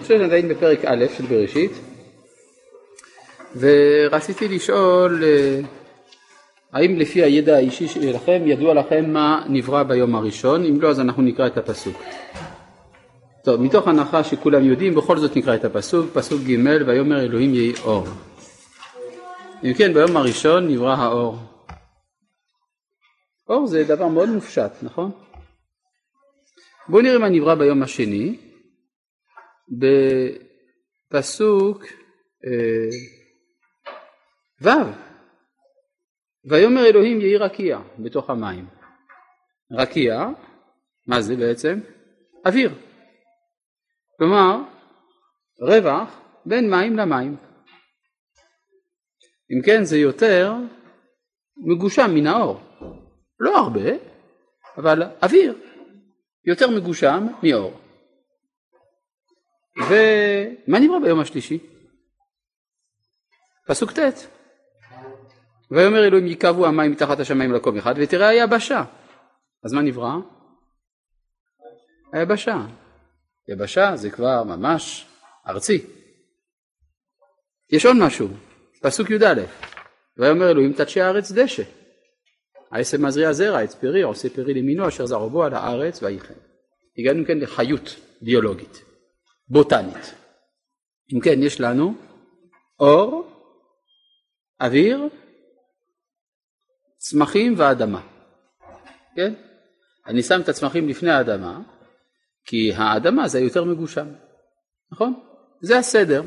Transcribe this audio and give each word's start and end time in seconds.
אני 0.00 0.04
חושב 0.04 0.14
שאני 0.14 0.24
עדיין 0.24 0.48
בפרק 0.48 0.84
א' 0.84 1.04
של 1.16 1.26
בראשית, 1.26 1.70
ורציתי 3.56 4.48
לשאול, 4.48 5.24
אה, 5.24 5.60
האם 6.72 6.98
לפי 6.98 7.22
הידע 7.22 7.56
האישי 7.56 7.88
שלכם 7.88 8.42
ידוע 8.46 8.74
לכם 8.74 9.12
מה 9.12 9.44
נברא 9.48 9.82
ביום 9.82 10.14
הראשון? 10.14 10.64
אם 10.64 10.80
לא, 10.80 10.88
אז 10.90 11.00
אנחנו 11.00 11.22
נקרא 11.22 11.46
את 11.46 11.58
הפסוק. 11.58 12.02
טוב, 13.44 13.60
מתוך 13.60 13.88
הנחה 13.88 14.24
שכולם 14.24 14.64
יודעים, 14.64 14.94
בכל 14.94 15.18
זאת 15.18 15.36
נקרא 15.36 15.54
את 15.54 15.64
הפסוק, 15.64 16.10
פסוק 16.12 16.40
ג' 16.42 16.86
ויאמר 16.86 17.20
אלוהים 17.20 17.54
יהי 17.54 17.72
אור. 17.84 18.06
אם 19.64 19.74
כן, 19.74 19.92
ביום 19.94 20.16
הראשון 20.16 20.68
נברא 20.68 20.94
האור. 20.94 21.36
אור 23.48 23.66
זה 23.66 23.84
דבר 23.84 24.08
מאוד 24.08 24.28
מופשט, 24.28 24.72
נכון? 24.82 25.10
בואו 26.88 27.02
נראה 27.02 27.18
מה 27.18 27.28
נברא 27.28 27.54
ביום 27.54 27.82
השני. 27.82 28.49
בפסוק 31.10 31.84
אה, 32.44 32.88
ו' 34.62 34.70
ויאמר 36.44 36.86
אלוהים 36.86 37.20
יהי 37.20 37.36
רקיע 37.36 37.78
בתוך 37.98 38.30
המים. 38.30 38.66
רקיע, 39.72 40.28
מה 41.06 41.20
זה 41.20 41.36
בעצם? 41.36 41.80
אוויר. 42.46 42.74
כלומר, 44.18 44.62
רווח 45.60 46.20
בין 46.46 46.70
מים 46.70 46.96
למים. 46.96 47.36
אם 49.50 49.62
כן 49.66 49.84
זה 49.84 49.98
יותר 49.98 50.52
מגושם 51.56 52.10
מן 52.14 52.26
האור. 52.26 52.60
לא 53.40 53.58
הרבה, 53.58 53.90
אבל 54.76 55.02
אוויר 55.22 55.58
יותר 56.44 56.70
מגושם 56.70 57.26
מאור. 57.42 57.79
ומה 59.88 60.78
נברא 60.78 60.98
ביום 60.98 61.20
השלישי? 61.20 61.58
פסוק 63.66 63.92
ט' 63.92 64.28
ויאמר 65.70 66.04
אלוהים 66.04 66.26
ייקבו 66.26 66.66
המים 66.66 66.92
מתחת 66.92 67.20
השמיים 67.20 67.52
למקום 67.52 67.76
אחד 67.76 67.94
ותראה 67.96 68.28
היבשה. 68.28 68.84
אז 69.64 69.72
מה 69.72 69.82
נברא? 69.82 70.12
היבשה. 72.12 72.66
יבשה 73.48 73.96
זה 73.96 74.10
כבר 74.10 74.44
ממש 74.44 75.06
ארצי. 75.48 75.86
יש 77.72 77.86
עוד 77.86 77.96
משהו, 77.96 78.28
פסוק 78.82 79.10
י"א 79.10 79.42
ויאמר 80.16 80.50
אלוהים 80.50 80.72
תדשי 80.72 81.00
הארץ 81.00 81.32
דשא 81.32 81.62
העשב 82.70 83.00
מזריע 83.00 83.32
זרע 83.32 83.60
עץ 83.60 83.74
פרי 83.74 84.02
עושה 84.02 84.28
פרי 84.28 84.54
למינו 84.54 84.88
אשר 84.88 85.06
זרעו 85.06 85.30
בו 85.30 85.44
על 85.44 85.54
הארץ 85.54 86.02
ויחן. 86.02 86.34
הגענו 86.98 87.26
כן 87.26 87.38
לחיות 87.38 87.96
ביולוגית, 88.22 88.82
בוטנית. 89.50 90.14
אם 91.14 91.20
כן 91.20 91.42
יש 91.42 91.60
לנו 91.60 91.94
אור, 92.80 93.28
אוויר, 94.60 95.08
צמחים 96.98 97.54
ואדמה. 97.56 98.00
כן? 99.16 99.34
אני 100.06 100.22
שם 100.22 100.40
את 100.40 100.48
הצמחים 100.48 100.88
לפני 100.88 101.10
האדמה, 101.10 101.60
כי 102.44 102.72
האדמה 102.74 103.28
זה 103.28 103.38
היותר 103.38 103.64
מגושם, 103.64 104.06
נכון? 104.92 105.20
זה 105.60 105.78
הסדר. 105.78 106.22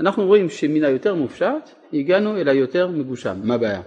אנחנו 0.00 0.26
רואים 0.26 0.50
שמן 0.50 0.84
היותר 0.84 1.14
מופשט 1.14 1.70
הגענו 1.92 2.36
אל 2.36 2.48
היותר 2.48 2.88
מגושם. 2.88 3.40
מה 3.44 3.54
הבעיה? 3.54 3.82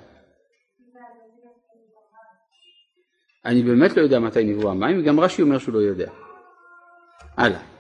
אני 3.46 3.64
באמת 3.64 3.98
לא 3.98 4.02
יודע 4.02 4.20
מתי 4.20 4.44
נבראו 4.44 4.72
המים, 4.72 5.00
וגם 5.00 5.20
רש"י 5.20 5.42
אומר 5.42 5.58
שהוא 5.58 5.74
לא 5.74 5.80
יודע. 5.80 6.12
הלאה. 7.38 7.75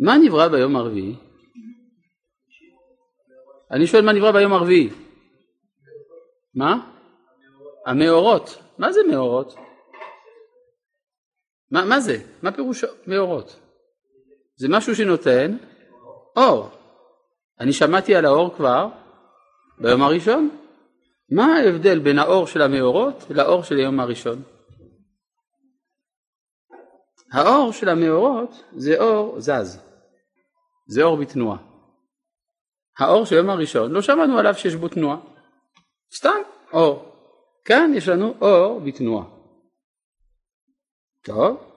מה 0.00 0.18
נברא 0.18 0.48
ביום 0.48 0.76
הרביעי? 0.76 1.16
אני 3.70 3.86
שואל 3.86 4.04
מה 4.04 4.12
נברא 4.12 4.32
ביום 4.32 4.52
הרביעי? 4.52 4.88
מה? 6.54 6.90
המאורות. 7.86 8.58
מה 8.78 8.92
זה 8.92 9.00
מאורות? 9.10 9.54
מה, 11.70 11.84
מה 11.84 12.00
זה? 12.00 12.16
מה 12.42 12.52
פירוש 12.52 12.84
מאורות? 13.06 13.56
זה 14.56 14.68
משהו 14.70 14.96
שנותן 14.96 15.56
אור. 16.36 16.68
אני 17.60 17.72
שמעתי 17.72 18.14
על 18.14 18.24
האור 18.24 18.54
כבר 18.54 18.88
ביום 19.78 20.02
הראשון. 20.02 20.50
מה 21.30 21.56
ההבדל 21.56 21.98
בין 21.98 22.18
האור 22.18 22.46
של 22.46 22.62
המאורות 22.62 23.24
לאור 23.30 23.62
של 23.62 23.76
היום 23.76 24.00
הראשון? 24.00 24.42
האור 27.32 27.72
של 27.72 27.88
המאורות 27.88 28.64
זה 28.76 29.00
אור 29.00 29.40
זז, 29.40 29.89
זה 30.90 31.02
אור 31.02 31.16
בתנועה. 31.16 31.58
האור 32.98 33.24
של 33.24 33.34
היום 33.34 33.50
הראשון, 33.50 33.92
לא 33.92 34.02
שמענו 34.02 34.38
עליו 34.38 34.54
שיש 34.54 34.74
בו 34.74 34.88
תנועה, 34.88 35.16
סתם 36.14 36.38
אור. 36.72 37.12
כאן 37.64 37.92
יש 37.96 38.08
לנו 38.08 38.34
אור 38.40 38.80
בתנועה. 38.80 39.26
טוב, 41.24 41.72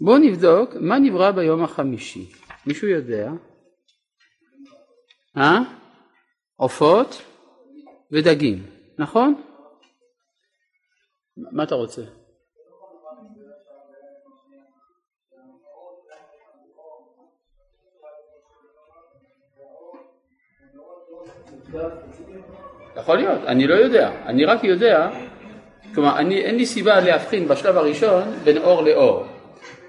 בואו 0.00 0.18
נבדוק 0.18 0.70
מה 0.80 0.98
נברא 0.98 1.30
ביום 1.30 1.64
החמישי. 1.64 2.32
מישהו 2.66 2.88
יודע? 2.88 3.30
אה? 5.36 5.58
עופות 6.56 7.22
ודגים, 8.12 8.66
נכון? 8.98 9.42
מה 11.36 11.62
אתה 11.62 11.74
רוצה? 11.74 12.02
יכול 22.96 23.16
להיות, 23.16 23.44
אני 23.46 23.66
לא 23.66 23.74
יודע, 23.74 24.10
אני 24.26 24.44
רק 24.44 24.64
יודע, 24.64 25.10
כלומר 25.94 26.18
אני, 26.18 26.40
אין 26.40 26.56
לי 26.56 26.66
סיבה 26.66 27.00
להבחין 27.00 27.48
בשלב 27.48 27.76
הראשון 27.76 28.22
בין 28.44 28.58
אור 28.58 28.82
לאור, 28.82 29.24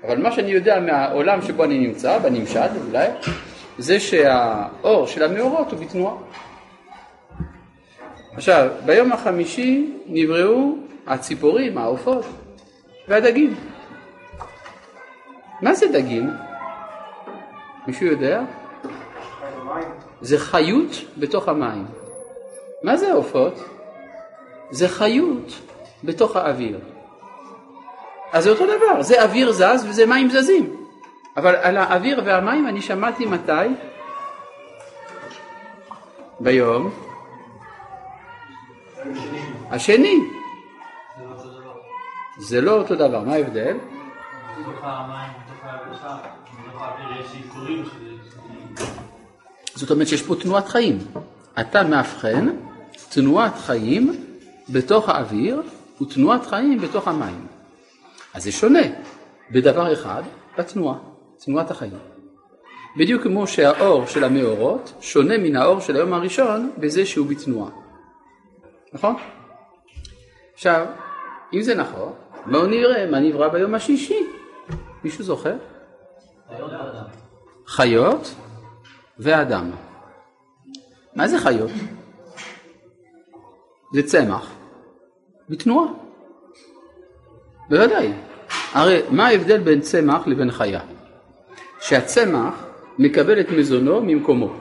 אבל 0.08 0.18
מה 0.18 0.32
שאני 0.32 0.52
יודע 0.52 0.80
מהעולם 0.80 1.42
שבו 1.42 1.64
אני 1.64 1.80
נמצא, 1.80 2.20
בנמשל 2.20 2.60
אולי, 2.88 3.08
זה 3.78 4.00
שהאור 4.00 5.08
של 5.08 5.24
המאורות 5.24 5.72
הוא 5.72 5.80
בתנועה. 5.80 6.16
עכשיו, 8.34 8.70
ביום 8.86 9.12
החמישי 9.12 9.94
נבראו 10.08 10.76
הציפורים, 11.08 11.78
העופות 11.78 12.26
והדגים. 13.08 13.56
מה 15.62 15.74
זה 15.74 15.88
דגים? 15.88 16.30
מישהו 17.88 18.06
יודע? 18.06 18.42
זה 20.26 20.40
חיות 20.40 20.92
בתוך 21.18 21.48
המים. 21.48 21.86
מה 22.84 22.98
זה 22.98 23.14
עופות? 23.14 23.54
זה 24.72 24.90
חיות 24.90 25.62
בתוך 26.04 26.36
האוויר. 26.36 26.80
אז 28.32 28.44
זה 28.44 28.50
אותו 28.50 28.66
דבר, 28.66 29.02
זה 29.02 29.24
אוויר 29.24 29.52
זז 29.52 29.86
וזה 29.90 30.06
מים 30.06 30.30
זזים. 30.30 30.76
אבל 31.38 31.56
על 31.56 31.78
האוויר 31.78 32.22
והמים 32.26 32.68
אני 32.68 32.82
שמעתי 32.82 33.26
מתי? 33.26 33.52
ביום 36.40 36.92
השני. 39.70 40.20
זה 42.38 42.62
לא 42.62 42.72
אותו 42.72 42.96
דבר, 42.96 43.22
מה 43.24 43.34
ההבדל? 43.34 43.78
זאת 49.76 49.92
אומרת 49.92 50.08
שיש 50.08 50.22
פה 50.22 50.36
תנועת 50.36 50.68
חיים. 50.68 50.98
אתה 51.60 51.84
מאבחן 51.84 52.50
תנועת 53.10 53.58
חיים 53.58 54.26
בתוך 54.70 55.10
האוויר 55.10 55.62
ותנועת 56.02 56.46
חיים 56.46 56.80
בתוך 56.80 57.08
המים. 57.08 57.48
אז 58.34 58.44
זה 58.44 58.52
שונה 58.52 58.82
בדבר 59.52 59.94
אחד, 59.94 60.24
בתנועה, 60.58 60.98
תנועת 61.46 61.72
החיים. 61.72 61.98
בדיוק 62.98 63.24
כמו 63.24 63.48
שהאור 63.48 64.06
של 64.06 64.24
המאורות 64.24 64.94
שונה 65.02 65.38
מן 65.38 65.56
האור 65.56 65.80
של 65.80 65.96
היום 65.96 66.14
הראשון 66.14 66.72
בזה 66.78 67.06
שהוא 67.06 67.28
בתנועה. 67.28 67.72
נכון? 68.94 69.16
עכשיו, 70.54 70.86
אם 71.54 71.62
זה 71.62 71.76
נכון, 71.76 72.14
בואו 72.46 72.66
נראה 72.66 73.12
מה 73.12 73.20
נברא 73.20 73.48
ביום 73.48 73.76
השישי. 73.76 74.20
מישהו 75.04 75.24
זוכר? 75.24 75.54
חיות 77.68 78.36
ואדם. 79.20 79.72
מה 81.16 81.28
זה 81.28 81.40
חיות? 81.40 81.72
זה 83.94 84.04
צמח 84.04 84.54
בתנועה. 85.50 85.88
בוודאי. 87.70 88.14
הרי 88.74 89.02
מה 89.10 89.28
ההבדל 89.28 89.58
בין 89.58 89.82
צמח 89.82 90.28
לבין 90.28 90.52
חיה? 90.52 90.82
שהצמח 91.82 92.66
מקבל 93.00 93.40
את 93.40 93.50
מזונו 93.50 94.02
ממקומו, 94.02 94.54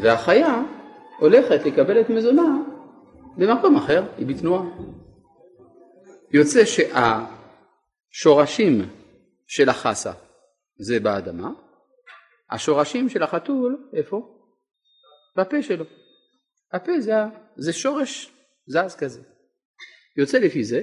והחיה 0.00 0.62
הולכת 1.18 1.66
לקבל 1.66 2.00
את 2.00 2.10
מזונה 2.10 2.56
במקום 3.36 3.76
אחר, 3.76 4.04
היא 4.18 4.26
בתנועה. 4.26 4.62
יוצא 6.30 6.62
שהשורשים 8.12 8.88
של 9.46 9.68
החסה 9.68 10.12
זה 10.78 11.00
באדמה, 11.00 11.50
השורשים 12.54 13.08
של 13.08 13.22
החתול, 13.22 13.90
איפה? 13.92 14.38
בפה 15.36 15.62
שלו. 15.62 15.84
הפה 16.72 17.00
זה, 17.00 17.12
זה 17.56 17.72
שורש 17.72 18.32
זז 18.66 18.96
כזה. 18.96 19.22
יוצא 20.16 20.38
לפי 20.38 20.64
זה 20.64 20.82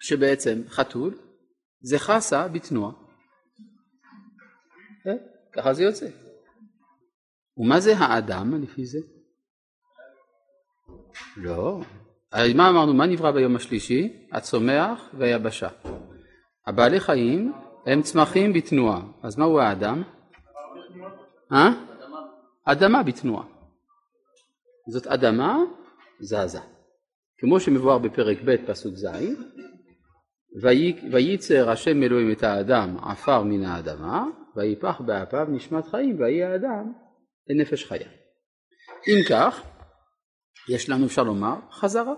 שבעצם 0.00 0.62
חתול 0.68 1.18
זה 1.80 1.98
חסה 1.98 2.48
בתנועה. 2.48 2.92
אה? 5.06 5.12
ככה 5.52 5.74
זה 5.74 5.82
יוצא. 5.82 6.06
ומה 7.56 7.80
זה 7.80 7.96
האדם 7.96 8.62
לפי 8.62 8.86
זה? 8.86 8.98
לא. 11.36 11.80
מה 12.54 12.68
אמרנו? 12.68 12.94
מה 12.94 13.06
נברא 13.06 13.30
ביום 13.30 13.56
השלישי? 13.56 14.26
הצומח 14.32 15.10
והיבשה. 15.18 15.68
הבעלי 16.66 17.00
חיים 17.00 17.52
הם 17.86 18.02
צמחים 18.02 18.52
בתנועה. 18.52 19.02
אז 19.22 19.38
מהו 19.38 19.60
האדם? 19.60 20.02
אה? 21.52 21.70
אדמה 22.64 23.02
בתנועה. 23.02 23.44
זאת 24.88 25.06
אדמה 25.06 25.58
זזה. 26.20 26.60
כמו 27.38 27.60
שמבואר 27.60 27.98
בפרק 27.98 28.38
ב' 28.44 28.56
פסוק 28.66 28.94
ז', 28.94 29.06
וייצר 31.12 31.70
השם 31.70 32.02
אלוהים 32.02 32.32
את 32.32 32.42
האדם 32.42 32.96
עפר 33.02 33.42
מן 33.42 33.64
האדמה, 33.64 34.24
ויפח 34.56 35.00
באפיו 35.00 35.46
נשמת 35.48 35.86
חיים, 35.86 36.20
ויהי 36.20 36.44
האדם 36.44 36.92
לנפש 37.48 37.84
חיה. 37.84 38.08
אם 39.08 39.18
כך, 39.30 39.62
יש 40.68 40.90
לנו 40.90 41.06
אפשר 41.06 41.22
לומר 41.22 41.54
חזרה. 41.70 42.14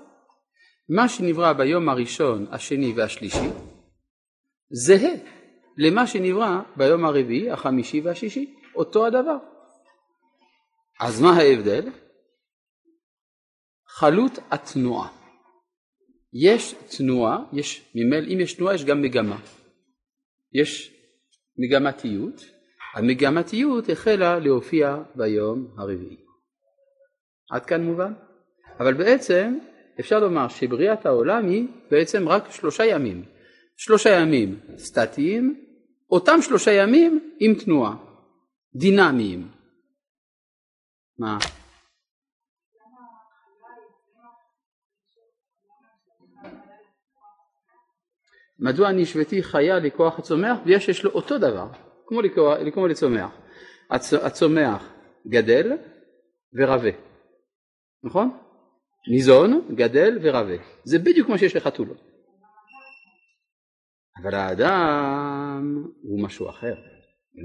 מה 0.88 1.08
שנברא 1.08 1.52
ביום 1.52 1.88
הראשון, 1.88 2.46
השני 2.50 2.92
והשלישי, 2.96 3.48
זהה 4.70 5.14
למה 5.78 6.06
שנברא 6.06 6.60
ביום 6.76 7.04
הרביעי, 7.04 7.50
החמישי 7.50 8.00
והשישי, 8.00 8.54
אותו 8.76 9.06
הדבר. 9.06 9.36
אז 11.00 11.20
מה 11.20 11.30
ההבדל? 11.30 11.90
חלות 13.88 14.32
התנועה. 14.50 15.08
יש 16.32 16.74
תנועה, 16.98 17.38
יש 17.52 17.90
ממל, 17.94 18.32
אם 18.32 18.40
יש 18.40 18.54
תנועה 18.54 18.74
יש 18.74 18.84
גם 18.84 19.02
מגמה. 19.02 19.38
יש 20.52 20.94
מגמתיות, 21.58 22.44
המגמתיות 22.94 23.88
החלה 23.88 24.38
להופיע 24.38 24.96
ביום 25.14 25.74
הרביעי. 25.78 26.16
עד 27.50 27.66
כאן 27.66 27.84
מובן? 27.84 28.12
אבל 28.80 28.94
בעצם 28.94 29.58
אפשר 30.00 30.18
לומר 30.18 30.48
שבריאת 30.48 31.06
העולם 31.06 31.48
היא 31.48 31.68
בעצם 31.90 32.28
רק 32.28 32.50
שלושה 32.50 32.84
ימים. 32.84 33.24
שלושה 33.76 34.10
ימים 34.10 34.60
סטטיים, 34.76 35.64
אותם 36.10 36.42
שלושה 36.42 36.72
ימים 36.72 37.34
עם 37.38 37.54
תנועה, 37.54 37.96
דינמיים. 38.76 39.48
מה? 41.18 41.38
מדוע 48.58 48.92
נשבתי 48.92 49.42
חיה 49.42 49.78
לכוח 49.78 50.18
הצומח 50.18 50.58
ויש 50.66 50.88
יש 50.88 51.04
לו 51.04 51.10
אותו 51.10 51.38
דבר, 51.38 51.66
כמו, 52.06 52.22
לכוח, 52.22 52.58
כמו 52.74 52.86
לצומח. 52.86 53.30
הצ, 53.90 54.12
הצומח 54.12 54.92
גדל 55.26 55.72
ורבה, 56.52 56.90
נכון? 58.04 58.38
ניזון, 59.10 59.68
גדל 59.74 60.18
ורבה. 60.22 60.56
זה 60.84 60.98
בדיוק 60.98 61.26
כמו 61.26 61.38
שיש 61.38 61.56
לחתולות. 61.56 62.00
אבל 64.22 64.34
האדם 64.34 65.84
הוא 66.02 66.24
משהו 66.24 66.50
אחר. 66.50 66.74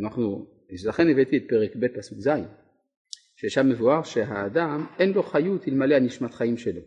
אנחנו, 0.03 0.47
לכן 0.87 1.09
הבאתי 1.09 1.37
את 1.37 1.43
פרק 1.49 1.75
ב' 1.75 1.87
פסוק 1.97 2.19
ז', 2.19 2.29
ששם 3.35 3.69
מבואר 3.69 4.03
שהאדם 4.03 4.85
אין 4.99 5.11
לו 5.13 5.23
חיות 5.23 5.67
אלמלא 5.67 5.95
הנשמת 5.95 6.33
חיים 6.33 6.57
שלו, 6.57 6.81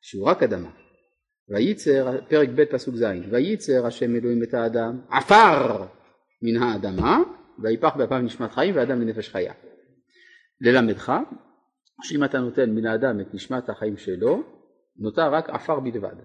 שהוא 0.00 0.26
רק 0.26 0.42
אדמה. 0.42 0.70
וייצר, 1.48 2.20
פרק 2.28 2.48
ב' 2.54 2.64
פסוק 2.64 2.94
ז', 2.94 3.04
וייצר 3.30 3.86
השם 3.86 4.16
אלוהים 4.16 4.42
את 4.42 4.54
האדם 4.54 5.00
עפר 5.10 5.86
מן 6.42 6.62
האדמה 6.62 7.18
ויפח 7.62 7.96
באפיו 7.96 8.18
נשמת 8.18 8.52
חיים 8.52 8.76
ואדם 8.76 9.00
לנפש 9.00 9.28
חיה. 9.28 9.52
ללמדך 10.60 11.12
שאם 12.02 12.24
אתה 12.24 12.38
נותן 12.38 12.70
מן 12.70 12.86
האדם 12.86 13.20
את 13.20 13.34
נשמת 13.34 13.68
החיים 13.68 13.96
שלו 13.96 14.42
נותר 14.98 15.32
רק 15.32 15.50
עפר 15.50 15.80
בלבד. 15.80 16.16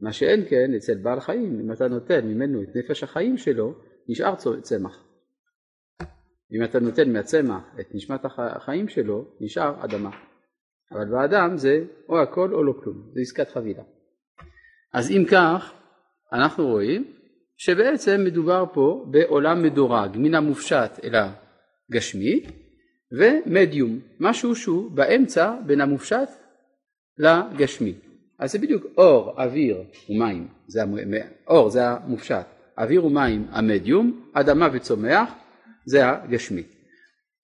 מה 0.00 0.12
שאין 0.12 0.44
כן 0.48 0.74
אצל 0.76 0.94
בעל 0.94 1.20
חיים 1.20 1.60
אם 1.60 1.72
אתה 1.72 1.88
נותן 1.88 2.26
ממנו 2.26 2.62
את 2.62 2.68
נפש 2.76 3.02
החיים 3.02 3.36
שלו 3.36 3.74
נשאר 4.08 4.34
צמח. 4.62 5.03
אם 6.54 6.64
אתה 6.64 6.80
נותן 6.80 7.12
מהצמח 7.12 7.62
את 7.80 7.86
נשמת 7.94 8.20
החיים 8.38 8.88
שלו 8.88 9.24
נשאר 9.40 9.84
אדמה. 9.84 10.10
אבל 10.92 11.04
באדם 11.10 11.56
זה 11.56 11.84
או 12.08 12.22
הכל 12.22 12.54
או 12.54 12.64
לא 12.64 12.72
כלום, 12.82 13.10
זה 13.14 13.20
עסקת 13.20 13.48
חבילה. 13.48 13.82
אז 14.94 15.10
אם 15.10 15.24
כך, 15.30 15.72
אנחנו 16.32 16.66
רואים 16.66 17.04
שבעצם 17.56 18.20
מדובר 18.24 18.64
פה 18.72 19.06
בעולם 19.10 19.62
מדורג, 19.62 20.10
מן 20.16 20.34
המופשט 20.34 21.04
אל 21.04 21.14
הגשמי, 21.14 22.46
ומדיום, 23.12 23.98
משהו 24.20 24.56
שהוא 24.56 24.90
באמצע 24.90 25.56
בין 25.66 25.80
המופשט 25.80 26.28
לגשמי. 27.18 27.94
אז 28.38 28.52
זה 28.52 28.58
בדיוק 28.58 28.86
אור, 28.98 29.42
אוויר 29.42 29.82
ומים, 30.10 30.48
זה 30.66 30.82
המ... 30.82 30.94
אור 31.46 31.70
זה 31.70 31.88
המופשט, 31.88 32.46
אוויר 32.78 33.06
ומים 33.06 33.46
המדיום, 33.50 34.30
אדמה 34.32 34.68
וצומח 34.72 35.32
זה 35.86 36.08
הגשמי. 36.08 36.62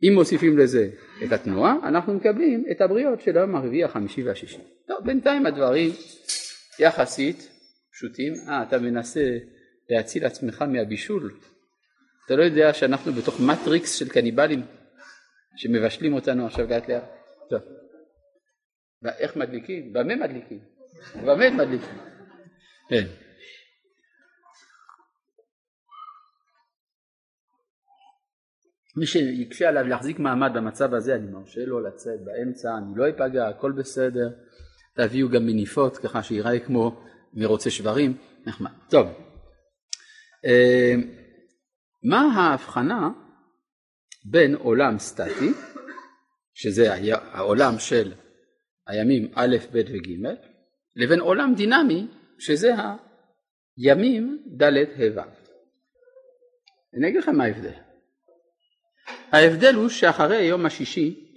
אם 0.03 0.13
מוסיפים 0.15 0.59
לזה 0.59 0.91
את 1.25 1.33
התנועה, 1.33 1.77
אנחנו 1.83 2.15
מקבלים 2.15 2.65
את 2.71 2.81
הבריות 2.81 3.21
של 3.21 3.37
היום 3.37 3.57
הרביעי, 3.57 3.85
החמישי 3.85 4.23
והשישי. 4.23 4.59
טוב, 4.87 4.99
בינתיים 5.05 5.47
הדברים 5.47 5.91
יחסית 6.79 7.49
פשוטים. 7.93 8.33
אה, 8.49 8.63
אתה 8.63 8.79
מנסה 8.79 9.39
להציל 9.91 10.25
עצמך 10.25 10.63
מהבישול. 10.63 11.33
אתה 12.27 12.37
לא 12.37 12.43
יודע 12.43 12.75
שאנחנו 12.75 13.13
בתוך 13.13 13.41
מטריקס 13.41 13.95
של 13.95 14.09
קניבלים 14.09 14.63
שמבשלים 15.57 16.15
אותנו 16.15 16.47
עכשיו 16.47 16.71
לאט 16.71 16.89
לאט. 16.89 17.05
טוב. 17.51 17.61
איך 19.19 19.37
מדליקים? 19.37 19.93
במה 19.93 20.17
מדליקים? 20.17 20.59
במה 21.23 21.51
מדליקים? 21.51 21.99
כן. 22.89 23.07
מי 28.97 29.07
שיקשה 29.07 29.69
עליו 29.69 29.85
להחזיק 29.89 30.19
מעמד 30.19 30.51
במצב 30.55 30.95
הזה, 30.95 31.15
אני 31.15 31.31
מרשה 31.31 31.65
לו 31.65 31.81
לצאת 31.81 32.21
באמצע, 32.25 32.69
אני 32.79 32.93
לא 32.97 33.09
אפגע, 33.09 33.49
הכל 33.49 33.73
בסדר. 33.73 34.29
תביאו 34.95 35.29
גם 35.29 35.47
מניפות 35.47 35.97
ככה 35.97 36.23
שיראה 36.23 36.59
כמו 36.59 37.05
מרוצה 37.35 37.71
שברים, 37.71 38.17
נחמד. 38.47 38.71
טוב, 38.91 39.07
אה, 40.45 40.95
מה 42.03 42.21
ההבחנה 42.21 43.11
בין 44.25 44.55
עולם 44.55 44.99
סטטי, 44.99 45.51
שזה 46.55 46.95
העולם 47.33 47.79
של 47.79 48.13
הימים 48.87 49.33
א', 49.35 49.57
ב' 49.73 49.77
וג', 49.77 50.35
לבין 50.97 51.21
עולם 51.21 51.55
דינמי, 51.55 52.07
שזה 52.39 52.71
הימים 53.77 54.45
ד', 54.57 54.73
ה'. 55.19 55.23
אני 56.95 57.09
אגיד 57.09 57.21
לכם 57.21 57.37
מה 57.37 57.45
ההבדל. 57.45 57.90
ההבדל 59.33 59.75
הוא 59.75 59.89
שאחרי 59.89 60.37
היום 60.37 60.67
השישי 60.67 61.35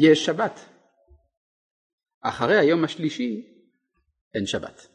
יש 0.00 0.24
שבת. 0.24 0.60
אחרי 2.22 2.58
היום 2.58 2.84
השלישי 2.84 3.46
אין 4.34 4.46
שבת. 4.46 4.86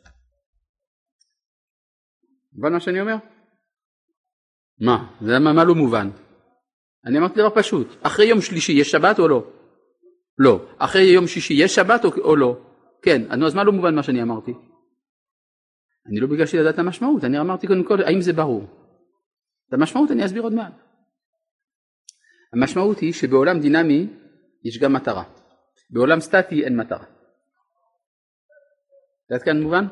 מובן 2.53 2.73
מה 2.73 2.79
שאני 2.79 3.01
אומר? 3.01 3.15
מה? 4.79 5.15
זה 5.21 5.39
מה, 5.39 5.53
מה 5.53 5.63
לא 5.63 5.75
מובן? 5.75 6.09
אני 7.05 7.17
אמרתי 7.17 7.33
דבר 7.39 7.55
פשוט, 7.55 7.87
אחרי 8.01 8.25
יום 8.25 8.41
שלישי 8.41 8.71
יש 8.71 8.91
שבת 8.91 9.19
או 9.19 9.27
לא? 9.27 9.51
לא. 10.37 10.65
אחרי 10.77 11.01
יום 11.01 11.27
שישי 11.27 11.53
יש 11.53 11.75
שבת 11.75 12.05
או, 12.05 12.09
או 12.21 12.35
לא? 12.35 12.57
כן, 13.01 13.31
אז 13.31 13.55
מה 13.55 13.63
לא 13.63 13.71
מובן 13.71 13.95
מה 13.95 14.03
שאני 14.03 14.21
אמרתי? 14.21 14.53
אני 16.07 16.19
לא 16.19 16.27
ביקשתי 16.27 16.57
לדעת 16.57 16.79
המשמעות, 16.79 17.23
אני 17.23 17.39
אמרתי 17.39 17.67
קודם 17.67 17.83
כל 17.83 18.01
האם 18.01 18.21
זה 18.21 18.33
ברור. 18.33 18.63
את 19.67 19.73
המשמעות 19.73 20.11
אני 20.11 20.25
אסביר 20.25 20.41
עוד 20.41 20.53
מעט. 20.53 20.87
המשמעות 22.54 23.00
היא 23.00 23.13
שבעולם 23.13 23.60
דינמי 23.60 24.08
יש 24.63 24.80
גם 24.80 24.94
מטרה. 24.94 25.24
בעולם 25.89 26.20
סטטי 26.20 26.63
אין 26.63 26.77
מטרה. 26.77 27.06
עד 29.32 29.42
כאן 29.42 29.62
מובן? 29.62 29.86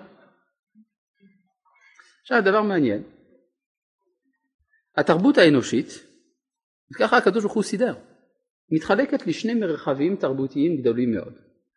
עכשיו 2.22 2.42
דבר 2.42 2.62
מעניין, 2.62 3.04
התרבות 4.98 5.38
האנושית, 5.38 5.88
ככה 7.00 7.18
הקדוש 7.18 7.44
ברוך 7.44 7.56
הוא 7.56 7.64
סידר, 7.64 7.96
מתחלקת 8.72 9.28
לשני 9.28 9.54
מרחבים 9.54 10.16
תרבותיים 10.16 10.78
גדולים 10.78 11.12
מאוד, 11.12 11.34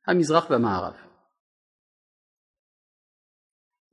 המזרח 0.07 0.51
והמערב. 0.51 0.95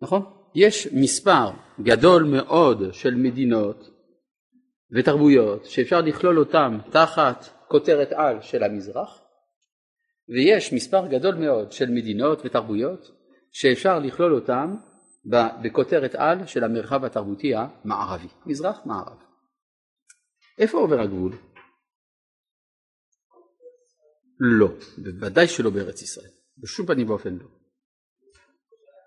נכון? 0.02 0.22
יש 0.56 0.88
מספר 0.88 1.52
גדול 1.84 2.24
מאוד 2.24 2.94
של 2.94 3.16
מדינות 3.16 3.95
ותרבויות 4.92 5.66
שאפשר 5.66 6.02
לכלול 6.02 6.40
אותם 6.40 6.78
תחת 6.92 7.46
כותרת 7.68 8.12
על 8.12 8.42
של 8.42 8.64
המזרח 8.64 9.22
ויש 10.30 10.74
מספר 10.74 11.08
גדול 11.08 11.36
מאוד 11.36 11.72
של 11.72 11.90
מדינות 11.90 12.42
ותרבויות 12.46 13.12
שאפשר 13.52 14.00
לכלול 14.00 14.34
אותם 14.34 14.76
בכותרת 15.64 16.16
על 16.16 16.48
של 16.48 16.64
המרחב 16.64 17.06
התרבותי 17.06 17.54
המערבי, 17.56 18.28
מזרח 18.46 18.80
מערב. 18.86 19.18
איפה 20.58 20.78
עובר 20.78 21.00
הגבול? 21.00 21.32
לא, 24.40 24.68
בוודאי 24.98 25.48
שלא 25.48 25.70
בארץ 25.70 26.02
ישראל, 26.02 26.32
בשום 26.58 26.86
פנים 26.86 27.10
ואופן 27.10 27.34
לא. 27.34 27.48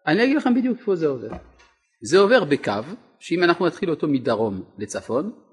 אני 0.07 0.25
אגיד 0.25 0.37
לכם 0.37 0.55
בדיוק 0.55 0.79
איפה 0.79 0.97
זה 0.97 1.07
עובר. 1.07 1.31
זה 2.03 2.19
עובר 2.19 2.45
בקו, 2.45 2.73
שאם 3.19 3.45
אנחנו 3.45 3.67
נתחיל 3.67 3.91
אותו 3.91 4.09
מדרום 4.09 4.71
לצפון, 4.79 5.48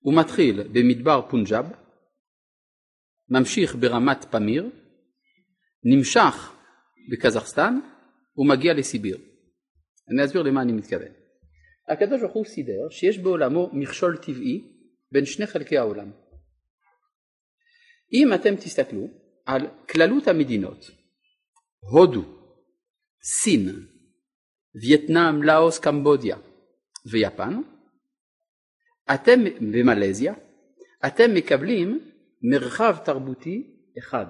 הוא 0.00 0.14
מתחיל 0.14 0.62
במדבר 0.62 1.20
פונג'אב, 1.30 1.66
ממשיך 3.28 3.76
ברמת 3.76 4.24
פמיר, 4.30 4.70
נמשך 5.84 6.52
בקזחסטן 7.10 7.80
ומגיע 8.36 8.74
לסיביר. 8.74 9.18
אני 10.08 10.24
אסביר 10.24 10.42
למה 10.42 10.62
אני 10.62 10.72
מתכוון. 10.72 11.12
הקדוש 11.88 12.20
ברוך 12.20 12.32
הוא 12.32 12.44
סידר 12.44 12.90
שיש 12.90 13.18
בעולמו 13.18 13.70
מכשול 13.72 14.16
טבעי 14.16 14.64
בין 15.12 15.24
שני 15.24 15.46
חלקי 15.46 15.78
העולם. 15.78 16.10
אם 18.12 18.34
אתם 18.34 18.56
תסתכלו 18.56 19.08
על 19.46 19.66
כללות 19.88 20.28
המדינות, 20.28 20.90
הודו, 21.92 22.22
סין, 23.22 23.86
וייטנאם, 24.82 25.42
לאוס, 25.42 25.78
קמבודיה 25.78 26.36
ויפן, 27.10 27.60
אתם 29.14 29.44
במלזיה, 29.72 30.34
אתם 31.06 31.34
מקבלים 31.34 32.00
מרחב 32.42 32.96
תרבותי 33.04 33.76
אחד. 33.98 34.26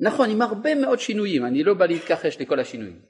נכון, 0.00 0.30
עם 0.30 0.42
הרבה 0.42 0.74
מאוד 0.74 1.00
שינויים, 1.00 1.46
אני 1.46 1.64
לא 1.64 1.74
בא 1.74 1.86
להתכחש 1.86 2.40
לכל 2.40 2.60
השינויים, 2.60 3.00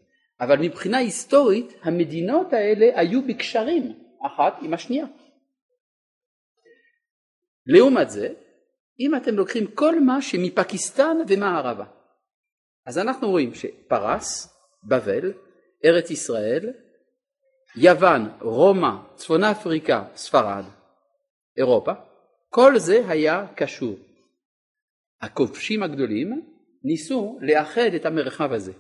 אבל 0.41 0.59
מבחינה 0.59 0.99
היסטורית 0.99 1.73
המדינות 1.83 2.53
האלה 2.53 3.01
היו 3.01 3.27
בקשרים 3.27 3.93
אחת 4.27 4.55
עם 4.63 4.75
השנייה. 4.75 5.07
לעומת 7.67 8.11
זה, 8.11 8.29
אם 9.01 9.15
אתם 9.17 9.35
לוקחים 9.35 9.67
כל 9.67 10.01
מה 10.01 10.23
שמפקיסטן 10.23 11.17
ומערבה, 11.29 11.85
אז 12.87 12.99
אנחנו 12.99 13.31
רואים 13.31 13.55
שפרס, 13.55 14.49
בבל, 14.85 15.33
ארץ 15.85 16.11
ישראל, 16.11 16.73
יוון, 17.77 18.29
רומא, 18.41 18.91
צפון 19.15 19.45
אפריקה, 19.45 20.05
ספרד, 20.15 20.65
אירופה, 21.57 21.93
כל 22.49 22.79
זה 22.79 23.09
היה 23.09 23.47
קשור. 23.57 23.99
הכובשים 25.21 25.83
הגדולים 25.83 26.43
ניסו 26.85 27.39
לאחד 27.43 27.91
את 27.97 28.07
המרחב 28.07 28.53
הזה. 28.53 28.73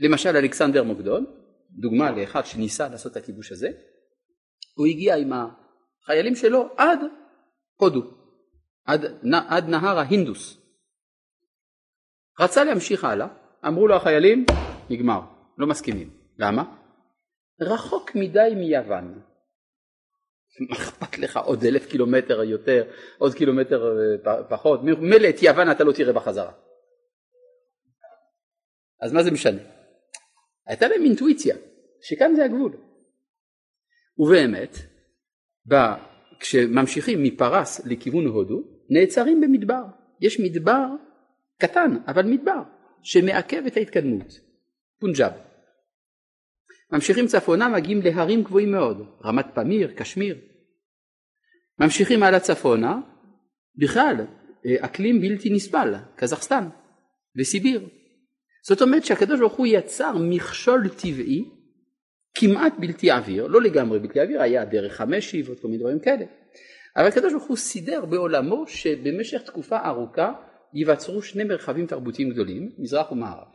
למשל 0.00 0.36
אלכסנדר 0.36 0.82
מוקדון, 0.82 1.26
דוגמה 1.70 2.10
לאחד 2.10 2.46
שניסה 2.46 2.88
לעשות 2.88 3.12
את 3.12 3.16
הכיבוש 3.16 3.52
הזה, 3.52 3.68
הוא 4.74 4.86
הגיע 4.86 5.16
עם 5.16 5.32
החיילים 5.32 6.34
שלו 6.34 6.68
עד 6.76 6.98
הודו, 7.76 8.02
עד, 8.84 9.04
עד 9.48 9.68
נהר 9.68 9.98
ההינדוס. 9.98 10.58
רצה 12.40 12.64
להמשיך 12.64 13.04
הלאה, 13.04 13.26
אמרו 13.66 13.86
לו 13.86 13.96
החיילים, 13.96 14.46
נגמר, 14.90 15.20
לא 15.58 15.66
מסכימים. 15.66 16.10
למה? 16.38 16.77
רחוק 17.60 18.10
מדי 18.14 18.54
מיוון. 18.56 19.22
מה 20.60 20.76
אכפת 20.76 21.18
לך 21.18 21.36
עוד 21.36 21.64
אלף 21.64 21.86
קילומטר 21.86 22.42
יותר, 22.42 22.90
עוד 23.18 23.34
קילומטר 23.34 23.82
אה, 24.26 24.42
פחות, 24.48 24.80
מילא 24.82 25.28
את 25.28 25.42
יוון 25.42 25.70
אתה 25.70 25.84
לא 25.84 25.92
תראה 25.92 26.12
בחזרה. 26.12 26.52
אז 29.00 29.12
מה 29.12 29.22
זה 29.22 29.30
משנה? 29.30 29.60
הייתה 30.66 30.88
להם 30.88 31.04
אינטואיציה, 31.04 31.56
שכאן 32.02 32.34
זה 32.34 32.44
הגבול. 32.44 32.72
ובאמת, 34.18 34.76
כשממשיכים 36.40 37.22
מפרס 37.22 37.86
לכיוון 37.86 38.26
הודו, 38.26 38.62
נעצרים 38.90 39.40
במדבר. 39.40 39.82
יש 40.20 40.40
מדבר 40.40 40.86
קטן, 41.58 41.96
אבל 42.06 42.26
מדבר, 42.26 42.62
שמעכב 43.02 43.62
את 43.66 43.76
ההתקדמות. 43.76 44.40
פונג'אב. 45.00 45.47
ממשיכים 46.92 47.26
צפונה, 47.26 47.68
מגיעים 47.68 48.00
להרים 48.02 48.42
גבוהים 48.42 48.70
מאוד, 48.70 49.06
רמת 49.24 49.46
פמיר, 49.54 49.92
קשמיר. 49.96 50.38
ממשיכים 51.80 52.22
הלאה 52.22 52.40
צפונה, 52.40 53.00
בכלל 53.76 54.16
אה, 54.66 54.84
אקלים 54.84 55.20
בלתי 55.20 55.50
נסבל, 55.50 55.94
קזחסטן 56.16 56.68
וסיביר. 57.38 57.88
זאת 58.66 58.82
אומרת 58.82 59.04
שהקדוש 59.04 59.40
ברוך 59.40 59.56
הוא 59.56 59.66
יצר 59.66 60.16
מכשול 60.18 60.88
טבעי 60.88 61.44
כמעט 62.34 62.72
בלתי 62.78 63.10
עביר, 63.10 63.46
לא 63.46 63.62
לגמרי 63.62 63.98
בלתי 63.98 64.20
עביר, 64.20 64.42
היה 64.42 64.64
דרך 64.64 65.00
המשי 65.00 65.42
ועוד 65.42 65.60
כל 65.60 65.68
מיני 65.68 65.80
דברים 65.80 66.00
כאלה. 66.00 66.24
אבל 66.96 67.06
הקדוש 67.06 67.32
ברוך 67.32 67.46
הוא 67.46 67.56
סידר 67.56 68.04
בעולמו 68.04 68.66
שבמשך 68.66 69.42
תקופה 69.42 69.78
ארוכה 69.84 70.32
ייווצרו 70.74 71.22
שני 71.22 71.44
מרחבים 71.44 71.86
תרבותיים 71.86 72.30
גדולים, 72.30 72.72
מזרח 72.78 73.12
ומערב. 73.12 73.48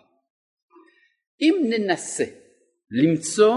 אם 1.41 1.55
ננסה 1.69 2.23
למצוא 2.93 3.53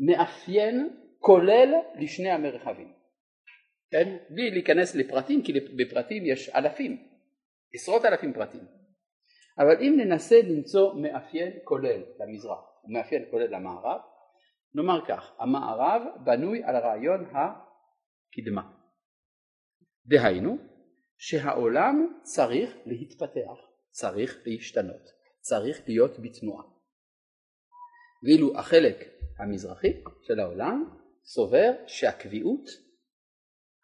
מאפיין 0.00 1.00
כולל 1.18 1.74
לשני 1.98 2.30
המרחבים. 2.30 2.92
כן? 3.90 4.16
בלי 4.30 4.50
להיכנס 4.50 4.94
לפרטים, 4.94 5.42
כי 5.42 5.52
בפרטים 5.76 6.26
יש 6.26 6.48
אלפים, 6.48 6.96
עשרות 7.74 8.04
אלפים 8.04 8.32
פרטים. 8.32 8.64
אבל 9.58 9.76
אם 9.80 9.94
ננסה 9.96 10.36
למצוא 10.42 10.94
מאפיין 10.94 11.52
כולל 11.64 12.02
למזרח 12.18 12.58
ומאפיין 12.84 13.24
כולל 13.30 13.54
למערב, 13.56 14.00
נאמר 14.74 15.06
כך, 15.08 15.36
המערב 15.38 16.02
בנוי 16.24 16.64
על 16.64 16.76
רעיון 16.76 17.24
הקדמה. 17.24 18.62
דהיינו, 20.06 20.58
שהעולם 21.18 22.18
צריך 22.22 22.76
להתפתח, 22.86 23.58
צריך 23.90 24.42
להשתנות, 24.46 25.02
צריך 25.40 25.82
להיות 25.86 26.18
בתנועה. 26.18 26.75
ואילו 28.26 28.58
החלק 28.58 28.96
המזרחי 29.38 29.92
של 30.22 30.40
העולם 30.40 30.84
סובר 31.24 31.72
שהקביעות, 31.86 32.64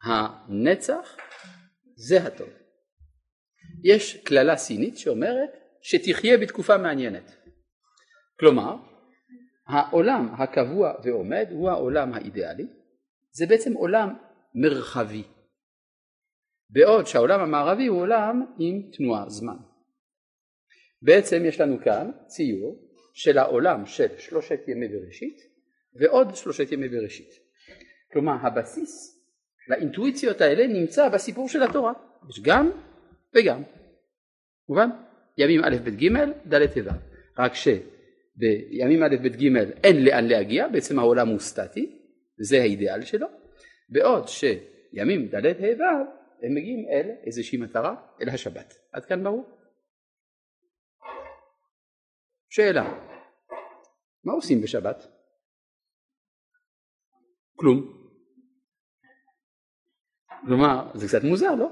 הנצח, 0.02 1.16
זה 1.94 2.22
הטוב. 2.22 2.49
יש 3.84 4.25
קללה 4.25 4.56
סינית 4.56 4.99
שאומרת 4.99 5.50
שתחיה 5.82 6.38
בתקופה 6.38 6.78
מעניינת. 6.78 7.37
כלומר, 8.40 8.76
העולם 9.66 10.34
הקבוע 10.38 10.92
ועומד 11.04 11.46
הוא 11.50 11.70
העולם 11.70 12.12
האידיאלי, 12.12 12.66
זה 13.32 13.46
בעצם 13.46 13.72
עולם 13.72 14.14
מרחבי. 14.54 15.25
בעוד 16.70 17.06
שהעולם 17.06 17.40
המערבי 17.40 17.87
הוא 17.87 18.00
עולם 18.00 18.54
עם 18.58 18.90
תנועה 18.92 19.28
זמן. 19.28 19.56
בעצם 21.02 21.44
יש 21.44 21.61
לנו 21.61 21.76
כאן 21.84 22.11
ציור 22.26 22.91
של 23.12 23.38
העולם 23.38 23.87
של 23.87 24.19
שלושת 24.19 24.61
ימי 24.69 24.88
בראשית 24.88 25.40
ועוד 25.95 26.37
שלושת 26.37 26.73
ימי 26.73 26.88
בראשית. 26.88 27.31
כלומר 28.12 28.37
הבסיס 28.42 29.23
לאינטואיציות 29.69 30.40
האלה 30.40 30.66
נמצא 30.66 31.09
בסיפור 31.09 31.49
של 31.49 31.62
התורה. 31.62 31.92
יש 32.31 32.40
גם 32.42 32.71
וגם. 33.35 33.62
מובן? 34.69 34.90
ימים 35.38 35.64
א' 35.64 35.76
ב' 35.85 35.88
ג' 35.88 36.09
ד' 36.54 36.88
ה' 36.88 36.97
רק 37.38 37.52
שבימים 37.54 39.02
א' 39.02 39.16
ב' 39.23 39.26
ג' 39.26 39.57
אין 39.85 40.04
לאן 40.04 40.28
להגיע, 40.28 40.69
בעצם 40.69 40.99
העולם 40.99 41.28
הוא 41.28 41.38
סטטי, 41.38 41.99
זה 42.38 42.61
האידיאל 42.61 43.02
שלו, 43.02 43.26
בעוד 43.88 44.28
שימים 44.28 45.28
ד' 45.28 45.47
ה' 45.47 45.78
ו' 45.78 45.83
הם 46.42 46.54
מגיעים 46.54 46.87
אל 46.90 47.11
איזושהי 47.26 47.59
מטרה, 47.59 47.95
אל 48.23 48.28
השבת. 48.28 48.75
עד 48.92 49.04
כאן 49.04 49.25
ברור? 49.25 49.62
שאלה, 52.54 52.85
מה 54.25 54.32
עושים 54.32 54.61
בשבת? 54.61 55.06
כלום. 57.56 58.09
כלומר, 60.47 60.90
זה 60.94 61.09
קצת 61.09 61.25
מוזר, 61.25 61.54
לא? 61.54 61.71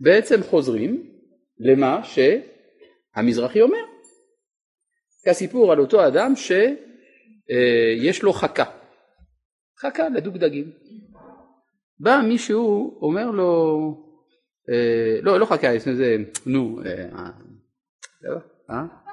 בעצם 0.00 0.42
חוזרים 0.42 1.20
למה 1.58 2.00
שהמזרחי 2.04 3.62
אומר. 3.62 3.84
כסיפור 5.24 5.72
על 5.72 5.80
אותו 5.80 6.06
אדם 6.06 6.32
שיש 6.36 8.22
לו 8.22 8.32
חכה, 8.32 8.64
חכה 9.80 10.08
לדוג 10.08 10.36
דגים. 10.36 10.72
בא 11.98 12.20
מישהו, 12.28 12.98
אומר 13.02 13.30
לו, 13.30 13.78
אה, 14.70 15.20
לא, 15.22 15.40
לא 15.40 15.46
חכה, 15.46 15.78
זה, 15.78 16.16
נו, 16.46 16.80
אה, 16.86 17.08
אה, 18.70 19.03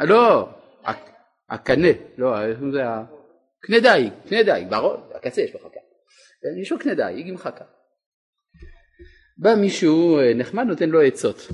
אה? 0.00 0.04
לא, 0.04 0.48
הקנה, 1.50 1.88
לא, 2.18 2.42
איך 2.44 2.58
זה. 2.72 2.82
קנה 3.60 3.80
דייג, 3.80 4.12
קנה 4.28 4.42
דייג, 4.42 4.70
בראש, 4.70 5.00
הקצה 5.14 5.40
יש 5.42 5.54
לו 5.54 5.60
חכה. 5.60 5.80
יש 6.62 6.72
לו 6.72 6.78
קנה 6.78 6.94
דייג 6.94 7.28
עם 7.28 7.36
חכה. 7.36 7.64
בא 9.38 9.54
מישהו 9.54 10.18
אה, 10.18 10.34
נחמד 10.34 10.66
נותן 10.66 10.90
לו 10.90 11.00
עצות. 11.00 11.48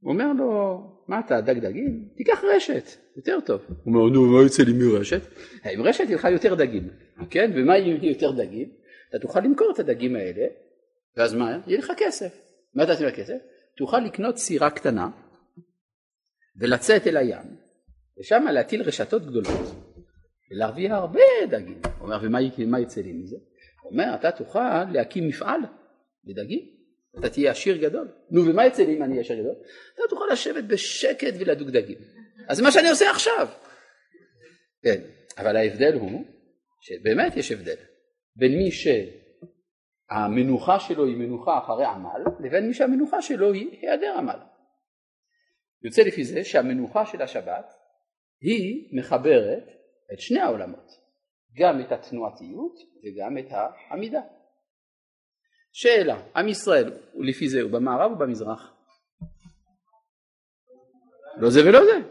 הוא 0.00 0.12
אומר 0.12 0.32
לו, 0.32 0.80
מה 1.08 1.20
אתה 1.20 1.40
דג 1.40 1.58
דגים? 1.58 2.08
תיקח 2.16 2.44
רשת, 2.56 2.84
יותר 3.16 3.38
טוב. 3.40 3.60
הוא 3.68 3.76
אומר, 3.86 4.14
נו, 4.14 4.26
מה 4.26 4.42
יוצא 4.42 4.62
לי 4.62 4.72
מרשת? 4.72 5.20
עם 5.64 5.82
רשת 5.82 6.04
יהיה 6.08 6.32
יותר 6.32 6.54
דגים, 6.54 6.88
כן? 7.30 7.50
ומה 7.54 7.78
יהיה 7.78 7.98
יותר 8.02 8.30
דגים? 8.30 8.68
אתה 9.08 9.18
תוכל 9.18 9.40
למכור 9.40 9.70
את 9.74 9.78
הדגים 9.78 10.16
האלה, 10.16 10.46
ואז 11.16 11.34
מה? 11.34 11.58
יהיה 11.66 11.78
לך 11.78 11.92
כסף. 11.96 12.40
מה 12.74 12.82
אתה 12.82 12.92
עושה 12.92 13.06
בכסף? 13.06 13.38
תוכל 13.76 13.98
לקנות 13.98 14.38
סירה 14.38 14.70
קטנה 14.70 15.08
ולצאת 16.60 17.06
אל 17.06 17.16
הים, 17.16 17.56
ושם 18.18 18.44
להטיל 18.52 18.82
רשתות 18.82 19.26
גדולות 19.26 19.74
ולהרוויח 20.50 20.92
הרבה 20.92 21.20
דגים. 21.50 21.80
הוא 21.98 22.12
אומר, 22.12 22.18
ומה 22.58 22.80
יצא 22.80 23.00
לי 23.00 23.12
מזה? 23.12 23.36
הוא 23.82 23.92
אומר, 23.92 24.14
אתה 24.14 24.30
תוכל 24.30 24.84
להקים 24.92 25.28
מפעל 25.28 25.60
לדגים. 26.24 26.80
אתה 27.18 27.28
תהיה 27.28 27.50
עשיר 27.50 27.76
גדול. 27.76 28.08
נו 28.30 28.46
ומה 28.46 28.66
יצא 28.66 28.82
לי 28.82 28.96
אם 28.96 29.02
אני 29.02 29.20
עשיר 29.20 29.40
גדול? 29.40 29.54
אתה 29.94 30.02
תוכל 30.10 30.24
לשבת 30.32 30.64
בשקט 30.64 31.34
ולדוג 31.38 31.70
דגים. 31.70 31.98
אז 32.48 32.56
זה 32.56 32.62
מה 32.62 32.72
שאני 32.72 32.90
עושה 32.90 33.10
עכשיו. 33.10 33.48
כן, 34.82 35.00
אבל 35.38 35.56
ההבדל 35.56 35.94
הוא 35.94 36.24
שבאמת 36.80 37.36
יש 37.36 37.52
הבדל 37.52 37.76
בין 38.36 38.58
מי 38.58 38.70
שהמנוחה 40.10 40.80
שלו 40.80 41.06
היא 41.06 41.16
מנוחה 41.16 41.58
אחרי 41.58 41.84
עמל 41.84 42.20
לבין 42.40 42.66
מי 42.68 42.74
שהמנוחה 42.74 43.22
שלו 43.22 43.52
היא 43.52 43.78
היעדר 43.82 44.14
עמל. 44.18 44.38
יוצא 45.82 46.02
לפי 46.02 46.24
זה 46.24 46.44
שהמנוחה 46.44 47.06
של 47.06 47.22
השבת 47.22 47.74
היא 48.40 48.98
מחברת 48.98 49.64
את 50.12 50.20
שני 50.20 50.40
העולמות, 50.40 50.90
גם 51.56 51.80
את 51.80 51.92
התנועתיות 51.92 52.74
וגם 53.04 53.38
את 53.38 53.46
העמידה. 53.50 54.20
שאלה, 55.72 56.22
עם 56.36 56.48
ישראל, 56.48 56.92
לפי 57.14 57.48
זה 57.48 57.60
הוא 57.60 57.70
במערב 57.70 58.10
או 58.12 58.18
במזרח? 58.18 58.74
לא 61.36 61.50
זה 61.50 61.60
ולא 61.68 61.80
זה. 61.84 62.08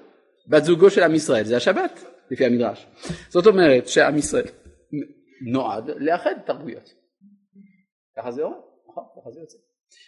בת 0.48 0.63
זוגו 0.63 0.89
של 0.89 1.03
עם 1.03 1.15
ישראל 1.15 1.43
זה 1.43 1.57
השבת, 1.57 2.00
לפי 2.31 2.45
המדרש. 2.45 2.88
זאת 3.29 3.45
אומרת 3.45 3.88
שעם 3.88 4.17
ישראל 4.17 4.48
נועד 5.51 5.83
לאחד 5.89 6.33
תרבויות. 6.45 6.89
ככה 8.17 8.31
זה 8.31 8.43
עולה, 8.43 8.57
נכון? 8.89 9.03
ככה 9.21 9.31
זה 9.31 9.39
יוצא. 9.39 9.57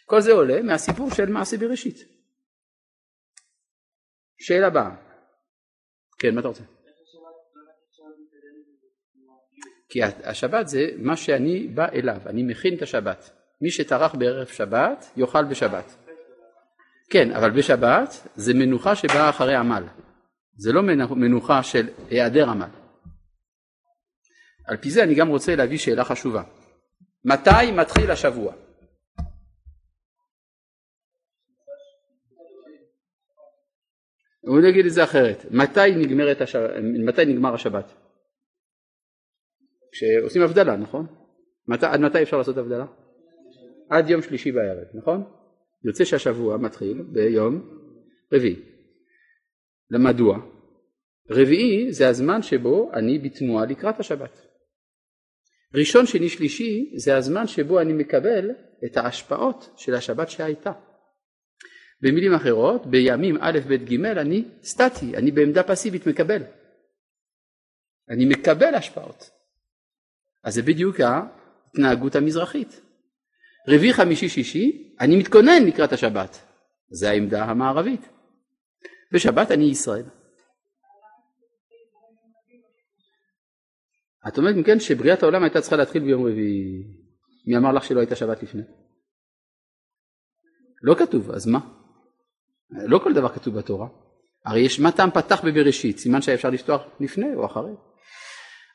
כל 0.05 0.21
זה 0.21 0.31
עולה 0.31 0.61
מהסיפור 0.61 1.09
של 1.11 1.25
מעשה 1.25 1.57
בראשית. 1.57 1.97
שאלה 4.39 4.67
הבאה. 4.67 5.10
כן, 6.21 6.35
מה 6.35 6.39
אתה 6.39 6.47
רוצה? 6.47 6.63
כי 9.89 10.03
השבת 10.03 10.67
זה 10.67 10.89
מה 10.97 11.17
שאני 11.17 11.67
בא 11.67 11.87
אליו, 11.93 12.21
אני 12.25 12.43
מכין 12.43 12.77
את 12.77 12.81
השבת. 12.81 13.31
מי 13.61 13.71
שטרח 13.71 14.15
בערב 14.15 14.47
שבת 14.47 15.11
יאכל 15.17 15.43
בשבת. 15.43 15.95
כן, 17.09 17.31
אבל 17.31 17.51
בשבת 17.51 18.27
זה 18.35 18.53
מנוחה 18.53 18.95
שבאה 18.95 19.29
אחרי 19.29 19.55
עמל. 19.55 19.83
זה 20.57 20.71
לא 20.71 20.81
מנוחה 21.15 21.63
של 21.63 21.87
היעדר 22.09 22.49
עמל. 22.49 22.69
על 24.65 24.77
פי 24.77 24.89
זה 24.89 25.03
אני 25.03 25.15
גם 25.15 25.27
רוצה 25.27 25.55
להביא 25.55 25.77
שאלה 25.77 26.03
חשובה. 26.03 26.43
מתי 27.25 27.71
מתחיל 27.73 28.11
השבוע? 28.11 28.53
בואו 34.43 34.61
נגיד 34.61 34.85
את 34.85 34.91
זה 34.91 35.03
אחרת. 35.03 35.45
מתי, 35.51 35.79
הש... 36.41 36.55
מתי 37.05 37.25
נגמר 37.25 37.53
השבת? 37.53 37.93
כשעושים 39.91 40.41
הבדלה, 40.41 40.75
נכון? 40.75 41.07
מת... 41.67 41.83
עד 41.83 41.99
מתי 41.99 42.21
אפשר 42.21 42.37
לעשות 42.37 42.57
הבדלה? 42.57 42.85
עד 43.89 44.09
יום 44.09 44.21
שלישי 44.21 44.51
בערב, 44.51 44.87
נכון? 44.93 45.23
יוצא 45.85 46.05
שהשבוע 46.05 46.57
מתחיל 46.57 47.01
ביום 47.01 47.69
רביעי. 48.33 48.55
למדוע? 49.91 50.37
רביעי 51.29 51.93
זה 51.93 52.07
הזמן 52.07 52.41
שבו 52.41 52.91
אני 52.93 53.19
בתנועה 53.19 53.65
לקראת 53.65 53.99
השבת. 53.99 54.41
ראשון, 55.75 56.05
שני, 56.05 56.29
שלישי 56.29 56.93
זה 56.95 57.17
הזמן 57.17 57.47
שבו 57.47 57.79
אני 57.79 57.93
מקבל 57.93 58.49
את 58.85 58.97
ההשפעות 58.97 59.69
של 59.77 59.93
השבת 59.93 60.29
שהייתה. 60.29 60.71
במילים 62.01 62.33
אחרות, 62.33 62.85
בימים 62.85 63.37
א', 63.41 63.59
ב', 63.67 63.73
ג' 63.73 64.05
אני 64.05 64.45
סטטי, 64.63 65.17
אני 65.17 65.31
בעמדה 65.31 65.63
פסיבית 65.63 66.07
מקבל. 66.07 66.43
אני 68.09 68.25
מקבל 68.25 68.75
השפעות. 68.75 69.29
אז 70.43 70.53
זה 70.53 70.61
בדיוק 70.61 70.95
ההתנהגות 70.99 72.15
המזרחית. 72.15 72.81
רביעי, 73.67 73.93
חמישי, 73.93 74.29
שישי, 74.29 74.95
אני 74.99 75.15
מתכונן 75.15 75.65
לקראת 75.67 75.93
השבת. 75.93 76.37
זה 76.89 77.09
העמדה 77.09 77.43
המערבית. 77.43 78.01
בשבת 79.13 79.51
אני 79.51 79.63
ישראל. 79.63 80.05
את 84.27 84.37
אומרת 84.37 84.55
אם 84.55 84.63
כן 84.63 84.79
שבריאת 84.79 85.23
העולם 85.23 85.43
הייתה 85.43 85.61
צריכה 85.61 85.75
להתחיל 85.75 86.03
ביום 86.03 86.27
רביעי. 86.27 86.83
מי 87.47 87.57
אמר 87.57 87.71
לך 87.71 87.83
שלא 87.83 87.99
הייתה 87.99 88.15
שבת 88.15 88.43
לפני? 88.43 88.61
לא 90.81 90.95
כתוב, 90.95 91.31
אז 91.31 91.47
מה? 91.47 91.80
לא 92.71 92.99
כל 92.99 93.13
דבר 93.13 93.29
כתוב 93.29 93.57
בתורה. 93.57 93.87
הרי 94.45 94.59
יש 94.59 94.79
מה 94.79 94.91
טעם 94.91 95.11
פתח 95.11 95.41
בבראשית, 95.45 95.97
סימן 95.97 96.21
שהיה 96.21 96.35
אפשר 96.35 96.49
לפתוח 96.49 96.81
לפני 96.99 97.35
או 97.35 97.45
אחרי. 97.45 97.71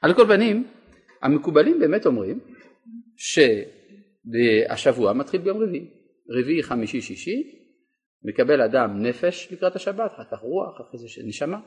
על 0.03 0.15
כל 0.15 0.27
פנים, 0.27 0.67
המקובלים 1.23 1.79
באמת 1.79 2.07
אומרים 2.07 2.41
ש... 3.17 3.39
השבוע 4.69 5.13
מתחיל 5.13 5.41
ביום 5.41 5.63
רביעי, 5.63 5.91
רביעי, 6.31 6.63
חמישי, 6.63 7.01
שישי, 7.01 7.43
מקבל 8.25 8.61
אדם 8.61 9.03
נפש 9.03 9.49
לקראת 9.53 9.77
השבת, 9.77 10.11
אחר 10.15 10.25
כך 10.25 10.39
רוח, 10.43 10.81
אחרי 10.81 11.01
זה 11.01 11.07
נשמה. 11.25 11.61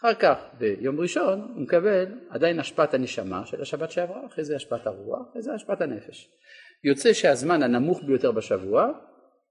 אחר 0.00 0.14
כך 0.14 0.36
ביום 0.58 1.00
ראשון 1.00 1.40
הוא 1.40 1.62
מקבל 1.62 2.04
עדיין 2.28 2.60
השפעת 2.60 2.94
הנשמה 2.94 3.46
של 3.46 3.62
השבת 3.62 3.90
שעברה, 3.90 4.26
אחרי 4.26 4.44
זה 4.44 4.56
השפעת 4.56 4.86
הרוח, 4.86 5.30
אחרי 5.30 5.42
זה 5.42 5.54
השפעת 5.54 5.80
הנפש. 5.80 6.28
יוצא 6.84 7.12
שהזמן 7.12 7.62
הנמוך 7.62 8.04
ביותר 8.04 8.32
בשבוע 8.32 8.92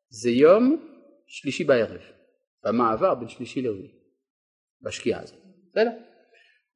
זה 0.10 0.30
יום 0.30 0.93
שלישי 1.28 1.64
בערב, 1.64 2.02
במעבר 2.66 3.16
בין 3.16 3.28
שלישי 3.28 3.62
לרביעי, 3.62 3.92
בשקיעה 4.82 5.22
הזאת. 5.22 5.40
בסדר? 5.72 5.92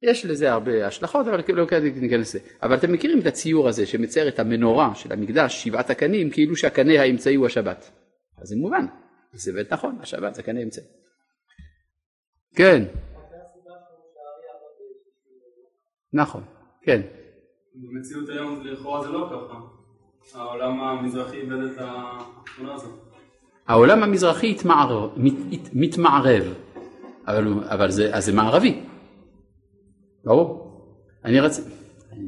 יש 0.02 0.24
לזה 0.26 0.52
הרבה 0.52 0.86
השלכות, 0.86 1.26
אבל 1.26 1.40
לא 1.48 1.66
ניכנס 2.00 2.34
לזה. 2.34 2.38
אבל 2.62 2.76
אתם 2.76 2.92
מכירים 2.92 3.20
את 3.20 3.26
הציור 3.26 3.68
הזה 3.68 3.86
שמצייר 3.86 4.28
את 4.28 4.38
המנורה 4.38 4.94
של 4.94 5.12
המקדש, 5.12 5.64
שבעת 5.64 5.90
הקנים, 5.90 6.30
כאילו 6.30 6.56
שהקנה 6.56 7.00
האמצעי 7.00 7.34
הוא 7.34 7.46
השבת. 7.46 7.90
אז 8.38 8.48
זה 8.48 8.56
מובן, 8.56 8.86
זה 9.32 9.52
באמת 9.52 9.72
נכון, 9.72 9.98
השבת 10.00 10.34
זה 10.34 10.42
קנה 10.42 10.62
אמצעי. 10.62 10.84
כן. 12.56 12.82
נכון, 16.12 16.44
כן. 16.82 17.02
במציאות 17.74 18.28
היום 18.28 18.66
לכאורה 18.66 19.02
זה 19.02 19.08
לא 19.08 19.30
ככה. 19.30 19.58
העולם 20.34 20.80
המזרחי 20.80 21.36
איבד 21.36 21.62
את 21.62 21.76
התמונה 21.78 22.74
הזאת. 22.74 23.07
העולם 23.68 24.02
המזרחי 24.02 24.56
מתמערב, 25.72 26.42
אבל, 27.26 27.54
אבל 27.64 27.90
זה, 27.90 28.14
אז 28.14 28.24
זה 28.24 28.32
מערבי. 28.32 28.80
ברור. 30.24 30.64
אני 31.24 31.40
רציתי, 31.40 31.70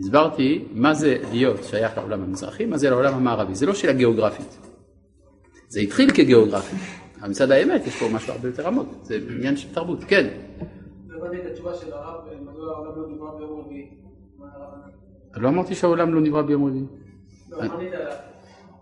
הסברתי 0.00 0.64
מה 0.72 0.94
זה 0.94 1.16
להיות 1.30 1.64
שייך 1.64 1.98
לעולם 1.98 2.22
המזרחי, 2.22 2.66
מה 2.66 2.78
זה 2.78 2.90
לעולם 2.90 3.14
המערבי. 3.14 3.54
זה 3.54 3.66
לא 3.66 3.74
שאלה 3.74 3.92
גיאוגרפית. 3.92 4.58
זה 5.68 5.80
התחיל 5.80 6.10
כגיאוגרפי, 6.10 6.76
אבל 7.20 7.28
מצד 7.28 7.50
האמת 7.50 7.86
יש 7.86 7.96
פה 7.96 8.06
משהו 8.12 8.32
הרבה 8.32 8.48
יותר 8.48 8.66
עמוק, 8.66 8.88
זה 9.02 9.18
עניין 9.30 9.56
של 9.56 9.74
תרבות, 9.74 10.04
כן. 10.04 10.26
לא 15.36 15.48
אמרתי 15.48 15.74
שהעולם 15.74 16.14
לא 16.14 16.20
נברא 16.20 16.42
ביום 16.42 16.64
רביעי. 16.64 16.86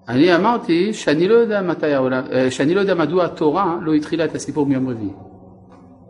אני 0.09 0.37
אמרתי 0.37 0.95
שאני 0.95 1.29
לא 1.29 1.35
יודע 1.35 1.63
מתי 1.63 1.93
העולם, 1.93 2.23
אה, 2.33 2.51
שאני 2.51 2.75
לא 2.75 2.81
יודע 2.81 2.95
מדוע 2.95 3.25
התורה 3.25 3.79
לא 3.83 3.95
התחילה 3.95 4.25
את 4.25 4.35
הסיפור 4.35 4.67
מיום 4.67 4.89
רביעי. 4.89 5.13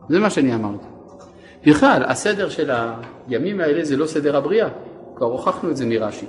זה 0.08 0.18
מה 0.18 0.30
שאני 0.30 0.54
אמרתי. 0.54 0.87
בכלל, 1.66 2.02
הסדר 2.06 2.48
של 2.48 2.70
הימים 3.28 3.61
האלה 3.61 3.84
זה 3.84 3.96
לא 3.96 4.06
סדר 4.06 4.37
הבריאה, 4.37 4.68
כבר 5.16 5.26
הוכחנו 5.26 5.70
את 5.70 5.76
זה 5.76 5.87
מרש"י, 5.87 6.26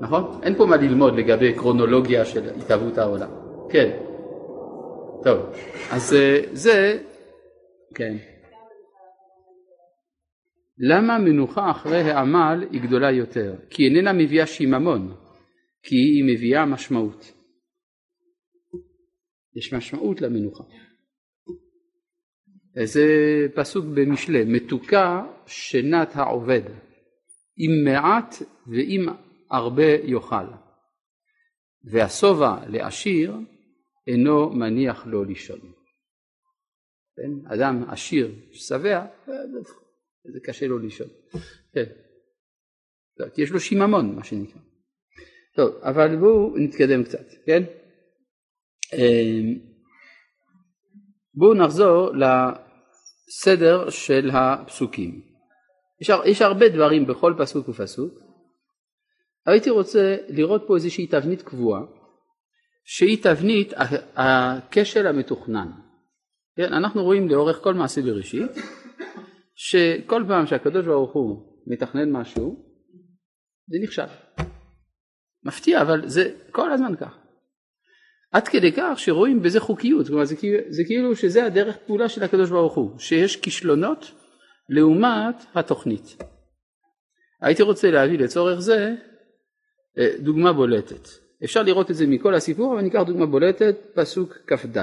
נכון? 0.00 0.40
אין 0.42 0.54
פה 0.54 0.66
מה 0.66 0.76
ללמוד 0.76 1.14
לגבי 1.14 1.52
קרונולוגיה 1.52 2.24
של 2.24 2.50
התהוות 2.58 2.98
העולם. 2.98 3.28
כן. 3.70 3.90
טוב, 5.22 5.38
אז 5.90 6.14
אה, 6.14 6.40
זה, 6.52 6.98
כן. 7.94 8.16
למה 10.78 11.18
מנוחה 11.18 11.70
אחרי 11.70 12.10
העמל 12.10 12.64
היא 12.70 12.80
גדולה 12.80 13.10
יותר? 13.10 13.54
כי 13.70 13.84
איננה 13.84 14.12
מביאה 14.12 14.46
שיממון, 14.46 15.14
כי 15.88 15.96
היא 15.96 16.24
מביאה 16.24 16.66
משמעות. 16.66 17.32
יש 19.56 19.72
משמעות 19.72 20.20
למנוחה. 20.20 20.64
זה 22.84 23.06
פסוק 23.54 23.84
במשלי, 23.84 24.44
מתוקה 24.44 25.26
שנת 25.46 26.08
העובד, 26.14 26.62
אם 27.58 27.84
מעט 27.84 28.34
ואם 28.66 29.06
הרבה 29.50 29.94
יאכל, 30.04 30.46
והשובע 31.84 32.68
לעשיר 32.68 33.36
אינו 34.06 34.50
מניח 34.50 35.06
לו 35.06 35.24
לישון. 35.24 35.60
כן? 37.16 37.54
אדם 37.54 37.90
עשיר, 37.90 38.34
שבע, 38.52 39.06
זה 40.32 40.40
קשה 40.44 40.66
לו 40.66 40.78
לישון. 40.78 41.08
כן. 41.72 41.84
יש 43.38 43.50
לו 43.50 43.60
שיממון, 43.60 44.14
מה 44.14 44.24
שנקרא. 44.24 44.60
טוב, 45.56 45.74
אבל 45.82 46.16
בואו 46.16 46.56
נתקדם 46.56 47.04
קצת, 47.04 47.26
כן? 47.46 47.62
אמ, 48.92 49.58
בואו 51.34 51.54
נחזור 51.54 52.10
לסדר 52.16 53.90
של 53.90 54.30
הפסוקים. 54.32 55.20
יש, 56.00 56.10
יש 56.24 56.42
הרבה 56.42 56.68
דברים 56.68 57.06
בכל 57.06 57.34
פסוק 57.38 57.68
ופסוק. 57.68 58.14
הייתי 59.46 59.70
רוצה 59.70 60.16
לראות 60.28 60.64
פה 60.66 60.74
איזושהי 60.74 61.06
תבנית 61.06 61.42
קבועה, 61.42 61.82
שהיא 62.84 63.22
תבנית 63.22 63.72
הכשל 64.16 65.06
המתוכנן. 65.06 65.70
כן, 66.56 66.72
אנחנו 66.72 67.02
רואים 67.02 67.28
לאורך 67.28 67.56
כל 67.62 67.74
מעשה 67.74 68.02
בראשית, 68.02 68.50
שכל 69.54 70.24
פעם 70.28 70.46
שהקדוש 70.46 70.86
ברוך 70.86 71.12
הוא 71.12 71.62
מתכנן 71.66 72.12
משהו, 72.12 72.64
זה 73.68 73.78
נכשל. 73.82 74.46
מפתיע, 75.44 75.82
אבל 75.82 76.08
זה 76.08 76.30
כל 76.50 76.72
הזמן 76.72 76.96
כך. 76.96 77.18
עד 78.32 78.48
כדי 78.48 78.72
כך 78.72 78.92
שרואים 78.96 79.42
בזה 79.42 79.60
חוקיות, 79.60 80.06
כלומר 80.06 80.24
זה, 80.24 80.36
כאילו, 80.36 80.58
זה 80.68 80.84
כאילו 80.84 81.16
שזה 81.16 81.44
הדרך 81.44 81.76
פעולה 81.86 82.08
של 82.08 82.22
הקדוש 82.22 82.50
ברוך 82.50 82.74
הוא, 82.74 82.98
שיש 82.98 83.36
כישלונות 83.36 84.12
לעומת 84.68 85.44
התוכנית. 85.54 86.16
הייתי 87.40 87.62
רוצה 87.62 87.90
להביא 87.90 88.18
לצורך 88.18 88.58
זה 88.60 88.94
אה, 89.98 90.10
דוגמה 90.18 90.52
בולטת. 90.52 91.08
אפשר 91.44 91.62
לראות 91.62 91.90
את 91.90 91.96
זה 91.96 92.06
מכל 92.06 92.34
הסיפור, 92.34 92.74
אבל 92.74 92.82
ניקח 92.82 93.02
דוגמה 93.06 93.26
בולטת, 93.26 93.76
פסוק 93.94 94.38
כ"ד. 94.46 94.78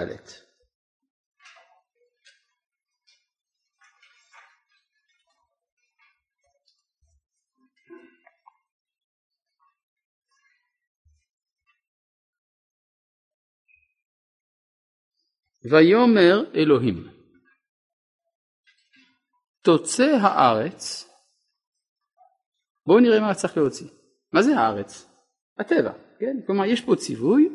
ויאמר 15.71 16.43
אלוהים 16.55 17.07
תוצא 19.63 20.17
הארץ 20.21 21.09
בואו 22.85 22.99
נראה 22.99 23.19
מה 23.19 23.33
צריך 23.33 23.57
להוציא 23.57 23.87
מה 24.33 24.41
זה 24.41 24.55
הארץ? 24.55 25.09
הטבע 25.59 25.91
כן? 26.19 26.37
כלומר 26.45 26.65
יש 26.65 26.81
פה 26.81 26.95
ציווי 26.95 27.49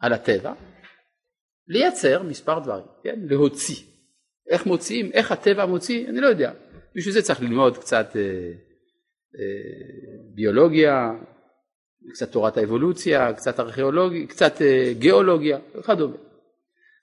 על 0.00 0.12
הטבע 0.12 0.52
לייצר 1.68 2.22
מספר 2.22 2.58
דברים 2.58 2.86
כן? 3.04 3.20
להוציא 3.22 3.86
איך 4.50 4.66
מוציאים 4.66 5.10
איך 5.12 5.32
הטבע 5.32 5.66
מוציא 5.66 6.08
אני 6.08 6.20
לא 6.20 6.26
יודע 6.26 6.52
בשביל 6.96 7.14
זה 7.14 7.22
צריך 7.22 7.40
ללמוד 7.40 7.78
קצת 7.78 8.16
אה, 8.16 8.20
אה, 9.38 10.32
ביולוגיה 10.34 11.10
קצת 12.12 12.32
תורת 12.32 12.56
האבולוציה 12.56 13.32
קצת 13.32 13.60
ארכיאולוגיה 13.60 14.26
קצת 14.26 14.62
אה, 14.62 14.92
גיאולוגיה 14.98 15.58
וכדומה 15.74 16.16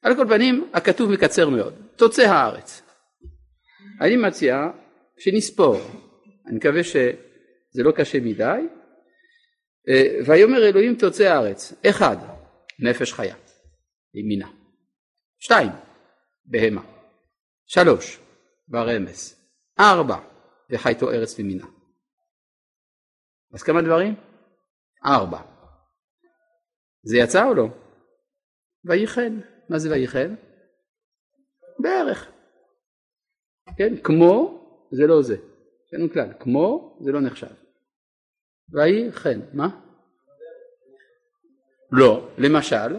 על 0.07 0.15
כל 0.15 0.25
פנים 0.27 0.69
הכתוב 0.73 1.11
מקצר 1.11 1.49
מאוד, 1.49 1.73
תוצא 1.95 2.21
הארץ. 2.21 2.81
אני 4.01 4.17
מציע 4.17 4.55
שנספור, 5.19 5.77
אני 6.47 6.57
מקווה 6.57 6.83
שזה 6.83 7.83
לא 7.83 7.91
קשה 7.91 8.19
מדי, 8.19 8.59
אה, 9.89 10.19
ויאמר 10.27 10.67
אלוהים 10.69 10.95
תוצא 10.95 11.23
הארץ, 11.23 11.73
אחד, 11.89 12.17
נפש 12.79 13.13
חיה, 13.13 13.35
ימינה, 14.13 14.47
שתיים, 15.39 15.71
בהמה, 16.45 16.81
שלוש, 17.65 18.19
ברמס, 18.67 19.49
ארבע, 19.79 20.17
וחייתו 20.71 21.11
ארץ 21.11 21.39
ומינה. 21.39 21.67
אז 23.53 23.63
כמה 23.63 23.81
דברים? 23.81 24.15
ארבע. 25.05 25.41
זה 27.03 27.17
יצא 27.17 27.45
או 27.45 27.53
לא? 27.53 27.67
ויחן. 28.85 29.39
מה 29.69 29.79
זה 29.79 29.91
ויחל? 29.91 30.29
בערך. 31.79 32.31
כן, 33.77 33.97
כמו 34.03 34.59
זה 34.91 35.07
לא 35.07 35.21
זה. 35.21 35.35
לנו 35.93 36.11
כלל, 36.11 36.29
כמו 36.39 36.97
זה 37.01 37.11
לא 37.11 37.21
נחשב. 37.21 37.47
ויהי 38.73 39.11
חן, 39.11 39.39
מה? 39.53 39.69
לא, 41.91 42.29
למשל, 42.37 42.97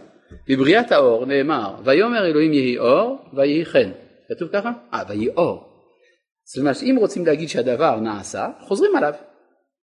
בבריאת 0.49 0.93
האור 0.93 1.27
נאמר, 1.27 1.75
ויאמר 1.85 2.27
אלוהים 2.27 2.53
יהי 2.53 2.79
אור, 2.79 3.19
ויהי 3.37 3.65
חן. 3.65 3.91
כתוב 4.29 4.49
ככה? 4.53 4.73
אה, 4.95 5.03
ויהי 5.09 5.29
אור. 5.29 5.65
זאת 6.45 6.61
אומרת, 6.61 6.77
אם 6.83 6.97
רוצים 6.99 7.27
להגיד 7.27 7.49
שהדבר 7.49 8.01
נעשה, 8.01 8.49
חוזרים 8.61 8.97
עליו. 8.97 9.15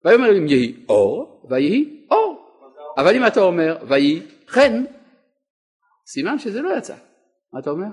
ויאמר 0.06 0.26
אלוהים 0.26 0.48
יהי 0.48 0.86
אור, 0.90 1.48
ויהי 1.50 2.06
אור. 2.12 2.42
אבל 2.98 3.16
אם 3.16 3.28
אתה 3.28 3.40
אומר, 3.40 3.78
ויהי 3.88 4.22
חן, 4.48 4.84
סימן 6.14 6.40
שזה 6.40 6.62
לא 6.62 6.78
יצא. 6.78 6.96
מה 7.54 7.60
אתה 7.60 7.70
אומר? 7.70 7.86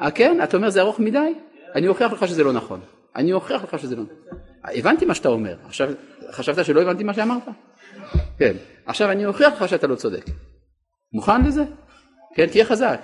אה 0.00 0.10
כן? 0.10 0.42
אתה 0.44 0.56
אומר 0.56 0.70
זה 0.70 0.80
ארוך 0.80 1.00
מדי? 1.00 1.34
אני 1.74 1.88
אוכיח 1.88 2.12
לך 2.12 2.28
שזה 2.28 2.44
לא 2.44 2.52
נכון. 2.52 2.80
אני 3.16 3.32
אוכיח 3.32 3.64
לך 3.64 3.78
שזה 3.78 3.96
לא 3.96 4.02
נכון. 4.02 4.38
הבנתי 4.64 5.04
מה 5.04 5.14
שאתה 5.14 5.28
אומר. 5.28 5.56
עכשיו 5.66 5.88
חשבת 6.30 6.64
שלא 6.64 6.82
הבנתי 6.82 7.04
מה 7.04 7.14
שאמרת? 7.14 7.42
כן. 8.38 8.56
עכשיו 8.86 9.10
אני 9.10 9.26
אוכיח 9.26 9.62
לך 9.62 9.68
שאתה 9.68 9.86
לא 9.86 9.94
צודק. 9.94 10.24
מוכן 11.12 11.44
לזה? 11.44 11.64
כן, 12.34 12.46
תהיה 12.46 12.64
חזק. 12.64 13.00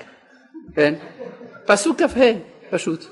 כן. 0.74 0.94
פסוק 1.66 2.02
כ"ה, 2.02 2.20
פשוט. 2.70 3.04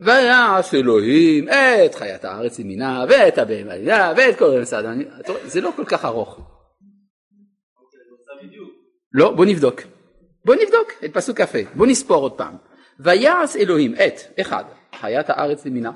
ויעש 0.00 0.74
אלוהים 0.74 1.48
את 1.48 1.94
חיית 1.94 2.24
הארץ 2.24 2.58
ימינה 2.58 3.04
ואת 3.08 3.38
הבהמה 3.38 4.12
ואת 4.16 4.38
כל 4.38 4.58
המסעדה. 4.58 4.92
זה 5.44 5.60
לא 5.60 5.70
כל 5.76 5.84
כך 5.84 6.04
ארוך. 6.04 6.53
לא, 9.14 9.32
בוא 9.36 9.44
נבדוק. 9.44 9.80
בוא 10.44 10.54
נבדוק 10.54 10.92
את 11.04 11.14
פסוק 11.14 11.40
כ"ה, 11.40 11.58
בוא 11.74 11.86
נספור 11.86 12.22
עוד 12.22 12.38
פעם. 12.38 12.56
ויעש 12.98 13.56
אלוהים 13.56 13.94
את, 13.94 14.40
אחד, 14.40 14.64
חיית 14.94 15.30
הארץ 15.30 15.66
למינה, 15.66 15.92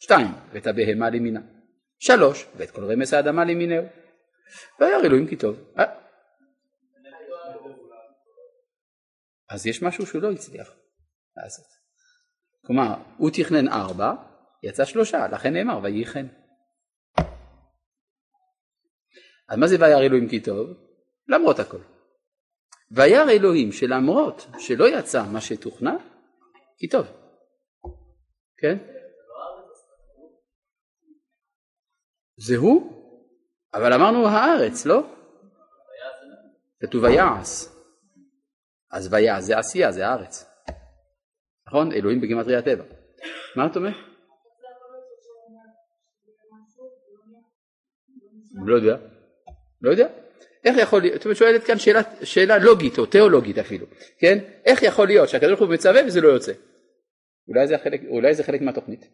שתיים, 0.00 0.26
ואת 0.52 0.66
הבהמה 0.66 1.10
למינה, 1.10 1.40
שלוש, 1.98 2.46
ואת 2.56 2.70
כל 2.70 2.84
רמס 2.84 3.14
האדמה 3.14 3.44
למינהו. 3.44 3.84
וירא 4.80 5.00
אלוהים 5.04 5.26
כי 5.26 5.36
טוב. 5.36 5.56
אה? 5.78 5.84
אז 9.50 9.66
יש 9.66 9.82
משהו 9.82 10.06
שהוא 10.06 10.22
לא 10.22 10.32
הצליח 10.32 10.70
לעשות. 11.36 11.66
כלומר, 12.66 12.94
הוא 13.18 13.30
תכנן 13.30 13.68
ארבע, 13.68 14.12
יצא 14.62 14.84
שלושה, 14.84 15.28
לכן 15.28 15.52
נאמר 15.52 15.80
ויהי 15.82 16.04
כן. 16.04 16.26
אז 19.48 19.58
מה 19.58 19.66
זה 19.66 19.76
וירא 19.80 20.00
אלוהים 20.00 20.28
כי 20.28 20.40
טוב? 20.40 20.68
למרות 21.28 21.58
הכל. 21.58 21.97
וירא 22.90 23.30
אלוהים 23.30 23.72
שלמרות 23.72 24.46
שלא 24.58 24.98
יצא 24.98 25.22
מה 25.32 25.40
שתוכנן, 25.40 25.96
כי 26.78 26.88
טוב. 26.88 27.06
כן? 28.58 28.78
זה 32.36 32.56
הוא, 32.56 32.92
אבל 33.74 33.92
אמרנו 33.92 34.28
הארץ, 34.28 34.86
לא? 34.86 35.02
כתוב 36.80 37.04
ויעש. 37.04 37.64
אז 38.90 39.12
ויעש 39.12 39.44
זה 39.44 39.58
עשייה, 39.58 39.92
זה 39.92 40.06
הארץ. 40.06 40.44
נכון? 41.66 41.92
אלוהים 41.92 42.20
בגימטרי 42.20 42.56
הטבע. 42.56 42.84
מה 43.56 43.66
אתה 43.66 43.78
אומר? 43.78 43.90
לא 48.66 48.74
יודע. 48.76 48.96
לא 49.80 49.90
יודע. 49.90 50.27
איך 50.68 50.76
יכול 50.78 51.02
להיות, 51.02 51.26
את 51.26 51.36
שואלת 51.36 51.64
כאן 51.64 51.78
שאלה, 51.78 52.00
שאלה 52.22 52.58
לוגית 52.58 52.98
או 52.98 53.06
תיאולוגית 53.06 53.58
אפילו, 53.58 53.86
כן? 54.18 54.38
איך 54.64 54.82
יכול 54.82 55.06
להיות 55.06 55.28
שהקדוש 55.28 55.50
ברוך 55.50 55.60
הוא 55.60 55.74
מצווה 55.74 56.00
וזה 56.06 56.20
לא 56.20 56.28
יוצא? 56.28 56.52
אולי 57.48 57.66
זה, 57.66 57.78
חלק, 57.78 58.00
אולי 58.08 58.34
זה 58.34 58.42
חלק 58.44 58.60
מהתוכנית. 58.60 59.08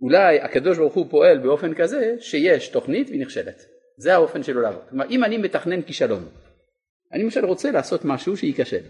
אולי 0.00 0.40
הקדוש 0.40 0.78
ברוך 0.78 0.94
הוא 0.94 1.06
פועל 1.10 1.38
באופן 1.38 1.74
כזה 1.74 2.16
שיש 2.20 2.68
תוכנית 2.68 3.08
והיא 3.08 3.20
נכשלת. 3.20 3.62
זה 3.96 4.14
האופן 4.14 4.42
שלו 4.42 4.60
לעבוד. 4.60 4.82
כלומר 4.88 5.10
אם 5.10 5.24
אני 5.24 5.38
מתכנן 5.38 5.82
כישלון, 5.82 6.28
אני 7.12 7.22
למשל 7.22 7.44
רוצה 7.44 7.70
לעשות 7.70 8.04
משהו 8.04 8.36
שייכשל. 8.36 8.82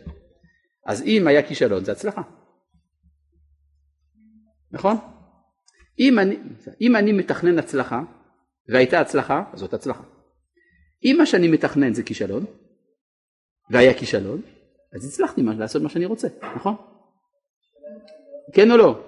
אז 0.87 1.03
אם 1.03 1.27
היה 1.27 1.43
כישלון 1.43 1.85
זה 1.85 1.93
הצלחה. 1.93 2.23
נכון? 4.73 4.97
אם 5.99 6.19
אני, 6.19 6.37
אם 6.81 6.97
אני 6.97 7.13
מתכנן 7.13 7.59
הצלחה 7.59 8.01
והייתה 8.69 9.01
הצלחה, 9.01 9.43
זאת 9.55 9.75
הצלחה. 9.75 10.03
אם 11.05 11.17
מה 11.19 11.27
שאני 11.27 11.49
מתכנן 11.49 11.95
זה 11.95 12.03
כישלון, 12.03 12.45
והיה 13.71 13.95
כישלון, 13.95 14.41
אז 14.95 15.07
הצלחתי 15.07 15.43
לעשות 15.59 15.83
מה 15.83 15.89
שאני 15.89 16.05
רוצה, 16.05 16.29
נכון? 16.57 16.75
כן 18.55 18.71
או 18.71 18.77
לא? 18.77 19.01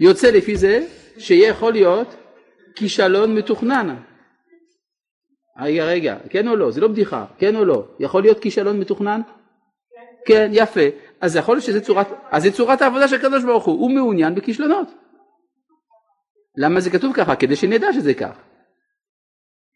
יוצא 0.00 0.30
לפי 0.30 0.56
זה 0.56 0.86
שיכול 1.18 1.72
להיות 1.72 2.16
כישלון 2.76 3.34
מתוכנן. 3.34 3.96
רגע, 5.60 5.84
רגע, 5.84 6.18
כן 6.30 6.48
או 6.48 6.56
לא? 6.56 6.70
זה 6.70 6.80
לא 6.80 6.88
בדיחה, 6.88 7.26
כן 7.38 7.56
או 7.56 7.64
לא? 7.64 7.84
יכול 7.98 8.22
להיות 8.22 8.40
כישלון 8.40 8.80
מתוכנן? 8.80 9.20
כן, 10.26 10.50
יפה. 10.52 10.80
אז 11.20 11.36
יכול 11.36 11.54
להיות 11.54 11.64
שזה 11.64 11.80
צורת, 11.80 12.06
אז 12.30 12.42
זה 12.42 12.52
צורת 12.52 12.82
העבודה 12.82 13.08
של 13.08 13.16
הקדוש 13.16 13.44
ברוך 13.44 13.64
הוא, 13.64 13.80
הוא 13.80 13.90
מעוניין 13.90 14.34
בכישלונות. 14.34 14.88
למה 16.56 16.80
זה 16.80 16.90
כתוב 16.90 17.14
ככה? 17.14 17.36
כדי 17.36 17.56
שנדע 17.56 17.92
שזה 17.92 18.14
כך. 18.14 18.38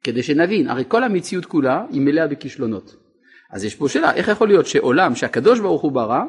כדי 0.04 0.22
שנבין, 0.22 0.68
הרי 0.68 0.84
כל 0.88 1.04
המציאות 1.04 1.46
כולה 1.46 1.84
היא 1.90 2.00
מלאה 2.00 2.26
בכישלונות. 2.26 2.96
אז 3.52 3.64
יש 3.64 3.74
פה 3.74 3.88
שאלה, 3.88 4.14
איך 4.14 4.28
יכול 4.28 4.48
להיות 4.48 4.66
שעולם 4.66 5.14
שהקדוש 5.14 5.60
ברוך 5.60 5.82
הוא 5.82 5.92
ברא, 5.92 6.22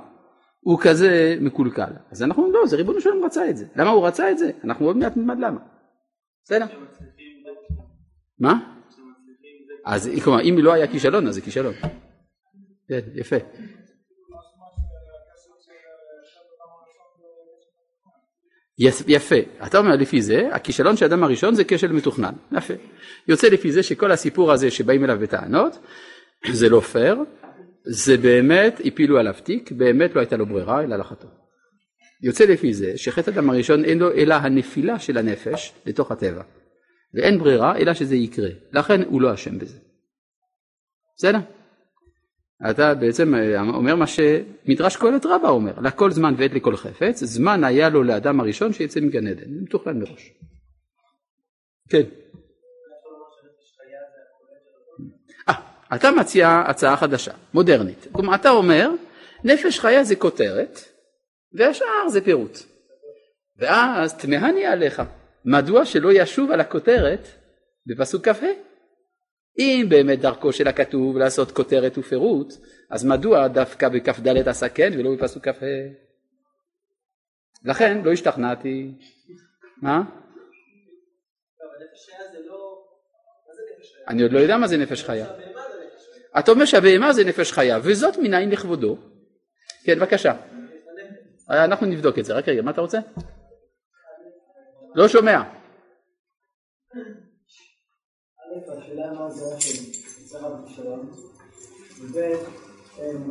הוא 0.60 0.80
כזה 0.82 1.38
מקולקל? 1.42 1.92
אז 2.12 2.24
אנחנו 2.24 2.44
אומרים, 2.44 2.62
לא, 2.62 2.68
זה 2.68 2.76
ריבונו 2.76 3.02
שלנו 3.02 3.22
רצה 3.22 3.50
את 3.50 3.58
זה. 3.58 3.66
למה 3.76 3.90
הוא 3.90 4.08
רצה 4.08 4.32
את 4.32 4.38
זה? 4.38 4.52
אנחנו 4.64 4.86
עוד 4.86 4.98
מעט 4.98 5.18
נלמד 5.18 5.40
למה. 5.40 5.60
בסדר? 6.44 6.66
מה? 8.40 8.54
אז 9.86 10.10
כלומר, 10.24 10.42
אם 10.42 10.56
לא 10.58 10.74
היה 10.74 10.88
כישלון, 10.88 11.28
אז 11.28 11.36
זה 11.36 11.42
כישלון. 11.42 11.74
יפה. 13.16 13.36
יפה, 19.08 19.36
אתה 19.65 19.78
אומר 19.78 19.96
לפי 19.96 20.22
זה, 20.22 20.50
הכישלון 20.52 20.98
של 20.98 21.06
האדם 21.06 21.24
הראשון 21.24 21.56
זה 21.56 21.63
כשל 21.68 21.92
מתוכנן, 21.92 22.34
יפה. 22.52 22.74
יוצא 23.28 23.48
לפי 23.48 23.72
זה 23.72 23.84
שכל 23.84 24.12
הסיפור 24.12 24.52
הזה 24.52 24.72
שבאים 24.72 25.04
אליו 25.04 25.20
בטענות, 25.20 25.80
זה 26.52 26.70
לא 26.70 26.80
פייר, 26.80 27.18
זה 27.84 28.18
באמת 28.18 28.82
הפילו 28.86 29.20
עליו 29.20 29.34
תיק, 29.44 29.72
באמת 29.72 30.15
לא 30.15 30.20
הייתה 30.20 30.38
לו 30.38 30.46
ברירה 30.46 30.84
אלא 30.84 30.96
לחתו. 30.96 31.28
יוצא 32.24 32.46
לפי 32.46 32.74
זה 32.74 32.98
שחטא 32.98 33.30
אדם 33.30 33.50
הראשון 33.50 33.86
אין 33.86 34.00
לו 34.00 34.12
אלא 34.12 34.34
הנפילה 34.34 35.00
של 35.00 35.18
הנפש 35.18 35.74
לתוך 35.86 36.12
הטבע, 36.12 36.44
ואין 37.13 37.39
ברירה 37.39 37.78
אלא 37.78 37.94
שזה 37.94 38.15
יקרה, 38.15 38.50
לכן 38.74 39.02
הוא 39.02 39.22
לא 39.22 39.34
אשם 39.34 39.60
בזה. 39.60 39.78
בסדר? 41.18 41.39
אתה 42.69 42.93
בעצם 42.93 43.36
אה, 43.36 43.62
אומר 43.62 43.95
מה 43.95 44.08
שמדרש 44.08 44.98
קהלת 44.98 45.26
רבה 45.26 45.50
אומר, 45.50 45.74
לכל 45.84 46.12
זמן 46.12 46.34
ועת 46.38 46.54
לכל 46.54 46.76
חפץ, 46.76 47.24
זמן 47.24 47.63
היה 47.63 47.89
לו 47.89 48.04
לאדם 48.04 48.39
הראשון 48.39 48.74
שיצא 48.74 49.00
מגן 49.00 49.28
עדן, 49.28 49.54
זה 49.54 49.62
מתוכנן 49.62 50.00
מראש. 50.00 50.32
כן. 51.89 52.02
אה, 55.50 55.54
אתה 55.95 56.12
מציע 56.12 56.63
הצעה 56.67 56.98
חדשה, 56.98 57.32
מודרנית. 57.54 58.08
כלומר, 58.12 58.36
אתה 58.36 58.50
אומר, 58.50 58.89
נפש 59.43 59.80
חיה 59.80 60.04
זה 60.04 60.15
כותרת, 60.15 60.80
והשאר 61.54 62.10
זה 62.10 62.22
פירוט. 62.22 62.58
ואז 63.58 64.17
תמהני 64.17 64.65
עליך, 64.65 65.02
מדוע 65.45 65.86
שלא 65.86 66.10
ישוב 66.13 66.52
על 66.52 66.60
הכותרת 66.60 67.28
בפסוק 67.86 68.28
כ"ה? 68.28 68.69
אם 69.60 69.86
באמת 69.89 70.19
דרכו 70.19 70.54
של 70.54 70.67
הכתוב 70.67 71.17
לעשות 71.17 71.52
כותרת 71.52 71.98
ופירוט, 71.98 72.54
אז 72.89 73.06
מדוע 73.06 73.48
דווקא 73.48 73.89
בכ"ד 73.89 74.48
עשה 74.48 74.69
כן 74.69 74.91
ולא 74.98 75.15
בפסוק 75.15 75.48
כ"ה? 75.48 75.65
לכן 77.65 78.02
לא 78.04 78.12
השתכנעתי. 78.12 78.91
מה? 79.82 80.02
אני 84.08 84.24
עוד 84.24 84.32
לא 84.32 84.39
יודע 84.39 84.58
מה 84.58 84.67
זה 84.67 84.78
נפש 84.78 85.04
חיה. 85.04 85.28
אתה 86.39 86.52
אומר 86.52 86.65
שהבהמה 86.65 87.13
זה 87.13 87.24
נפש 87.24 87.52
חיה, 87.52 87.80
וזאת 87.84 88.17
מנין 88.17 88.50
לכבודו. 88.50 88.98
כן, 89.84 90.00
בבקשה. 90.00 90.34
אנחנו 91.50 91.86
נבדוק 91.88 92.19
את 92.19 92.26
זה. 92.26 92.34
רק 92.34 92.50
רגע, 92.50 92.62
מה 92.62 92.72
אתה 92.72 92.82
רוצה? 92.82 93.00
לא 94.95 95.08
שומע. 95.08 95.41
השאלה 98.84 99.13
מה 99.13 99.26
הדעה 99.26 99.60
של 99.60 99.84
שרה 100.30 100.50
בכישלון, 100.50 101.10
וב' 102.02 102.18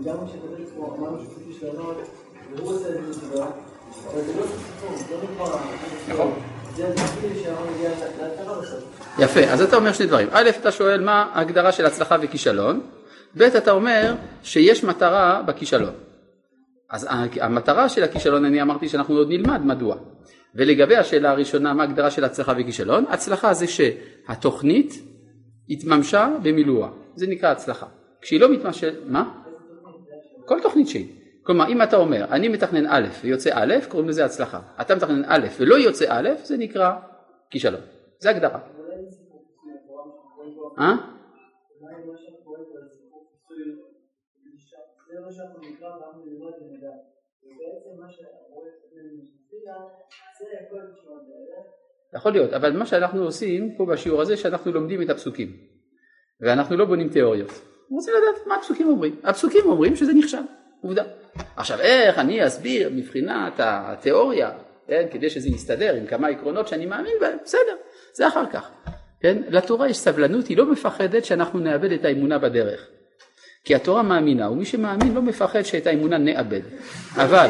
גם 0.04 0.16
כשכתוב 0.26 0.70
פה 0.76 0.96
אמרנו 0.98 1.18
שזה 1.20 1.44
כישלונות, 1.46 1.96
והוא 2.56 2.70
עושה 2.70 2.88
את 2.88 2.94
זה 2.94 3.00
בסדרה, 3.08 3.50
אבל 4.12 4.22
זה 4.22 4.40
לא 4.40 4.46
סיפור, 4.46 4.96
זה 4.96 5.16
לא 5.16 5.44
נכון. 6.14 6.32
יפה, 9.18 9.40
אז 9.40 9.62
אתה 9.62 9.76
אומר 9.76 9.92
שני 9.92 10.06
דברים. 10.06 10.28
א', 10.32 10.50
אתה 10.61 10.72
שואל 10.72 11.04
מה 11.04 11.30
ההגדרה 11.32 11.72
של 11.72 11.87
הצלחה 11.87 12.16
וכישלון, 12.22 12.80
ב', 13.38 13.42
אתה 13.42 13.70
אומר 13.70 14.14
שיש 14.42 14.84
מטרה 14.84 15.42
בכישלון. 15.46 15.92
אז 16.90 17.06
המטרה 17.40 17.88
של 17.88 18.02
הכישלון, 18.02 18.44
אני 18.44 18.62
אמרתי 18.62 18.88
שאנחנו 18.88 19.16
עוד 19.16 19.28
נלמד 19.28 19.61
מדוע. 19.64 19.96
ולגבי 20.54 20.96
השאלה 20.96 21.30
הראשונה, 21.30 21.74
מה 21.74 21.82
ההגדרה 21.82 22.11
של 22.11 22.24
הצלחה 22.24 22.52
וכישלון? 22.58 23.04
הצלחה 23.08 23.54
זה 23.54 23.66
שהתוכנית 23.66 25.02
התממשה 25.70 26.28
במילואה, 26.42 26.88
זה 27.14 27.26
נקרא 27.26 27.48
הצלחה. 27.50 27.87
כשהיא 28.20 28.40
לא 28.40 28.52
מתממשת, 28.52 28.92
מה? 29.07 29.44
כל 30.44 30.61
תוכנית 30.62 30.88
שהיא. 30.88 31.18
כלומר, 31.42 31.68
אם 31.68 31.83
אתה 31.83 31.96
אומר, 31.96 32.24
אני 32.31 32.48
מתכנן 32.48 32.87
א' 32.87 33.07
ויוצא 33.22 33.50
א', 33.54 33.74
קוראים 33.88 34.09
לזה 34.09 34.24
הצלחה. 34.24 34.61
אתה 34.81 34.94
מתכנן 34.94 35.22
א' 35.26 35.46
ולא 35.59 35.74
יוצא 35.74 36.04
א', 36.09 36.28
זה 36.42 36.57
נקרא 36.57 36.92
כישלון. 37.50 37.81
זה 38.18 38.31
הגדרה. 38.31 38.61
אה? 40.78 40.96
יכול 50.66 50.81
להיות, 52.32 52.52
אבל 52.52 52.76
מה 52.76 52.86
שאנחנו 52.86 53.24
עושים 53.24 53.74
פה 53.76 53.86
בשיעור 53.86 54.22
הזה, 54.22 54.36
שאנחנו 54.36 54.72
לומדים 54.72 55.02
את 55.02 55.10
הפסוקים, 55.10 55.56
ואנחנו 56.40 56.76
לא 56.76 56.84
בונים 56.84 57.08
תיאוריות. 57.08 57.50
רוצים 57.90 58.14
לדעת 58.14 58.46
מה 58.46 58.54
הפסוקים 58.54 58.88
אומרים. 58.88 59.16
הפסוקים 59.24 59.64
אומרים 59.66 59.96
שזה 59.96 60.12
נכשל, 60.12 60.42
עובדה. 60.80 61.04
עכשיו 61.56 61.80
איך 61.80 62.18
אני 62.18 62.46
אסביר 62.46 62.90
מבחינת 62.94 63.52
התיאוריה, 63.58 64.50
כן, 64.86 65.06
כדי 65.10 65.30
שזה 65.30 65.48
יסתדר 65.48 65.94
עם 65.94 66.06
כמה 66.06 66.28
עקרונות 66.28 66.68
שאני 66.68 66.86
מאמין 66.86 67.16
בהם, 67.20 67.38
בסדר, 67.44 67.76
זה 68.12 68.28
אחר 68.28 68.46
כך. 68.46 68.70
כן? 69.20 69.42
לתורה 69.48 69.88
יש 69.88 69.96
סבלנות, 69.96 70.46
היא 70.46 70.56
לא 70.56 70.72
מפחדת 70.72 71.24
שאנחנו 71.24 71.58
נאבד 71.58 71.92
את 71.92 72.04
האמונה 72.04 72.38
בדרך. 72.38 72.88
כי 73.64 73.74
התורה 73.74 74.02
מאמינה, 74.02 74.50
ומי 74.50 74.64
שמאמין 74.64 75.14
לא 75.14 75.22
מפחד 75.22 75.62
שאת 75.62 75.86
האמונה 75.86 76.18
נאבד. 76.18 76.60
אבל 77.16 77.48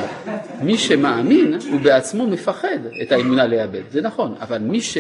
מי 0.63 0.79
שמאמין, 0.79 1.55
הוא 1.71 1.81
בעצמו 1.81 2.27
מפחד 2.27 2.79
את 3.03 3.13
האמונה 3.13 3.47
לאבד, 3.47 3.83
זה 3.91 4.01
נכון, 4.01 4.35
אבל 4.41 4.59
מי, 4.59 4.81
ש, 4.81 4.99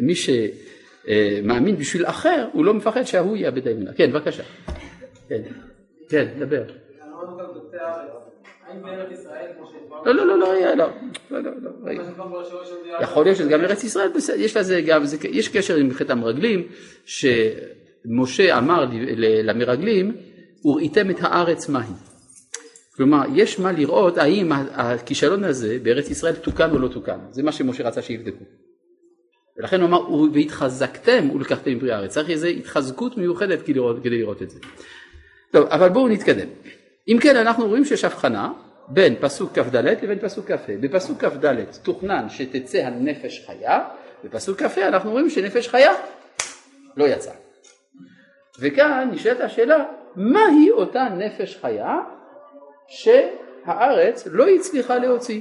מי 0.00 0.14
שמאמין 0.14 1.76
בשביל 1.76 2.06
אחר, 2.06 2.48
הוא 2.52 2.64
לא 2.64 2.74
מפחד 2.74 3.02
שההוא 3.02 3.36
יאבד 3.36 3.68
האמונה. 3.68 3.92
כן, 3.92 4.12
בבקשה. 4.12 4.42
כן, 5.28 5.42
כן, 6.08 6.26
דבר. 6.38 6.62
לא, 10.04 10.14
לא, 10.14 10.26
לא, 10.26 10.38
לא, 10.38 10.54
לא, 10.74 10.86
לא, 11.30 11.40
לא, 11.40 11.50
לא 11.62 12.98
יכול 13.00 13.24
להיות 13.24 13.36
שזה 13.36 13.48
גם 13.48 13.60
ארץ 13.60 13.84
ישראל, 13.84 14.10
יש 14.36 14.56
לזה 14.56 14.80
גם, 14.80 15.02
יש 15.30 15.48
קשר 15.48 15.76
עם 15.76 15.94
חטא 15.94 16.12
המרגלים, 16.12 16.68
שמשה 17.04 18.58
אמר 18.58 18.86
למרגלים, 19.42 20.16
וראיתם 20.64 21.10
את 21.10 21.16
הארץ 21.20 21.68
מהי. 21.68 21.92
כלומר, 22.96 23.22
יש 23.34 23.58
מה 23.58 23.72
לראות 23.72 24.18
האם 24.18 24.52
הכישלון 24.52 25.44
הזה 25.44 25.78
בארץ 25.82 26.10
ישראל 26.10 26.34
תוקן 26.34 26.70
או 26.70 26.78
לא 26.78 26.88
תוקן. 26.88 27.18
זה 27.30 27.42
מה 27.42 27.52
שמשה 27.52 27.88
רצה 27.88 28.02
שיבדקו. 28.02 28.44
ולכן 29.56 29.80
הוא 29.80 29.88
אמר, 29.88 30.10
והתחזקתם 30.32 31.30
ולקחתם 31.30 31.80
פרי 31.80 31.92
הארץ. 31.92 32.10
צריך 32.10 32.30
איזו 32.30 32.46
התחזקות 32.46 33.16
מיוחדת 33.16 33.62
כדי 33.62 33.74
לראות, 33.74 33.96
כדי 34.02 34.18
לראות 34.18 34.42
את 34.42 34.50
זה. 34.50 34.58
טוב, 35.50 35.66
אבל 35.66 35.88
בואו 35.88 36.08
נתקדם. 36.08 36.48
אם 37.08 37.18
כן, 37.20 37.36
אנחנו 37.36 37.66
רואים 37.66 37.84
שיש 37.84 38.04
הבחנה 38.04 38.52
בין 38.88 39.14
פסוק 39.20 39.58
כ"ד 39.58 39.76
לבין 39.76 40.18
פסוק 40.18 40.50
כ"ה. 40.50 40.72
בפסוק 40.80 41.24
כ"ד 41.24 41.64
תוכנן 41.82 42.28
שתצא 42.28 42.78
הנפש 42.78 43.44
חיה, 43.46 43.80
בפסוק 44.24 44.62
כ"ה 44.62 44.88
אנחנו 44.88 45.10
רואים 45.10 45.30
שנפש 45.30 45.68
חיה 45.68 45.92
לא 46.96 47.04
יצאה. 47.04 47.34
וכאן 48.60 49.08
נשאלת 49.12 49.40
השאלה, 49.40 49.84
מהי 50.16 50.70
אותה 50.70 51.04
נפש 51.04 51.56
חיה 51.56 51.98
שהארץ 52.88 54.26
לא 54.26 54.46
הצליחה 54.48 54.96
להוציא? 54.98 55.40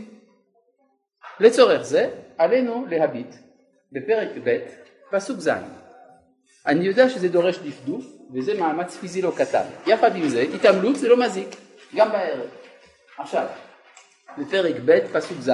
לצורך 1.39 1.81
זה 1.81 2.09
עלינו 2.37 2.85
להביט 2.89 3.35
בפרק 3.91 4.29
ב' 4.43 4.57
פסוק 5.11 5.39
ז'. 5.39 5.49
אני 6.65 6.85
יודע 6.85 7.09
שזה 7.09 7.27
דורש 7.27 7.57
דפדוף 7.57 8.05
וזה 8.33 8.59
מאמץ 8.59 8.97
פיזי 8.97 9.21
לא 9.21 9.31
קטן. 9.37 9.63
יחד 9.87 10.15
עם 10.15 10.27
זה, 10.27 10.41
התעמלות 10.41 10.95
זה 10.95 11.09
לא 11.09 11.19
מזיק, 11.19 11.55
גם 11.95 12.11
בערב. 12.11 12.49
עכשיו, 13.17 13.45
בפרק 14.37 14.75
ב' 14.85 14.99
פסוק 15.13 15.37
ז' 15.39 15.51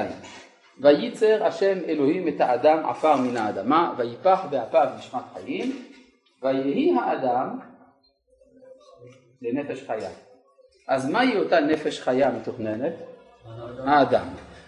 וייצר 0.79 1.43
השם 1.45 1.77
אלוהים 1.87 2.27
את 2.27 2.41
האדם 2.41 2.85
עפר 2.85 3.15
מן 3.15 3.37
האדמה 3.37 3.93
ויפח 3.97 4.45
באפיו 4.49 4.87
נשמת 4.97 5.21
חיים 5.33 5.83
ויהי 6.43 6.95
האדם 6.99 7.59
לנפש 9.41 9.83
חיה. 9.87 10.09
אז 10.87 11.09
מהי 11.09 11.37
אותה 11.37 11.59
נפש 11.59 12.01
חיה 12.01 12.31
מתוכננת? 12.31 12.93
האדם. 13.85 14.27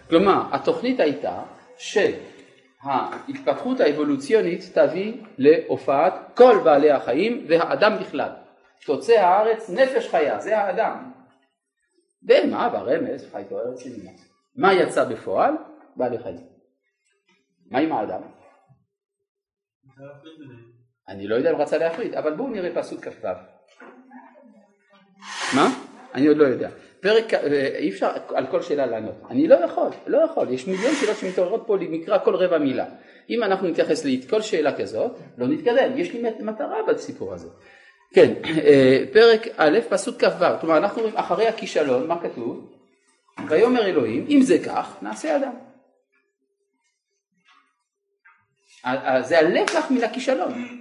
כלומר, 0.09 0.41
התוכנית 0.51 0.99
הייתה 0.99 1.43
שההתפתחות 1.77 3.79
האבולוציונית 3.79 4.61
תביא 4.73 5.13
להופעת 5.37 6.13
כל 6.35 6.61
בעלי 6.63 6.91
החיים 6.91 7.45
והאדם 7.49 7.97
בכלל. 7.99 8.31
תוצא 8.85 9.13
הארץ 9.13 9.69
נפש 9.69 10.07
חיה, 10.07 10.39
זה 10.39 10.57
האדם. 10.57 11.11
בהמה 12.21 12.69
ברמז 12.69 13.31
חי 13.31 13.43
ארץ 13.51 13.85
ימינה. 13.85 14.11
מה 14.55 14.73
יצא 14.73 15.03
בפועל? 15.03 15.53
בעלי 15.95 16.19
חיים. 16.19 16.47
מה 17.71 17.79
עם 17.79 17.91
האדם? 17.91 18.21
אני 21.07 21.27
לא 21.27 21.35
יודע 21.35 21.51
אם 21.51 21.55
רצה 21.55 21.77
להפריד, 21.77 22.15
אבל 22.15 22.35
בואו 22.35 22.49
נראה 22.49 22.75
פסוק 22.75 23.07
כ"ו. 23.07 23.27
מה? 25.55 25.73
אני 26.13 26.27
עוד 26.27 26.37
לא 26.37 26.43
יודע. 26.43 26.69
פרק, 27.01 27.33
אה, 27.33 27.77
אי 27.77 27.89
אפשר 27.89 28.11
על 28.35 28.47
כל 28.47 28.61
שאלה 28.61 28.85
לענות. 28.85 29.15
אני 29.29 29.47
לא 29.47 29.55
יכול, 29.55 29.89
לא 30.07 30.17
יכול. 30.17 30.53
יש 30.53 30.67
מיליון 30.67 30.95
שאלות 30.95 31.17
שמתעוררות 31.17 31.63
פה 31.67 31.77
למקרא 31.77 32.17
כל 32.23 32.35
רבע 32.35 32.57
מילה. 32.57 32.85
אם 33.29 33.43
אנחנו 33.43 33.67
נתייחס 33.67 34.05
לכל 34.05 34.41
שאלה 34.41 34.77
כזאת, 34.77 35.11
לא 35.37 35.47
נתקדם. 35.47 35.97
יש 35.97 36.13
לי 36.13 36.29
מטרה 36.39 36.77
בסיפור 36.87 37.33
הזה. 37.33 37.47
כן, 38.13 38.33
אה, 38.45 39.03
פרק 39.13 39.47
א', 39.57 39.79
פסוק 39.89 40.23
כ"ו. 40.23 40.45
כלומר, 40.61 40.77
אנחנו 40.77 41.01
רואים 41.01 41.17
אחרי 41.17 41.47
הכישלון, 41.47 42.07
מה 42.07 42.21
כתוב? 42.21 42.73
ויאמר 43.49 43.85
אלוהים, 43.85 44.25
אם 44.29 44.41
זה 44.41 44.57
כך, 44.65 44.97
נעשה 45.01 45.35
אדם. 45.35 45.53
זה 49.21 49.39
הלקח 49.39 49.91
מן 49.91 50.03
הכישלון. 50.03 50.79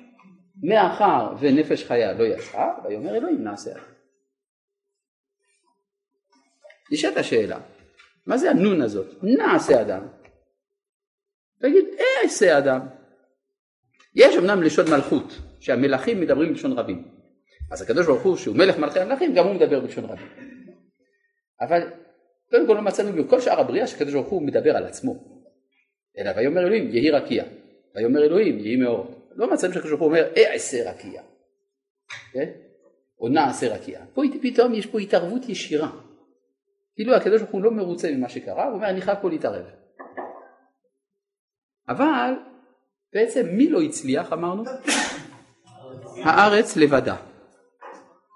מאחר 0.62 1.34
ונפש 1.40 1.84
חיה 1.84 2.12
לא 2.12 2.24
יצאה, 2.24 2.68
ויאמר 2.84 3.16
אלוהים 3.16 3.44
נעשה 3.44 3.70
אדם. 3.70 3.97
נשאלת 6.90 7.16
השאלה, 7.16 7.60
מה 8.26 8.38
זה 8.38 8.50
הנון 8.50 8.82
הזאת? 8.82 9.06
נעשה 9.22 9.80
אדם. 9.80 10.06
תגיד, 11.60 11.84
אעשה 12.00 12.58
אדם. 12.58 12.80
יש 14.14 14.36
אמנם 14.36 14.62
לשון 14.62 14.90
מלכות, 14.90 15.38
שהמלכים 15.60 16.20
מדברים 16.20 16.48
בלשון 16.48 16.72
רבים. 16.72 17.08
אז 17.70 17.82
הקדוש 17.82 18.06
ברוך 18.06 18.22
הוא, 18.22 18.36
שהוא 18.36 18.56
מלך 18.56 18.78
מלכי 18.78 19.00
המלכים, 19.00 19.34
גם 19.34 19.46
הוא 19.46 19.54
מדבר 19.54 19.80
בלשון 19.80 20.04
רבים. 20.04 20.26
אבל 21.60 21.90
קודם 22.50 22.66
כל 22.66 22.72
לא 22.72 22.82
מצאנו 22.82 23.24
בכל 23.24 23.40
שאר 23.40 23.60
הבריאה 23.60 23.86
שקדוש 23.86 24.14
ברוך 24.14 24.28
הוא 24.28 24.42
מדבר 24.42 24.76
על 24.76 24.84
עצמו. 24.84 25.14
אלא 26.18 26.30
ויאמר 26.36 26.60
אלוהים 26.60 26.90
יהי 26.90 27.10
רקיע. 27.10 27.44
ויאמר 27.94 28.24
אלוהים 28.24 28.58
יהי 28.58 28.76
מאור. 28.76 29.30
לא 29.36 29.52
מצאנו 29.52 29.72
שקדוש 29.72 29.90
ברוך 29.90 30.00
הוא 30.00 30.08
אומר 30.08 30.32
אעשה 30.36 30.90
רקיע. 30.90 31.22
כן? 32.32 32.50
או 33.20 33.28
נעשה 33.28 33.74
רקיע. 33.74 34.00
פה 34.14 34.22
פתאום 34.42 34.74
יש 34.74 34.86
פה 34.86 34.98
התערבות 34.98 35.48
ישירה. 35.48 35.90
כאילו 36.98 37.14
הקדוש 37.14 37.42
ברוך 37.42 37.52
הוא 37.52 37.62
לא 37.62 37.70
מרוצה 37.70 38.10
ממה 38.10 38.28
שקרה, 38.28 38.64
הוא 38.64 38.74
אומר 38.74 38.90
אני 38.90 39.00
חייב 39.00 39.18
פה 39.22 39.30
להתערב. 39.30 39.64
אבל 41.88 42.34
בעצם 43.14 43.46
מי 43.52 43.70
לא 43.70 43.80
הצליח 43.80 44.32
אמרנו? 44.32 44.64
הארץ 46.24 46.76
לבדה. 46.76 47.16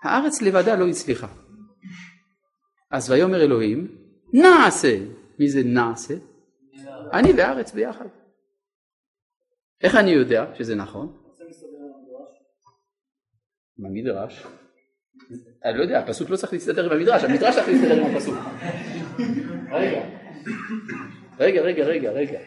הארץ 0.05 0.42
לבדה 0.42 0.77
לא 0.77 0.88
הצליחה. 0.88 1.27
אז 2.90 3.11
ויאמר 3.11 3.42
אלוהים 3.42 3.96
נעשה. 4.33 4.98
מי 5.38 5.48
זה 5.48 5.61
נעשה? 5.64 6.14
אני 7.12 7.33
והארץ 7.33 7.72
ביחד. 7.72 8.07
איך 9.81 9.94
אני 9.94 10.11
יודע 10.11 10.55
שזה 10.55 10.75
נכון? 10.75 11.18
מה 13.79 13.88
מדרש? 13.88 14.46
אני 15.64 15.79
לא 15.79 15.83
יודע, 15.83 15.98
הפסוק 15.98 16.31
לא 16.31 16.37
צריך 16.37 16.53
להסתדר 16.53 16.85
עם 16.85 16.92
המדרש, 16.92 17.25
המדרש 17.25 17.55
צריך 17.55 17.68
להסתדר 17.68 18.07
עם 18.07 18.16
הפסוק. 18.16 18.38
רגע, 19.70 20.03
רגע, 21.38 21.62
רגע, 21.62 21.85
רגע, 21.85 22.11
רגע. 22.11 22.38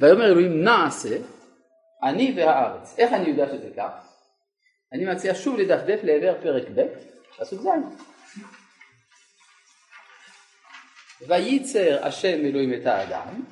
ויאמר 0.00 0.24
אלוהים 0.24 0.64
נעשה, 0.64 1.16
אני 2.02 2.34
והארץ. 2.36 2.94
איך 2.98 3.12
אני 3.12 3.28
יודע 3.28 3.46
שזה 3.48 3.70
כך? 3.76 3.90
אני 4.92 5.04
מציע 5.04 5.34
שוב 5.34 5.58
לדפדף 5.58 6.00
לעבר 6.02 6.34
פרק 6.42 6.64
ב', 6.74 6.86
פסוק 7.38 7.60
ז'. 7.60 7.66
וייצר 11.28 12.06
השם 12.06 12.38
אלוהים 12.44 12.74
את 12.74 12.86
האדם, 12.86 13.44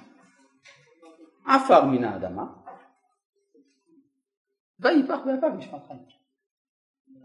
עפר 1.47 1.85
מן 1.85 2.05
האדמה, 2.05 2.45
ויפח 4.81 5.19
באפיו 5.27 5.49
נשמת 5.49 5.87
חיים. 5.87 6.22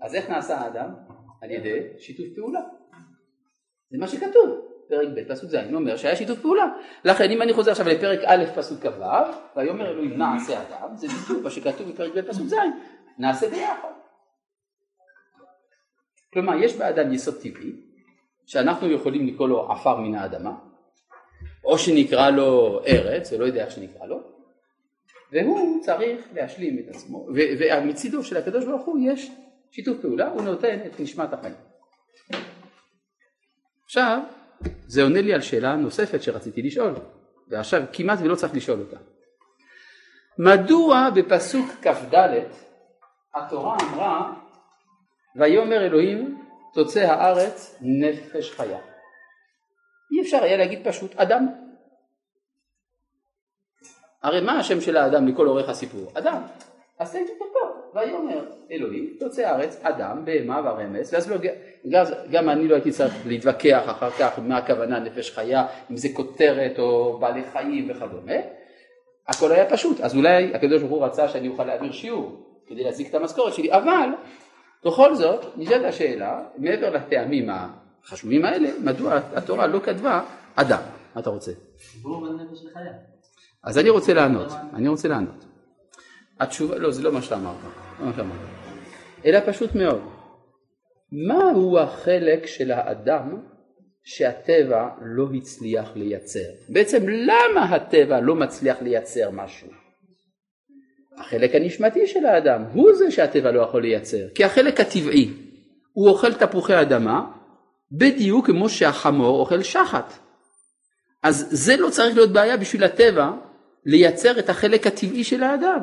אז 0.02 0.16
איך 0.16 0.30
נעשה 0.30 0.58
האדם? 0.58 0.90
על 1.42 1.52
ידי 1.52 1.80
שיתוף 2.00 2.28
פעולה. 2.36 2.62
זה 3.90 3.98
מה 3.98 4.08
שכתוב, 4.08 4.68
פרק 4.90 5.08
ב' 5.16 5.32
פסוק 5.32 5.50
ז', 5.50 5.56
אומר 5.74 5.98
שהיה 5.98 6.16
שיתוף 6.16 6.40
פעולה. 6.40 6.66
לכן 7.06 7.32
אם 7.32 7.42
אני 7.42 7.54
חוזר 7.54 7.72
עכשיו 7.72 7.88
לפרק 7.88 8.20
א' 8.26 8.46
פסוק 8.56 8.80
כ"ו, 8.80 9.04
ויאמר 9.56 9.90
אלוהים 9.90 10.18
נעשה 10.18 10.62
אדם, 10.62 10.96
זה 10.96 11.08
בדיוק 11.08 11.44
מה 11.44 11.50
שכתוב 11.50 11.90
בפרק 11.92 12.12
ב' 12.16 12.22
פסוק 12.22 12.48
ז', 12.48 12.56
נעשה 13.18 13.50
ביחד. 13.50 13.92
כלומר 16.34 16.54
יש 16.56 16.76
באדם 16.76 17.14
יסוד 17.14 17.36
טבעי, 17.36 17.72
שאנחנו 18.46 18.92
יכולים 18.92 19.28
לקרוא 19.28 19.48
לו 19.48 19.72
עפר 19.72 19.98
מן 19.98 20.16
האדמה, 20.16 20.58
או 21.66 21.78
שנקרא 21.78 22.30
לו 22.30 22.80
ארץ, 22.88 23.34
או 23.34 23.40
לא 23.40 23.46
יודע 23.46 23.66
איך 23.66 23.72
שנקרא 23.72 24.06
לו, 24.06 24.20
והוא 25.32 25.82
צריך 25.84 26.28
להשלים 26.34 26.80
את 26.80 26.96
עצמו, 26.96 27.28
ומצידו 27.34 28.24
של 28.24 28.38
הקדוש 28.38 28.66
ברוך 28.66 28.86
הוא 28.86 29.00
יש 29.02 29.32
שיתוף 29.72 29.98
פעולה, 30.02 30.28
הוא 30.28 30.42
נותן 30.42 30.80
את 30.86 31.00
נשמת 31.00 31.34
החיים. 31.34 31.56
עכשיו, 33.86 34.20
זה 34.88 35.04
עונה 35.04 35.22
לי 35.22 35.34
על 35.34 35.42
שאלה 35.42 35.76
נוספת 35.76 36.24
שרציתי 36.24 36.62
לשאול, 36.62 36.94
ועכשיו 37.48 37.82
כמעט 37.94 38.20
ולא 38.22 38.36
צריך 38.36 38.56
לשאול 38.56 38.80
אותה. 38.80 38.98
מדוע 40.40 41.10
בפסוק 41.16 41.70
כ"ד 41.82 42.44
התורה 43.36 43.78
אמרה 43.82 44.34
ויאמר 45.36 45.86
אלוהים 45.86 46.42
תוצא 46.74 47.00
הארץ 47.00 47.76
נפש 47.82 48.52
חיה. 48.52 48.80
אי 50.12 50.22
אפשר 50.22 50.44
היה 50.44 50.58
להגיד 50.58 50.88
פשוט 50.88 51.16
אדם. 51.16 51.48
הרי 54.24 54.42
מה 54.42 54.60
השם 54.60 54.82
של 54.82 54.98
האדם 54.98 55.28
לכל 55.28 55.48
אורך 55.48 55.70
הסיפור? 55.70 56.12
אדם. 56.14 56.42
אז 57.00 57.12
תגיד 57.12 57.28
אותו, 57.42 57.67
ויאמר 57.98 58.46
אלוהים 58.72 59.14
תוצא 59.20 59.42
הארץ 59.42 59.80
אדם 59.84 60.26
בהמה 60.26 60.62
ורמס 60.66 61.14
ואז 61.14 61.32
לא, 61.32 61.38
גם, 61.90 62.06
גם 62.32 62.50
אני 62.50 62.68
לא 62.68 62.76
הייתי 62.76 62.92
צריך 62.92 63.14
להתווכח 63.26 63.84
אחר 63.86 64.10
כך 64.10 64.40
מה 64.40 64.58
הכוונה 64.58 65.00
נפש 65.00 65.32
חיה 65.32 65.68
אם 65.92 65.98
זה 65.98 66.08
כותרת 66.14 66.80
או 66.80 67.18
בעלי 67.20 67.44
חיים 67.54 67.90
וכדומה. 67.90 68.34
הכל 69.28 69.52
היה 69.52 69.70
פשוט. 69.70 70.02
אז 70.02 70.16
אולי 70.16 70.56
הקדוש 70.56 70.82
ברוך 70.82 70.92
הוא 70.92 71.06
רצה 71.06 71.28
שאני 71.28 71.48
אוכל 71.48 71.64
להעביר 71.64 71.92
שיעור 71.92 72.48
כדי 72.68 72.84
להשיג 72.84 73.08
את 73.08 73.16
המשכורת 73.16 73.54
שלי. 73.54 73.74
אבל 73.74 74.10
בכל 74.86 75.16
זאת 75.16 75.46
נשאלת 75.58 75.86
השאלה 75.86 76.44
מעבר 76.58 76.90
לטעמים 76.90 77.50
החשובים 77.50 78.46
האלה 78.46 78.70
מדוע 78.84 79.20
התורה 79.36 79.68
לא 79.68 79.80
כתבה 79.80 80.22
אדם 80.56 80.82
מה 81.16 81.22
אתה 81.22 81.30
רוצה? 81.30 81.52
אז 83.64 83.78
אני 83.78 83.90
רוצה 83.90 84.14
לענות 84.14 84.52
אני 84.74 84.88
רוצה 84.88 85.08
לענות 85.08 85.47
התשובה, 86.40 86.78
לא, 86.78 86.92
זה 86.92 87.04
לא 87.04 87.12
מה 87.12 87.22
שאתה 87.22 87.36
אמרת, 87.36 87.56
לא 88.00 88.06
מה 88.06 88.12
שאמרת. 88.16 88.40
אלא 89.26 89.40
פשוט 89.46 89.76
מאוד. 89.76 90.02
מהו 91.12 91.80
החלק 91.80 92.46
של 92.46 92.72
האדם 92.72 93.42
שהטבע 94.04 94.90
לא 95.02 95.28
הצליח 95.38 95.92
לייצר? 95.96 96.50
בעצם 96.70 97.10
למה 97.10 97.64
הטבע 97.76 98.20
לא 98.20 98.36
מצליח 98.36 98.82
לייצר 98.82 99.30
משהו? 99.32 99.68
החלק 101.18 101.56
הנשמתי 101.56 102.08
של 102.08 102.26
האדם 102.26 102.64
הוא 102.74 102.94
זה 102.94 103.12
שהטבע 103.12 103.52
לא 103.52 103.62
יכול 103.62 103.82
לייצר, 103.82 104.30
כי 104.36 104.44
החלק 104.44 104.80
הטבעי 104.80 105.34
הוא 105.94 106.10
אוכל 106.10 106.34
תפוחי 106.34 106.82
אדמה 106.82 107.32
בדיוק 107.92 108.46
כמו 108.46 108.70
שהחמור 108.70 109.40
אוכל 109.40 109.64
שחת. 109.64 110.14
אז 111.24 111.48
זה 111.52 111.78
לא 111.78 111.90
צריך 111.90 112.16
להיות 112.16 112.34
בעיה 112.34 112.58
בשביל 112.58 112.84
הטבע 112.84 113.32
לייצר 113.86 114.40
את 114.40 114.50
החלק 114.50 114.88
הטבעי 114.88 115.24
של 115.24 115.44
האדם. 115.44 115.80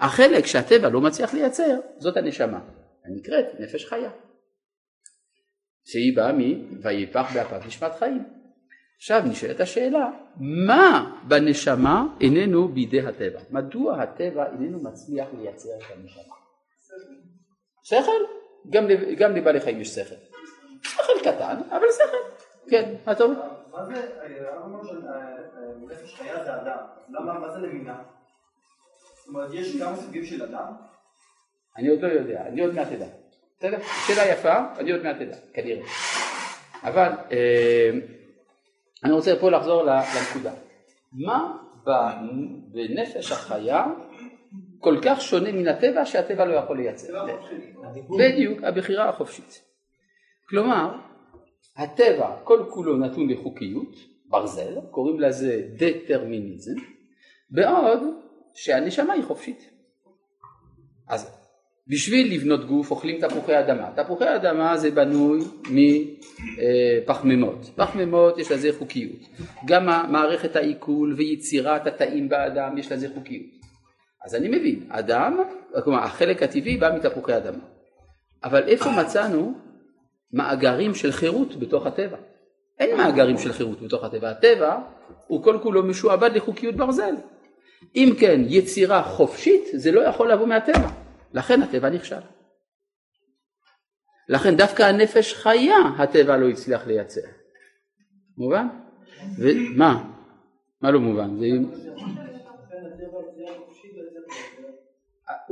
החלק 0.00 0.46
שהטבע 0.46 0.88
לא 0.88 1.00
מצליח 1.00 1.34
לייצר 1.34 1.78
זאת 1.98 2.16
הנשמה, 2.16 2.60
הנקראת 3.04 3.60
נפש 3.60 3.84
חיה, 3.84 4.10
שהיא 5.84 6.16
באה 6.16 6.32
מ"ויפח 6.32 7.30
באפיו 7.34 7.60
נשמת 7.66 7.92
חיים". 7.98 8.24
עכשיו 8.96 9.22
נשאלת 9.26 9.60
השאלה, 9.60 10.10
מה 10.66 11.18
בנשמה 11.28 12.06
איננו 12.20 12.68
בידי 12.68 13.00
הטבע? 13.00 13.40
מדוע 13.50 14.02
הטבע 14.02 14.46
איננו 14.46 14.82
מצליח 14.82 15.28
לייצר 15.38 15.68
את 15.78 15.96
הנשמה? 15.96 16.34
שכל? 17.82 18.22
גם, 18.70 18.84
גם 19.18 19.36
לבעלי 19.36 19.60
חיים 19.60 19.80
יש 19.80 19.88
שכל. 19.88 20.14
שכל 20.82 21.12
קטן, 21.20 21.56
אבל 21.70 21.86
שכל. 21.92 22.16
כן, 22.70 22.94
מה 23.06 23.12
אומר? 23.20 23.40
מה 23.72 23.84
זה, 23.84 24.08
אמרנו 24.64 24.84
שנפש 24.84 26.14
חיה 26.14 26.44
זה 26.44 26.54
אדם, 26.54 26.78
למה, 27.08 27.38
מה 27.38 27.50
זה 27.50 27.58
למינה? 27.58 28.02
זאת 29.26 29.34
אומרת, 29.34 29.50
יש 29.54 29.76
כמה 29.76 29.96
סוגים 29.96 30.24
של 30.24 30.42
אדם? 30.42 30.72
אני 31.76 31.88
עוד 31.88 32.00
לא 32.02 32.08
יודע, 32.08 32.46
אני 32.46 32.60
עוד 32.60 32.74
מעט 32.74 32.92
אדע. 32.92 33.06
בסדר? 33.58 33.78
שאלה 34.06 34.32
יפה, 34.32 34.54
אני 34.78 34.92
עוד 34.92 35.02
מעט 35.02 35.16
אדע, 35.20 35.36
כנראה. 35.54 35.86
אבל 36.82 37.08
אה, 37.32 37.90
אני 39.04 39.12
רוצה 39.12 39.36
פה 39.40 39.50
לחזור 39.50 39.82
לנקודה. 39.82 40.52
מה 41.12 41.56
בנפש 42.72 43.32
החיה 43.32 43.86
כל 44.78 44.98
כך 45.02 45.20
שונה 45.20 45.52
מן 45.52 45.68
הטבע 45.68 46.06
שהטבע 46.06 46.44
לא 46.44 46.54
יכול 46.54 46.76
לייצר? 46.76 47.26
בדיוק, 48.18 48.62
הבחירה 48.62 49.08
החופשית. 49.08 49.62
כלומר, 50.48 50.96
הטבע 51.76 52.36
כל 52.44 52.64
כולו 52.70 52.96
נתון 52.96 53.30
לחוקיות, 53.30 53.94
ברזל, 54.26 54.80
קוראים 54.90 55.20
לזה 55.20 55.62
דטרמיניזם, 55.76 56.74
בעוד 57.50 58.00
שהנשמה 58.56 59.12
היא 59.12 59.24
חופשית. 59.24 59.70
אז 61.08 61.36
בשביל 61.88 62.34
לבנות 62.34 62.66
גוף 62.66 62.90
אוכלים 62.90 63.20
תפוחי 63.20 63.58
אדמה. 63.58 63.90
תפוחי 63.96 64.36
אדמה 64.36 64.76
זה 64.76 64.90
בנוי 64.90 65.40
מפחמימות. 65.70 67.70
פחמימות 67.76 68.38
יש 68.38 68.52
לזה 68.52 68.70
חוקיות. 68.78 69.20
גם 69.66 69.86
מערכת 70.12 70.56
העיכול 70.56 71.14
ויצירת 71.16 71.86
התאים 71.86 72.28
באדם 72.28 72.78
יש 72.78 72.92
לזה 72.92 73.08
חוקיות. 73.14 73.46
אז 74.24 74.34
אני 74.34 74.48
מבין, 74.48 74.86
אדם, 74.88 75.38
כלומר 75.84 75.98
החלק 75.98 76.42
הטבעי 76.42 76.76
בא 76.76 76.96
מתפוחי 76.96 77.36
אדמה. 77.36 77.64
אבל 78.44 78.68
איפה 78.68 78.90
מצאנו 78.90 79.54
מאגרים 80.32 80.94
של 80.94 81.12
חירות 81.12 81.56
בתוך 81.56 81.86
הטבע? 81.86 82.16
אין 82.78 82.96
מאגרים 82.96 83.38
של 83.38 83.52
חירות 83.52 83.82
בתוך 83.82 84.04
הטבע. 84.04 84.30
הטבע 84.30 84.78
הוא 85.26 85.44
כל 85.44 85.58
כולו 85.62 85.82
משועבד 85.82 86.30
לחוקיות 86.34 86.74
ברזל. 86.74 87.14
אם 87.96 88.14
כן, 88.20 88.40
יצירה 88.48 89.02
חופשית 89.02 89.64
זה 89.72 89.92
לא 89.92 90.00
יכול 90.00 90.32
לבוא 90.32 90.46
מהטבע. 90.46 90.88
לכן 91.34 91.62
הטבע 91.62 91.90
נכשל. 91.90 92.20
לכן 94.28 94.56
דווקא 94.56 94.82
הנפש 94.82 95.34
חיה 95.34 95.76
הטבע 95.98 96.36
לא 96.36 96.48
הצליח 96.48 96.86
לייצר. 96.86 97.20
מובן? 98.38 98.66
ומה? 99.38 100.04
מה 100.80 100.90
לא 100.90 101.00
מובן? 101.00 101.36
זה... 101.38 101.46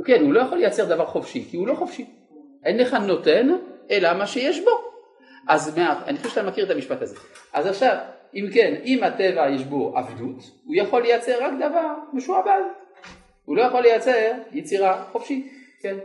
כן, 0.05 0.21
הוא 0.21 0.33
לא 0.33 0.39
יכול 0.39 0.57
לייצר 0.57 0.85
דבר 0.95 1.05
חופשי, 1.05 1.47
כי 1.49 1.57
הוא 1.57 1.67
לא 1.67 1.75
חופשי. 1.75 2.05
אין 2.63 2.77
לך 2.77 2.93
נותן, 2.93 3.49
אלא 3.91 4.13
מה 4.13 4.27
שיש 4.27 4.59
בו. 4.59 4.71
אז 5.47 5.77
מה, 5.77 6.03
אני 6.05 6.17
חושב 6.17 6.29
שאתה 6.29 6.47
מכיר 6.47 6.65
את 6.65 6.69
המשפט 6.69 7.01
הזה. 7.01 7.15
אז 7.53 7.65
עכשיו, 7.65 7.97
אם 8.35 8.45
כן, 8.53 8.81
אם 8.85 9.03
הטבע 9.03 9.49
יש 9.49 9.63
בו 9.63 9.97
עבדות, 9.97 10.37
הוא 10.65 10.75
יכול 10.75 11.01
לייצר 11.01 11.43
רק 11.43 11.53
דבר 11.57 11.95
משועבד. 12.13 12.61
הוא 13.45 13.57
לא 13.57 13.61
יכול 13.61 13.81
לייצר 13.81 14.31
יצירה 14.51 15.03
חופשית. 15.11 15.53
כן. 15.81 15.97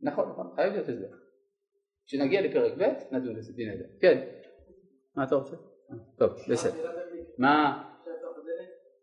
נכון, 0.00 0.28
נכון, 0.28 0.50
חייב 0.54 0.72
להיות 0.72 0.88
הסבר. 0.88 1.16
כשנגיע 2.06 2.40
לפרק 2.40 2.72
ב' 2.78 3.14
נדון 3.14 3.36
בזה, 3.36 3.52
דין 3.52 3.70
עדה. 3.70 3.84
כן. 4.00 4.18
מה 5.16 5.24
אתה 5.24 5.34
רוצה? 5.34 5.56
טוב, 6.16 6.30
בסדר. 6.48 6.90
מה? 7.38 7.84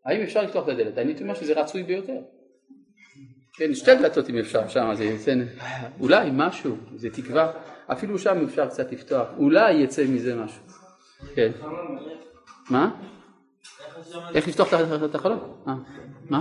האם 0.04 0.22
אפשר 0.22 0.42
לפתוח 0.42 0.64
את 0.64 0.68
הדלת? 0.68 0.98
אני 0.98 1.14
אומר 1.22 1.34
שזה 1.34 1.60
רצוי 1.60 1.82
ביותר. 1.82 2.20
כן, 3.56 3.74
שתי 3.74 3.94
דלתות 3.94 4.30
אם 4.30 4.38
אפשר 4.38 4.68
שם, 4.68 4.94
זה 4.94 5.04
יצא, 5.04 5.34
אולי 6.00 6.30
משהו, 6.32 6.76
זה 6.96 7.10
תקווה, 7.10 7.52
אפילו 7.86 8.18
שם 8.18 8.44
אפשר 8.44 8.66
קצת 8.66 8.92
לפתוח, 8.92 9.28
אולי 9.38 9.72
יצא 9.72 10.04
מזה 10.08 10.34
משהו. 10.34 10.62
כן. 11.34 11.50
מה? 12.70 12.90
איך 14.34 14.48
לפתוח 14.48 14.68
את 15.04 15.14
החלום? 15.14 15.38
אה, 15.68 15.74
מה? 16.30 16.40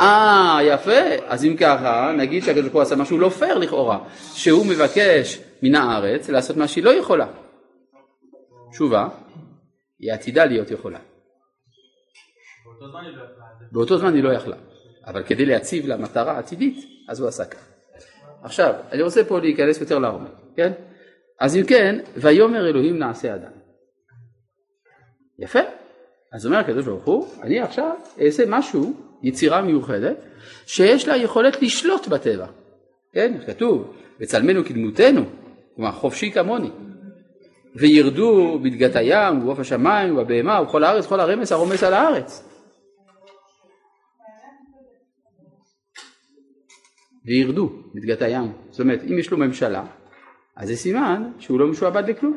אה, 0.00 0.58
יפה. 0.62 1.00
אז 1.26 1.44
אם 1.44 1.56
ככה, 1.56 2.12
נגיד 2.16 2.44
שהקדוש 2.44 2.62
ברוך 2.62 2.74
הוא 2.74 2.82
עשה 2.82 2.96
משהו 2.96 3.18
לא 3.18 3.28
פייר 3.28 3.58
לכאורה, 3.58 3.98
שהוא 4.34 4.66
מבקש 4.66 5.40
מן 5.62 5.74
הארץ 5.74 6.28
לעשות 6.28 6.56
מה 6.56 6.68
שהיא 6.68 6.84
לא 6.84 6.90
יכולה. 6.90 7.26
תשובה, 8.70 9.08
היא 9.98 10.12
עתידה 10.12 10.44
להיות 10.44 10.70
יכולה. 10.70 10.98
באותו 13.72 13.98
זמן 13.98 14.14
היא 14.14 14.22
לא 14.22 14.32
יכלה, 14.32 14.56
אבל 15.06 15.22
כדי 15.22 15.46
להציב 15.46 15.86
לה 15.86 15.96
מטרה 15.96 16.38
עתידית, 16.38 16.84
אז 17.08 17.20
הוא 17.20 17.28
עשה 17.28 17.44
כך. 17.44 17.66
עכשיו, 18.42 18.74
אני 18.92 19.02
רוצה 19.02 19.24
פה 19.24 19.40
להיכנס 19.40 19.80
יותר 19.80 19.98
לעומק, 19.98 20.30
כן? 20.56 20.72
אז 21.40 21.56
אם 21.56 21.64
כן, 21.66 21.98
ויאמר 22.16 22.68
אלוהים 22.68 22.98
נעשה 22.98 23.34
אדם. 23.34 23.50
יפה. 25.38 25.60
אז 26.32 26.46
אומר 26.46 26.58
הקדוש 26.58 26.84
ברוך 26.84 27.04
הוא, 27.04 27.28
אני 27.42 27.60
עכשיו 27.60 27.94
אעשה 28.20 28.44
משהו, 28.48 28.94
יצירה 29.22 29.62
מיוחדת, 29.62 30.16
שיש 30.66 31.08
לה 31.08 31.16
יכולת 31.16 31.62
לשלוט 31.62 32.08
בטבע. 32.08 32.46
כן, 33.12 33.38
כתוב, 33.46 33.94
בצלמנו 34.20 34.64
כדמותנו, 34.64 35.24
כלומר 35.76 35.92
חופשי 35.92 36.30
כמוני. 36.30 36.70
וירדו 37.74 38.58
בדגת 38.62 38.96
הים 38.96 39.38
ובעוף 39.38 39.58
השמיים 39.58 40.18
ובבהמה 40.18 40.60
ובכל 40.60 40.84
הארץ, 40.84 41.06
כל 41.06 41.20
הרמס 41.20 41.52
הרומס 41.52 41.82
על 41.82 41.94
הארץ. 41.94 42.49
וירדו 47.24 47.70
בדגת 47.94 48.22
הים. 48.22 48.52
זאת 48.70 48.80
אומרת, 48.80 49.00
אם 49.10 49.18
יש 49.18 49.30
לו 49.30 49.38
ממשלה, 49.38 49.84
אז 50.56 50.68
זה 50.68 50.76
סימן 50.76 51.30
שהוא 51.38 51.60
לא 51.60 51.66
משועבד 51.66 52.10
לכלום. 52.10 52.36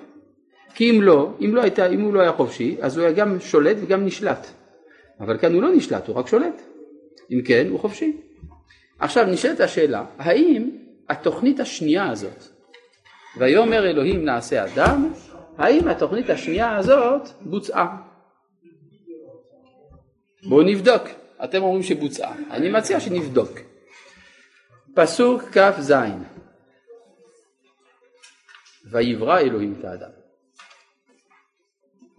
כי 0.75 0.91
אם 0.91 1.01
לא, 1.01 1.31
אם, 1.41 1.55
לא 1.55 1.61
הייתה, 1.61 1.88
אם 1.88 2.01
הוא 2.01 2.13
לא 2.13 2.21
היה 2.21 2.31
חופשי, 2.31 2.77
אז 2.81 2.97
הוא 2.97 3.05
היה 3.05 3.13
גם 3.15 3.39
שולט 3.39 3.77
וגם 3.81 4.05
נשלט. 4.05 4.47
אבל 5.19 5.38
כאן 5.38 5.53
הוא 5.53 5.61
לא 5.61 5.75
נשלט, 5.75 6.07
הוא 6.07 6.15
רק 6.15 6.27
שולט. 6.27 6.61
אם 7.31 7.41
כן, 7.45 7.67
הוא 7.69 7.79
חופשי. 7.79 8.17
עכשיו 8.99 9.25
נשאלת 9.25 9.59
השאלה, 9.59 10.05
האם 10.17 10.69
התוכנית 11.09 11.59
השנייה 11.59 12.09
הזאת, 12.09 12.43
ויאמר 13.38 13.89
אלוהים 13.89 14.25
נעשה 14.25 14.65
אדם, 14.65 15.13
האם 15.57 15.88
התוכנית 15.88 16.29
השנייה 16.29 16.77
הזאת 16.77 17.29
בוצעה? 17.41 17.97
בואו 20.43 20.63
נבדוק. 20.63 21.03
אתם 21.43 21.63
אומרים 21.63 21.84
שבוצעה. 21.84 22.36
אני 22.51 22.69
מציע 22.69 22.99
שנבדוק. 22.99 23.59
פסוק 24.95 25.43
כ"ז 25.43 25.93
ויברא 28.91 29.39
אלוהים 29.39 29.75
את 29.79 29.85
האדם. 29.85 30.09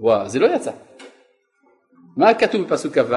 וואו, 0.00 0.28
זה 0.28 0.38
לא 0.38 0.46
יצא. 0.46 0.72
מה 2.16 2.34
כתוב 2.34 2.62
בפסוק 2.62 2.98
כ"ו? 2.98 3.14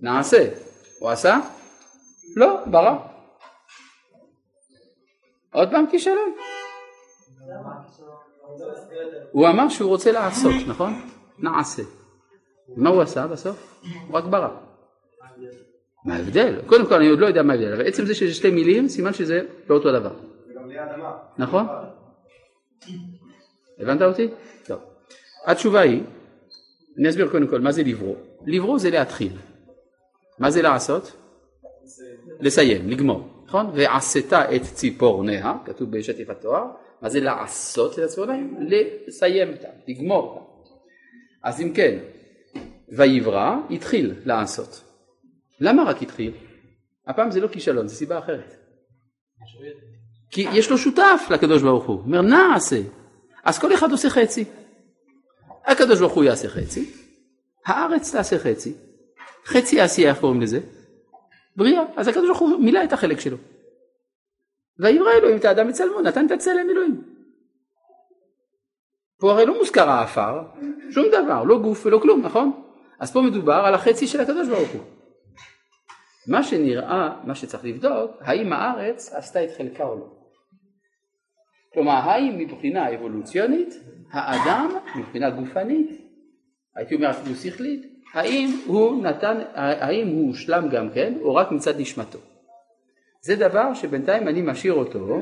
נעשה. 0.00 0.48
הוא 0.98 1.10
עשה? 1.10 1.36
לא, 2.36 2.66
ברא. 2.66 2.94
עוד 5.52 5.70
פעם 5.70 5.86
כישלון. 5.90 6.34
הוא 9.32 9.48
אמר 9.48 9.68
שהוא 9.68 9.88
רוצה 9.88 10.12
לעשות, 10.12 10.54
נכון? 10.66 11.08
נעשה. 11.38 11.82
מה 12.76 12.90
הוא 12.90 13.02
עשה 13.02 13.26
בסוף? 13.26 13.82
הוא 14.08 14.18
רק 14.18 14.24
ברא. 14.24 14.67
מה 16.08 16.16
ההבדל? 16.16 16.60
קודם 16.66 16.86
כל 16.86 16.94
אני 16.94 17.08
עוד 17.08 17.18
לא 17.18 17.26
יודע 17.26 17.42
מה 17.42 17.52
ההבדל, 17.52 17.72
אבל 17.72 17.86
עצם 17.86 18.06
זה 18.06 18.14
שיש 18.14 18.36
שתי 18.36 18.50
מילים, 18.50 18.88
סימן 18.88 19.12
שזה 19.12 19.40
לא 19.70 19.74
אותו 19.74 19.92
דבר. 19.92 20.14
נכון? 21.38 21.66
הבנת 23.78 24.02
אותי? 24.02 24.28
טוב. 24.66 24.78
התשובה 25.46 25.80
היא, 25.80 26.02
אני 26.98 27.08
אסביר 27.08 27.28
קודם 27.30 27.46
כל 27.46 27.60
מה 27.60 27.72
זה 27.72 27.82
לברוא. 27.82 28.14
לברוא 28.46 28.78
זה 28.78 28.90
להתחיל. 28.90 29.32
מה 30.38 30.50
זה 30.50 30.62
לעשות? 30.62 31.12
לסיים, 32.40 32.88
לגמור, 32.90 33.44
נכון? 33.46 33.70
ועשית 33.74 34.32
את 34.32 34.62
ציפורניה, 34.62 35.54
כתוב 35.64 35.90
בשטיף 35.90 36.30
התואר, 36.30 36.64
מה 37.02 37.08
זה 37.08 37.20
לעשות 37.20 37.98
את 37.98 38.04
הציפורניים? 38.04 38.56
לסיים 39.06 39.52
אותם, 39.52 39.68
לגמור 39.88 40.22
אותם. 40.22 40.70
אז 41.42 41.60
אם 41.60 41.72
כן, 41.72 41.98
ויברא, 42.88 43.56
התחיל 43.70 44.14
לעשות. 44.24 44.87
למה 45.60 45.84
רק 45.84 46.02
התחיל? 46.02 46.32
הפעם 47.06 47.30
זה 47.30 47.40
לא 47.40 47.48
כישלון, 47.48 47.88
זה 47.88 47.94
סיבה 47.94 48.18
אחרת. 48.18 48.54
כי 50.30 50.46
יש 50.52 50.70
לו 50.70 50.78
שותף 50.78 51.20
לקדוש 51.30 51.62
ברוך 51.62 51.84
הוא, 51.86 52.00
אומר 52.00 52.22
נעשה, 52.22 52.80
אז 53.44 53.58
כל 53.58 53.74
אחד 53.74 53.90
עושה 53.90 54.10
חצי. 54.10 54.44
הקדוש 55.64 56.00
ברוך 56.00 56.12
הוא 56.12 56.24
יעשה 56.24 56.48
חצי, 56.48 56.90
הארץ 57.66 58.12
תעשה 58.12 58.38
חצי, 58.38 58.74
חצי 59.44 59.80
עשייה, 59.80 60.10
איך 60.10 60.20
קוראים 60.20 60.40
לזה? 60.40 60.60
בריאה, 61.56 61.82
אז 61.96 62.08
הקדוש 62.08 62.26
ברוך 62.26 62.38
הוא 62.38 62.60
מילא 62.60 62.84
את 62.84 62.92
החלק 62.92 63.20
שלו. 63.20 63.36
ויברא 64.78 65.12
אלוהים 65.18 65.36
את 65.36 65.44
האדם 65.44 65.68
בצלמו, 65.68 66.00
נתן 66.00 66.26
את 66.26 66.30
הצלם 66.30 66.70
אלוהים. 66.70 67.02
פה 69.20 69.30
הרי 69.32 69.46
לא 69.46 69.58
מוזכר 69.58 69.88
האפר, 69.88 70.42
שום 70.90 71.06
דבר, 71.08 71.44
לא 71.44 71.58
גוף 71.58 71.86
ולא 71.86 71.98
כלום, 71.98 72.22
נכון? 72.22 72.62
אז 73.00 73.12
פה 73.12 73.20
מדובר 73.20 73.62
על 73.66 73.74
החצי 73.74 74.06
של 74.06 74.20
הקדוש 74.20 74.48
ברוך 74.48 74.70
הוא. 74.70 74.97
מה 76.28 76.42
שנראה, 76.42 77.20
מה 77.24 77.34
שצריך 77.34 77.64
לבדוק, 77.64 78.10
האם 78.20 78.52
הארץ 78.52 79.12
עשתה 79.14 79.44
את 79.44 79.50
חלקה 79.56 79.84
או 79.84 79.98
לא. 79.98 80.06
כלומר, 81.74 81.92
האם 81.92 82.38
מבחינה 82.38 82.94
אבולוציונית, 82.94 83.74
האדם, 84.12 84.70
מבחינה 84.96 85.30
גופנית, 85.30 86.00
הייתי 86.76 86.94
אומר 86.94 87.10
אפילו 87.10 87.34
שכלית, 87.34 87.86
האם 88.14 88.48
הוא 88.66 89.02
נתן, 89.02 89.40
האם 89.54 90.08
הוא 90.08 90.26
הושלם 90.26 90.68
גם 90.68 90.90
כן, 90.90 91.14
או 91.22 91.34
רק 91.34 91.50
מצד 91.52 91.80
נשמתו. 91.80 92.18
זה 93.20 93.36
דבר 93.36 93.74
שבינתיים 93.74 94.28
אני 94.28 94.42
משאיר 94.42 94.72
אותו 94.72 95.20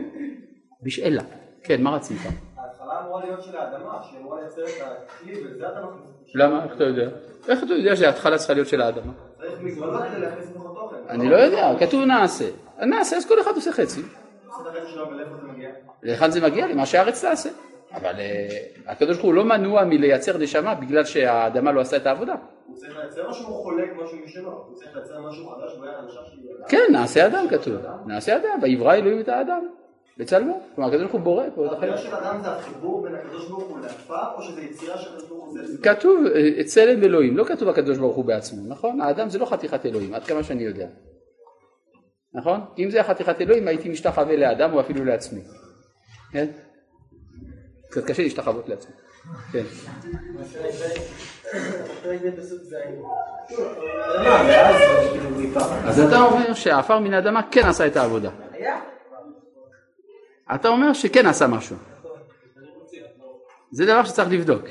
בשאלה. 0.82 1.22
כן, 1.62 1.82
מה 1.82 1.90
רצית? 1.90 2.18
ההתחלה 2.56 3.00
אמורה 3.00 3.24
להיות 3.24 3.42
של 3.42 3.56
האדמה, 3.56 4.02
שהיא 4.02 4.20
אמורה 4.20 4.40
לייצר 4.40 4.62
את 4.64 4.70
הכלי, 4.80 5.32
וזה 5.44 5.68
אתה 5.68 5.86
מכניס. 5.86 6.34
למה? 6.34 6.64
איך 6.64 6.74
אתה 6.74 6.84
יודע? 6.84 7.08
איך 7.48 7.64
אתה 7.64 7.72
יודע 7.72 7.96
שההתחלה 7.96 8.38
צריכה 8.38 8.54
להיות 8.54 8.68
של 8.68 8.80
האדמה? 8.80 9.12
צריך 9.66 9.78
מגבלות 9.78 10.02
כדי 10.10 10.20
להכניס 10.20 10.50
לתוך 10.50 10.70
התוכן. 10.70 10.96
אני 11.08 11.28
לא 11.28 11.36
יודע, 11.36 11.72
כתוב 11.80 12.04
נעשה. 12.04 12.44
נעשה, 12.78 13.16
אז 13.16 13.26
כל 13.26 13.40
אחד 13.40 13.50
עושה 13.54 13.72
חצי. 13.72 14.02
להיכן 16.02 16.30
זה 16.30 16.40
מגיע? 16.40 16.66
למה 16.66 16.86
שהארץ 16.86 17.24
תעשה. 17.24 17.50
אבל 17.94 18.20
אה, 18.20 18.48
הקדוש 18.86 19.16
ברוך 19.16 19.26
הוא 19.26 19.34
לא 19.34 19.44
מנוע 19.44 19.84
מלייצר 19.84 20.38
נשמה 20.38 20.74
בגלל 20.74 21.04
שהאדמה 21.04 21.72
לא 21.72 21.80
עשתה 21.80 21.96
את 21.96 22.06
העבודה. 22.06 22.34
הוא 22.66 22.76
צריך 22.76 22.96
לייצר 22.96 23.30
משהו 23.30 23.46
הוא 23.46 23.62
חולק 23.62 23.92
משהו 24.04 24.18
משלו? 24.24 24.50
הוא 24.50 24.76
צריך 24.76 24.96
לייצר 24.96 25.20
משהו 25.20 25.48
חדש? 25.48 25.72
כן, 26.68 26.82
נעשה 26.92 27.26
אדם 27.26 27.48
כתוב. 27.48 27.76
נעשה 28.06 28.36
אדם, 28.36 28.58
ויברא 28.62 28.94
אלוהים 28.94 29.20
את 29.20 29.28
האדם. 29.28 29.66
בצלמו. 30.18 30.60
כלומר 30.74 30.88
הקדוש 30.88 31.02
ברוך 31.02 31.12
הוא 31.12 31.20
בורא 31.20 31.44
פה 31.54 31.66
את 31.66 31.72
החלק. 31.72 31.82
הבעיה 31.82 31.98
של 31.98 32.14
אדם 32.14 32.40
זה 32.42 32.48
החיבור 32.48 33.02
בין 33.02 33.14
הקדוש 33.14 33.48
ברוך 33.48 33.64
הוא 33.64 33.80
לעפר, 33.80 34.34
או 34.36 34.42
שזה 34.42 34.60
יצירה 34.60 34.98
שהקדוש 34.98 35.28
ברוך 35.28 35.44
הוא 35.44 35.58
עושה? 35.60 35.82
כתוב 35.82 36.26
אה, 36.34 36.64
צלם 36.64 37.02
אלוהים, 37.02 37.36
לא 37.36 37.44
כתוב 37.44 37.68
הקדוש 37.68 37.98
ברוך 37.98 38.16
הוא 38.16 38.24
בעצמו, 38.24 38.62
נכון? 38.68 39.00
האדם 39.00 39.28
זה 39.28 39.38
לא 39.38 39.46
חתיכת 39.46 39.86
אלוהים, 39.86 40.14
עד 40.14 40.24
כמה 40.24 40.42
שאני 40.42 40.62
יודע. 40.62 40.86
נכון? 42.34 42.60
אם 42.78 42.90
זה 42.90 42.96
היה 42.96 43.04
חתיכת 43.04 43.40
אלוהים 43.40 43.68
הייתי 43.68 43.88
משתחווה 43.88 44.36
לאדם 44.36 44.72
או 44.72 44.80
אפילו 44.80 45.04
לעצמי. 45.04 45.40
כן? 46.32 46.46
קצת 47.90 48.04
קשה 48.04 48.22
להשתחוות 48.22 48.68
לעצמי. 48.68 48.94
כן. 49.52 49.62
אז 55.84 56.00
אתה 56.00 56.22
אומר 56.22 56.54
שהעפר 56.54 56.98
מן 56.98 57.14
האדמה 57.14 57.40
כן 57.50 57.66
עשה 57.66 57.86
את 57.86 57.96
העבודה. 57.96 58.30
אתה 60.54 60.68
אומר 60.68 60.92
שכן 60.92 61.26
עשה 61.26 61.46
משהו. 61.46 61.76
זה 63.70 63.86
דבר 63.86 64.04
שצריך 64.04 64.28
לבדוק. 64.30 64.64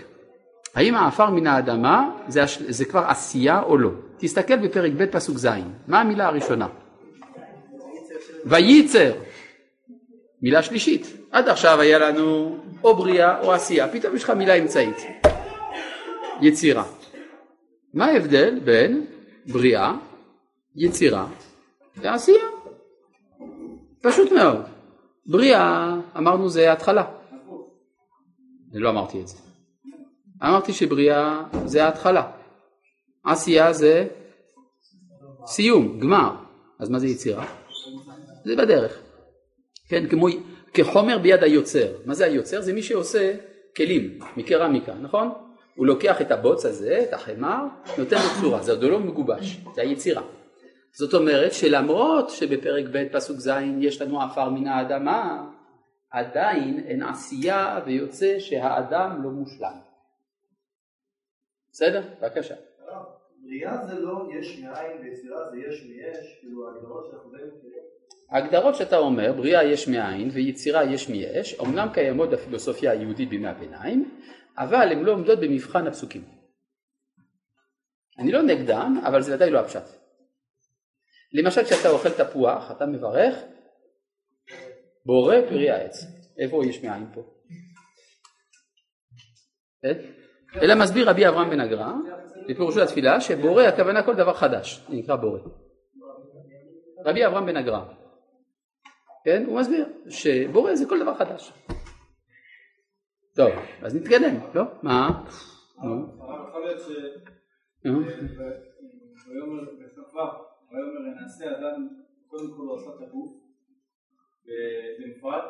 האם 0.75 0.95
העפר 0.95 1.29
מן 1.29 1.47
האדמה 1.47 2.09
זה, 2.27 2.43
הש... 2.43 2.61
זה 2.61 2.85
כבר 2.85 3.03
עשייה 3.07 3.61
או 3.61 3.77
לא? 3.77 3.89
תסתכל 4.17 4.55
בפרק 4.55 4.91
ב' 4.97 5.05
פסוק 5.05 5.37
ז', 5.37 5.47
מה 5.87 6.01
המילה 6.01 6.27
הראשונה? 6.27 6.67
וייצר, 8.45 9.13
מילה 10.41 10.63
שלישית. 10.63 11.17
עד 11.31 11.49
עכשיו 11.49 11.81
היה 11.81 11.99
לנו 11.99 12.57
או 12.83 12.95
בריאה 12.95 13.41
או 13.41 13.53
עשייה, 13.53 13.87
פתאום 13.87 14.15
יש 14.15 14.23
לך 14.23 14.29
מילה 14.29 14.53
אמצעית, 14.53 14.97
יצירה. 16.41 16.83
מה 17.93 18.05
ההבדל 18.05 18.59
בין 18.59 19.05
בריאה, 19.45 19.93
יצירה 20.75 21.27
ועשייה? 21.95 22.43
פשוט 24.01 24.31
מאוד. 24.31 24.74
בריאה, 25.25 25.95
אמרנו 26.17 26.49
זה 26.49 26.71
התחלה. 26.71 27.03
אני 28.71 28.79
לא 28.79 28.89
אמרתי 28.89 29.21
את 29.21 29.27
זה. 29.27 29.37
אמרתי 30.43 30.73
שבריאה 30.73 31.43
זה 31.65 31.85
ההתחלה. 31.85 32.31
עשייה 33.23 33.73
זה 33.73 34.07
סיום, 35.45 35.99
גמר. 35.99 36.35
אז 36.79 36.89
מה 36.89 36.99
זה 36.99 37.07
יצירה? 37.07 37.45
זה 38.45 38.55
בדרך. 38.55 39.01
כן, 39.89 40.07
כמו, 40.09 40.27
כחומר 40.73 41.17
ביד 41.17 41.43
היוצר. 41.43 41.87
מה 42.05 42.13
זה 42.13 42.25
היוצר? 42.25 42.61
זה 42.61 42.73
מי 42.73 42.83
שעושה 42.83 43.33
כלים 43.75 44.19
מקרמיקה, 44.37 44.93
נכון? 44.93 45.29
הוא 45.75 45.85
לוקח 45.85 46.21
את 46.21 46.31
הבוץ 46.31 46.65
הזה, 46.65 47.05
את 47.09 47.13
החמר, 47.13 47.63
נותן 47.97 48.15
לו 48.15 48.41
צורה, 48.41 48.63
זה 48.63 48.71
עוד 48.71 48.83
לא 48.83 48.99
מגובש, 48.99 49.57
זה 49.75 49.81
היצירה. 49.81 50.21
זאת 50.97 51.13
אומרת 51.13 51.53
שלמרות 51.53 52.29
שבפרק 52.29 52.85
ב' 52.93 53.07
פסוק 53.11 53.37
ז' 53.37 53.49
יש 53.79 54.01
לנו 54.01 54.21
עפר 54.21 54.49
מן 54.49 54.67
האדמה, 54.67 55.49
עדיין 56.11 56.79
אין 56.85 57.03
עשייה 57.03 57.79
ויוצא 57.85 58.39
שהאדם 58.39 59.23
לא 59.23 59.29
מושלם. 59.29 59.77
בסדר? 61.71 62.01
בבקשה. 62.21 62.55
בריאה 63.43 63.85
זה 63.85 63.99
לא 63.99 64.27
יש 64.39 64.59
מאין 64.59 65.01
ויצירה 65.01 65.49
זה 65.51 65.57
יש 65.57 65.83
מיש, 65.83 66.37
כאילו 66.39 66.67
ההגדרות 66.67 67.07
שאנחנו 67.11 67.31
די. 67.31 67.37
ההגדרות 68.29 68.75
שאתה 68.75 68.97
אומר, 68.97 69.33
בריאה 69.33 69.63
יש 69.63 69.87
מאין 69.87 70.29
ויצירה 70.33 70.83
יש 70.83 71.09
מיש, 71.09 71.59
אומנם 71.59 71.87
קיימות 71.93 72.29
בפילוסופיה 72.29 72.91
היהודית 72.91 73.29
בימי 73.29 73.47
הביניים, 73.47 74.19
אבל 74.57 74.91
הן 74.91 75.03
לא 75.03 75.11
עומדות 75.11 75.39
במבחן 75.39 75.87
הפסוקים. 75.87 76.21
אני 78.19 78.31
לא 78.31 78.41
נגדם, 78.41 79.01
אבל 79.07 79.21
זה 79.21 79.35
ודאי 79.35 79.49
לא 79.49 79.59
הפשט. 79.59 80.04
למשל 81.35 81.63
כשאתה 81.63 81.89
אוכל 81.89 82.09
תפוח, 82.09 82.71
אתה 82.71 82.85
מברך 82.85 83.35
בורא 85.05 85.35
פרי 85.49 85.69
העץ. 85.69 86.05
איפה 86.37 86.65
יש 86.65 86.83
מאין 86.83 87.05
פה? 87.13 87.21
כן? 89.81 89.93
אלא 90.61 90.75
מסביר 90.75 91.09
רבי 91.09 91.27
אברהם 91.27 91.49
בן 91.49 91.59
אגרא, 91.59 91.91
בפירושו 92.49 92.79
לתפילה, 92.79 93.21
שבורא 93.21 93.63
הכוונה 93.63 94.03
כל 94.03 94.15
דבר 94.15 94.33
חדש, 94.33 94.85
זה 94.89 94.95
נקרא 94.95 95.15
בורא. 95.15 95.39
רבי 97.05 97.25
אברהם 97.25 97.45
בן 97.45 97.57
אגרא, 97.57 97.85
כן? 99.25 99.43
הוא 99.47 99.59
מסביר 99.59 99.85
שבורא 100.09 100.75
זה 100.75 100.85
כל 100.89 100.99
דבר 100.99 101.15
חדש. 101.15 101.53
טוב, 103.35 103.49
אז 103.81 103.95
נתקדם, 103.95 104.35
לא? 104.53 104.63
מה? 104.83 105.23
נו. 107.85 108.01
ויאמר 110.75 110.99
בכ"ו, 110.99 111.03
ויאמר 111.03 111.21
נעשה 111.21 111.45
אדם, 111.45 111.87
קודם 112.27 112.51
כל 112.57 112.61
הוא 112.61 112.77
עשה 112.77 112.89
את 112.89 113.01
הגוף, 113.07 113.31
בנפרד, 114.99 115.41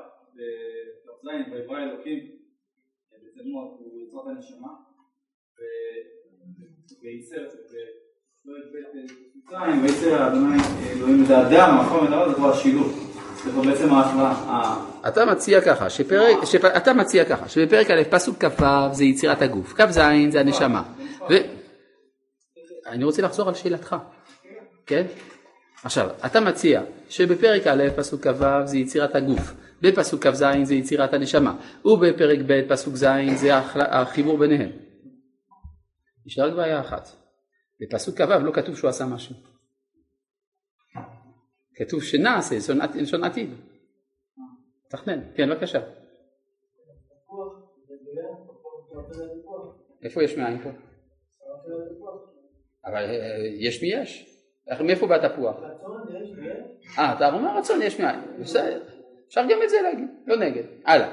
בכ"ז, 1.06 1.28
ויברא 1.52 1.84
אלוקים, 1.84 2.20
בצלמו 3.24 3.78
הוא 3.80 4.08
יצר 4.08 4.18
את 4.18 4.28
הנשמה, 4.28 4.68
וייצר, 7.02 7.42
וייצר 9.82 10.28
אדוני 10.28 10.58
אלוהים 10.92 11.24
את 11.26 11.30
האדם, 11.30 11.78
המקום 11.78 12.04
מדבר 12.06 12.30
זה 12.30 12.36
כבר 12.36 12.50
השילוב. 12.50 13.12
זה 13.46 13.52
בעצם 13.52 13.94
ההשוואה. 13.94 14.86
אתה 15.08 15.26
מציע 15.26 15.62
ככה, 15.62 15.90
שפרק, 15.90 16.46
שפ, 16.46 16.66
אתה 16.66 16.94
מציע 16.94 17.26
ככה, 17.26 17.50
שבפרק 17.50 17.90
א' 17.90 18.02
פסוק 18.10 18.46
כ"ו 18.46 18.66
זה 18.92 19.04
יצירת 19.04 19.42
הגוף, 19.42 19.74
כ"ז 19.74 20.00
זה 20.30 20.40
הנשמה. 20.40 20.84
ו... 21.30 21.34
אני 22.86 23.04
רוצה 23.04 23.22
לחזור 23.22 23.48
על 23.48 23.54
שאלתך, 23.54 23.96
כן? 24.88 25.06
עכשיו, 25.84 26.10
אתה 26.26 26.40
מציע 26.40 26.84
שבפרק 27.10 27.68
א' 27.68 27.84
פסוק 27.98 28.28
כ"ו 28.28 28.46
זה 28.66 28.78
יצירת 28.78 29.16
הגוף, 29.16 29.54
בפסוק 29.82 30.28
כ"ז 30.28 30.44
זה 30.64 30.76
יצירת 30.76 31.14
הנשמה, 31.14 31.58
ובפרק 31.86 32.40
ב' 32.48 32.74
פסוק 32.74 32.96
ז' 32.96 33.06
זה 33.36 33.58
החיבור 33.92 34.38
ביניהם. 34.38 34.72
יש 36.26 36.40
רק 36.40 36.54
בעיה 36.54 36.82
אחת, 36.82 37.10
בפסוק 37.82 38.22
כ"ו 38.22 38.40
לא 38.44 38.52
כתוב 38.52 38.78
שהוא 38.78 38.90
עשה 38.90 39.06
משהו. 39.06 39.36
כתוב 41.76 42.04
שנעשה, 42.04 42.56
לשון 42.96 43.24
עתיד. 43.24 43.50
תכנן, 44.90 45.20
כן 45.36 45.50
בבקשה. 45.50 45.80
איפה 50.04 50.24
יש 50.24 50.38
מאין 50.38 50.64
פה? 50.64 50.70
אבל 52.86 53.04
אה, 53.06 53.48
יש 53.60 53.84
מי 53.84 53.90
יש. 53.94 54.35
מאיפה 54.82 55.08
בא 55.08 55.28
תפוח? 55.28 55.56
אה, 56.98 57.14
אתה 57.14 57.34
אומר 57.34 57.58
רצון 57.58 57.82
יש 57.82 58.00
מאין. 58.00 58.20
בסדר. 58.40 58.80
אפשר 59.28 59.42
גם 59.50 59.60
את 59.64 59.70
זה 59.70 59.82
להגיד, 59.84 60.08
לא 60.28 60.36
נגד. 60.36 60.64
הלאה. 60.86 61.10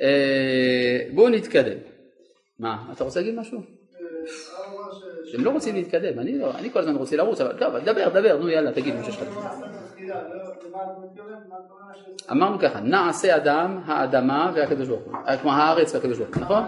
אה, 0.00 1.00
בואו 1.14 1.28
נתקדם. 1.28 1.78
מה, 2.58 2.92
אתה 2.92 3.04
רוצה 3.04 3.20
להגיד 3.20 3.34
משהו? 3.34 3.60
אתם 5.30 5.44
לא 5.44 5.50
רוצים 5.50 5.74
להתקדם, 5.74 6.18
אני 6.18 6.38
לא, 6.38 6.50
אני 6.58 6.70
כל 6.70 6.78
הזמן 6.78 6.96
רוצה 6.96 7.16
לרוץ, 7.16 7.40
אבל 7.40 7.58
טוב, 7.58 7.78
דבר, 7.78 8.08
דבר, 8.08 8.38
נו 8.38 8.48
יאללה, 8.48 8.72
תגיד 8.72 8.94
מה 8.94 9.04
שיש 9.04 9.16
לך. 9.16 9.28
אמרנו 12.30 12.58
ככה, 12.58 12.80
נעשה 12.80 13.36
אדם, 13.36 13.80
האדמה 13.84 14.52
והקדוש 14.54 14.88
ברוך 14.88 15.02
הוא, 15.04 15.14
כמו 15.42 15.52
הארץ 15.52 15.94
והקדוש 15.94 16.18
ברוך 16.18 16.36
הוא, 16.36 16.44
נכון? 16.44 16.62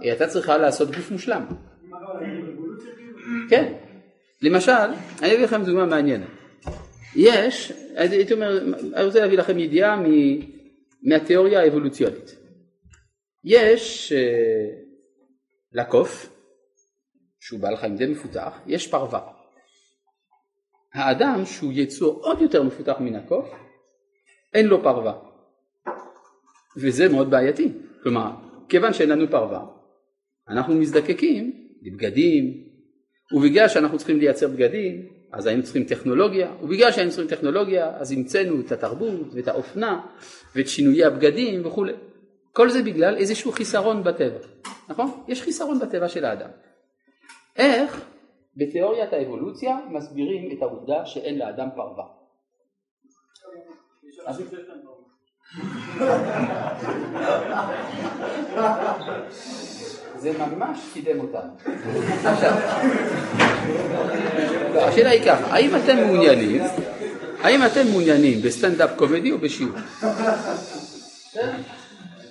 היא 0.00 0.10
הייתה 0.10 0.26
צריכה 0.26 0.58
לעשות 0.58 0.88
גוף 0.88 1.10
מושלם. 1.10 1.44
כן, 3.48 3.72
למשל, 4.42 4.72
אני 5.22 5.34
אביא 5.34 5.44
לכם 5.44 5.64
דוגמה 5.64 5.86
מעניינת. 5.86 6.28
יש, 7.16 7.72
הייתי 7.94 8.32
אומר, 8.32 8.62
אני 8.94 9.04
רוצה 9.04 9.20
להביא 9.20 9.38
לכם 9.38 9.58
ידיעה 9.58 10.02
מהתיאוריה 11.02 11.60
האבולוציונית. 11.60 12.36
יש 13.44 14.12
לקוף, 15.72 16.28
שהוא 17.40 17.60
בעל 17.60 17.76
חיים 17.76 17.96
די 17.96 18.06
מפותח, 18.06 18.60
יש 18.66 18.86
פרווה. 18.86 19.20
האדם 20.94 21.46
שהוא 21.46 21.72
יצור 21.72 22.20
עוד 22.22 22.40
יותר 22.40 22.62
מפותח 22.62 22.96
מן 23.00 23.14
הקוף, 23.14 23.48
אין 24.54 24.66
לו 24.66 24.82
פרווה. 24.82 25.18
וזה 26.76 27.08
מאוד 27.08 27.30
בעייתי. 27.30 27.68
כלומר, 28.02 28.30
כיוון 28.68 28.92
שאין 28.92 29.08
לנו 29.08 29.30
פרווה, 29.30 29.64
אנחנו 30.48 30.74
מזדקקים 30.74 31.68
לבגדים, 31.82 32.61
ובגלל 33.32 33.68
שאנחנו 33.68 33.98
צריכים 33.98 34.18
לייצר 34.18 34.48
בגדים, 34.48 35.06
אז 35.32 35.46
היינו 35.46 35.62
צריכים 35.62 35.84
טכנולוגיה, 35.84 36.52
ובגלל 36.62 36.92
שהיינו 36.92 37.10
צריכים 37.10 37.36
טכנולוגיה, 37.36 37.96
אז 37.96 38.12
המצאנו 38.12 38.60
את 38.60 38.72
התרבות 38.72 39.34
ואת 39.34 39.48
האופנה 39.48 40.06
ואת 40.56 40.68
שינויי 40.68 41.04
הבגדים 41.04 41.66
וכולי. 41.66 41.92
כל 42.52 42.70
זה 42.70 42.82
בגלל 42.82 43.16
איזשהו 43.16 43.52
חיסרון 43.52 44.04
בטבע, 44.04 44.38
נכון? 44.88 45.10
יש 45.28 45.42
חיסרון 45.42 45.78
בטבע 45.78 46.08
של 46.08 46.24
האדם. 46.24 46.50
איך 47.56 48.04
בתיאוריית 48.56 49.12
האבולוציה 49.12 49.78
מסבירים 49.90 50.56
את 50.56 50.62
העובדה 50.62 51.06
שאין 51.06 51.38
לאדם 51.38 51.68
פרווה? 51.76 52.04
זה 60.16 60.32
ממש 60.38 60.78
קידם 60.92 61.20
אותנו. 61.20 61.50
לא, 64.74 64.84
השאלה 64.84 65.10
היא 65.10 65.24
ככה, 65.24 65.54
האם 65.54 65.70
אתם 65.76 65.96
מעוניינים, 65.96 66.62
האם 67.42 67.60
אתם 67.66 67.86
מעוניינים 67.90 68.42
בסטנדאפ 68.42 68.90
קומדי 68.96 69.32
או 69.32 69.38
בשיעור? 69.38 69.72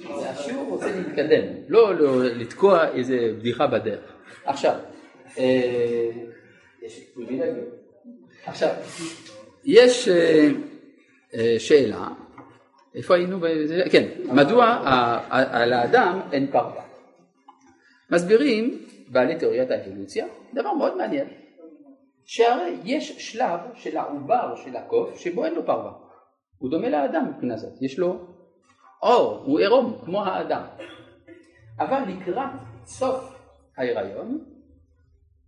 השיעור 0.10 0.70
רוצה 0.70 0.92
להתקדם, 0.96 1.44
לא, 1.70 1.96
לא 1.96 2.24
לתקוע 2.24 2.88
איזה 2.94 3.34
בדיחה 3.40 3.68
בדרך. 3.68 4.00
עכשיו, 4.46 4.76
אה, 5.38 6.10
יש 6.82 7.00
פריבילגיות. 7.14 7.76
עכשיו, 8.46 8.70
יש 9.66 10.08
אה, 10.08 10.50
אה, 11.34 11.56
שאלה, 11.60 12.08
איפה 12.96 13.16
היינו? 13.16 13.40
כן, 13.92 14.08
מדוע 14.34 14.66
על 15.30 15.74
האדם 15.74 16.20
אין 16.32 16.52
פרווה? 16.52 16.84
מסבירים 18.10 18.86
בעלי 19.08 19.36
תיאוריית 19.36 19.72
האבולוציה 19.72 20.26
דבר 20.54 20.74
מאוד 20.74 20.98
מעניין, 20.98 21.28
שהרי 22.26 22.78
יש 22.84 23.32
שלב 23.32 23.60
של 23.76 23.98
העובר 23.98 24.56
של 24.56 24.76
הקוף 24.76 25.20
שבו 25.20 25.46
אין 25.46 25.56
לו 25.56 25.66
פרווה, 25.66 25.92
הוא 26.58 26.72
דומה 26.72 26.90
לאדם 26.90 27.28
מבחינה 27.30 27.58
זאת, 27.58 27.82
יש 27.82 28.00
לו 28.00 28.26
אור, 29.02 29.44
הוא 29.46 29.60
עירום 29.60 29.98
כמו 30.06 30.26
האדם, 30.26 30.64
אבל 31.80 32.02
לקראת 32.08 32.50
סוף 32.86 33.36
ההיריון 33.78 34.44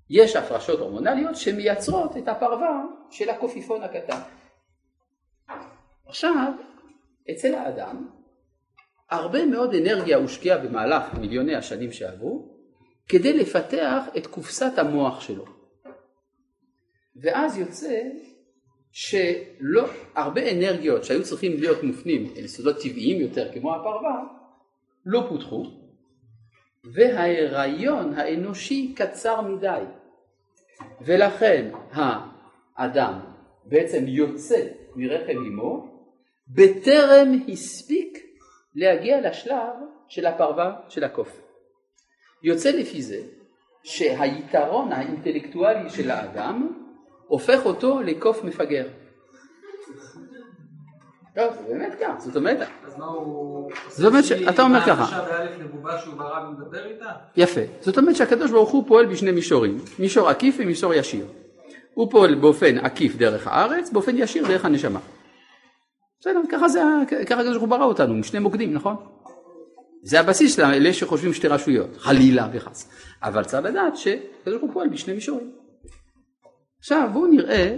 יש 0.09 0.35
הפרשות 0.35 0.79
הורמונליות 0.79 1.35
שמייצרות 1.35 2.17
את 2.17 2.27
הפרווה 2.27 2.83
של 3.09 3.29
הקופיפון 3.29 3.83
הקטן. 3.83 4.19
עכשיו, 6.07 6.53
אצל 7.31 7.55
האדם 7.55 8.07
הרבה 9.09 9.45
מאוד 9.45 9.73
אנרגיה 9.73 10.17
הושקעה 10.17 10.57
במהלך 10.57 11.13
מיליוני 11.13 11.55
השנים 11.55 11.91
שעברו 11.91 12.53
כדי 13.09 13.33
לפתח 13.33 14.03
את 14.17 14.27
קופסת 14.27 14.77
המוח 14.77 15.21
שלו. 15.21 15.45
ואז 17.15 17.57
יוצא 17.57 18.01
שלא, 18.91 19.87
הרבה 20.15 20.51
אנרגיות 20.51 21.03
שהיו 21.03 21.23
צריכים 21.23 21.59
להיות 21.59 21.83
מופנים 21.83 22.33
אל 22.37 22.45
יסודות 22.45 22.75
טבעיים 22.75 23.21
יותר 23.21 23.53
כמו 23.53 23.75
הפרווה, 23.75 24.23
לא 25.05 25.25
פותחו, 25.29 25.63
וההיריון 26.93 28.13
האנושי 28.13 28.93
קצר 28.95 29.41
מדי, 29.41 29.83
ולכן 31.01 31.71
האדם 31.91 33.19
בעצם 33.65 34.07
יוצא 34.07 34.67
מרחם 34.95 35.37
אמו 35.37 35.92
בטרם 36.47 37.39
הספיק 37.49 38.17
להגיע 38.75 39.29
לשלב 39.29 39.73
של 40.07 40.25
הפרווה 40.25 40.75
של 40.89 41.03
הקוף. 41.03 41.41
יוצא 42.43 42.69
לפי 42.69 43.01
זה 43.01 43.21
שהיתרון 43.83 44.91
האינטלקטואלי 44.91 45.89
של 45.89 46.11
האדם 46.11 46.67
הופך 47.27 47.65
אותו 47.65 47.99
לקוף 48.01 48.43
מפגר. 48.43 48.87
לא, 51.37 51.53
זה 51.53 51.73
באמת 51.73 51.95
כך, 52.01 52.13
זאת 52.19 52.35
אומרת... 52.35 52.67
אז 52.85 52.97
מה 52.97 53.05
הוא... 53.05 53.71
זאת 53.87 54.05
אומרת 54.05 54.25
שאתה 54.25 54.61
אומר 54.61 54.81
ככה. 54.81 55.19
יפה. 57.37 57.61
זאת 57.81 57.97
אומרת 57.97 58.15
שהקדוש 58.15 58.51
ברוך 58.51 58.69
הוא 58.69 58.87
פועל 58.87 59.05
בשני 59.05 59.31
מישורים, 59.31 59.77
מישור 59.99 60.29
עקיף 60.29 60.55
ומישור 60.59 60.93
ישיר. 60.93 61.25
הוא 61.93 62.11
פועל 62.11 62.35
באופן 62.35 62.77
עקיף 62.77 63.15
דרך 63.15 63.47
הארץ, 63.47 63.89
באופן 63.89 64.17
ישיר 64.17 64.47
דרך 64.47 64.65
הנשמה. 64.65 64.99
בסדר, 66.23 66.41
ככה 66.51 66.67
זה, 66.67 66.81
ככה 67.29 67.39
הקדוש 67.39 67.57
ברוך 67.57 67.61
הוא 67.61 67.69
ברא 67.69 67.85
אותנו, 67.85 68.13
משני 68.13 68.39
מוקדים, 68.39 68.73
נכון? 68.73 68.95
זה 70.03 70.19
הבסיס 70.19 70.55
של 70.55 70.61
אלה 70.61 70.93
שחושבים 70.93 71.33
שתי 71.33 71.47
רשויות, 71.47 71.97
חלילה 71.97 72.49
וחס. 72.53 72.89
אבל 73.23 73.43
צריך 73.43 73.63
לדעת 73.63 73.97
שקדוש 73.97 74.21
ברוך 74.45 74.61
הוא 74.61 74.73
פועל 74.73 74.89
בשני 74.89 75.13
מישורים. 75.13 75.51
עכשיו 76.79 77.09
בואו 77.13 77.27
נראה 77.27 77.77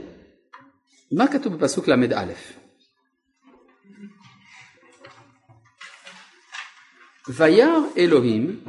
מה 1.12 1.28
כתוב 1.28 1.56
בפסוק 1.56 1.88
ל"א. 1.88 2.26
וירא 7.28 7.80
אלוהים 7.98 8.64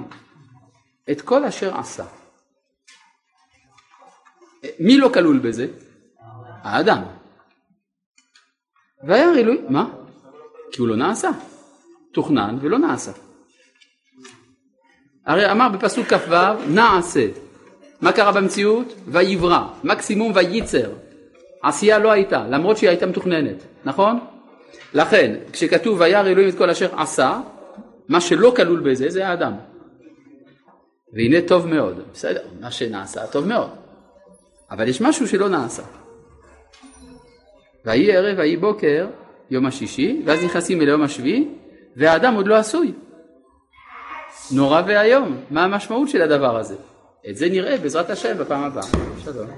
את 1.11 1.21
כל 1.21 1.45
אשר 1.45 1.79
עשה. 1.79 2.07
מי 4.81 4.99
לא 4.99 5.11
כלול 5.15 5.39
בזה? 5.39 5.67
האדם. 6.63 7.26
וירא 9.05 9.39
אלוהים, 9.39 9.65
מה? 9.69 9.89
כי 10.73 10.81
הוא 10.81 10.89
לא 10.89 10.97
נעשה. 10.97 11.31
תוכנן 12.13 12.59
ולא 12.61 12.79
נעשה. 12.79 13.13
הרי 15.27 15.51
אמר 15.51 15.69
בפסוק 15.69 16.07
כ"ו 16.07 16.35
נעשה. 16.69 17.27
מה 18.01 18.13
קרה 18.13 18.33
במציאות? 18.33 18.95
ויברא. 19.07 19.61
מקסימום 19.85 20.33
וייצר. 20.35 20.91
עשייה 21.63 21.99
לא 21.99 22.13
הייתה, 22.13 22.47
למרות 22.51 22.77
שהיא 22.77 22.91
הייתה 22.91 23.07
מתוכננת, 23.07 23.57
נכון? 23.85 24.19
לכן, 24.95 25.37
כשכתוב 25.53 26.01
וירא 26.01 26.29
אלוהים 26.29 26.49
את 26.49 26.59
כל 26.59 26.71
אשר 26.71 27.01
עשה, 27.01 27.41
מה 28.09 28.21
שלא 28.21 28.53
כלול 28.57 28.81
בזה 28.81 29.11
זה 29.11 29.29
האדם. 29.29 29.53
והנה 31.13 31.37
טוב 31.49 31.67
מאוד, 31.67 32.01
בסדר, 32.13 32.41
מה 32.61 32.71
שנעשה 32.71 33.27
טוב 33.27 33.47
מאוד, 33.47 33.71
אבל 34.71 34.89
יש 34.89 35.01
משהו 35.01 35.29
שלא 35.29 35.49
נעשה. 35.49 35.83
ויהי 37.87 38.17
ערב 38.17 38.39
ויהי 38.39 38.57
בוקר 38.57 39.07
יום 39.51 39.67
השישי, 39.67 40.23
ואז 40.25 40.45
נכנסים 40.45 40.83
אל 40.83 40.89
יום 40.89 41.03
השביעי, 41.03 41.49
והאדם 41.97 42.35
עוד 42.35 42.47
לא 42.47 42.55
עשוי. 42.55 42.93
נורא 44.53 44.83
ואיום, 44.87 45.37
מה 45.51 45.65
המשמעות 45.65 46.09
של 46.09 46.23
הדבר 46.23 46.57
הזה? 46.57 46.75
את 47.31 47.37
זה 47.37 47.49
נראה 47.49 47.77
בעזרת 47.79 48.11
השם 48.11 48.39
בפעם 48.39 48.65
הבאה. 48.65 48.83
שלום. 49.25 49.49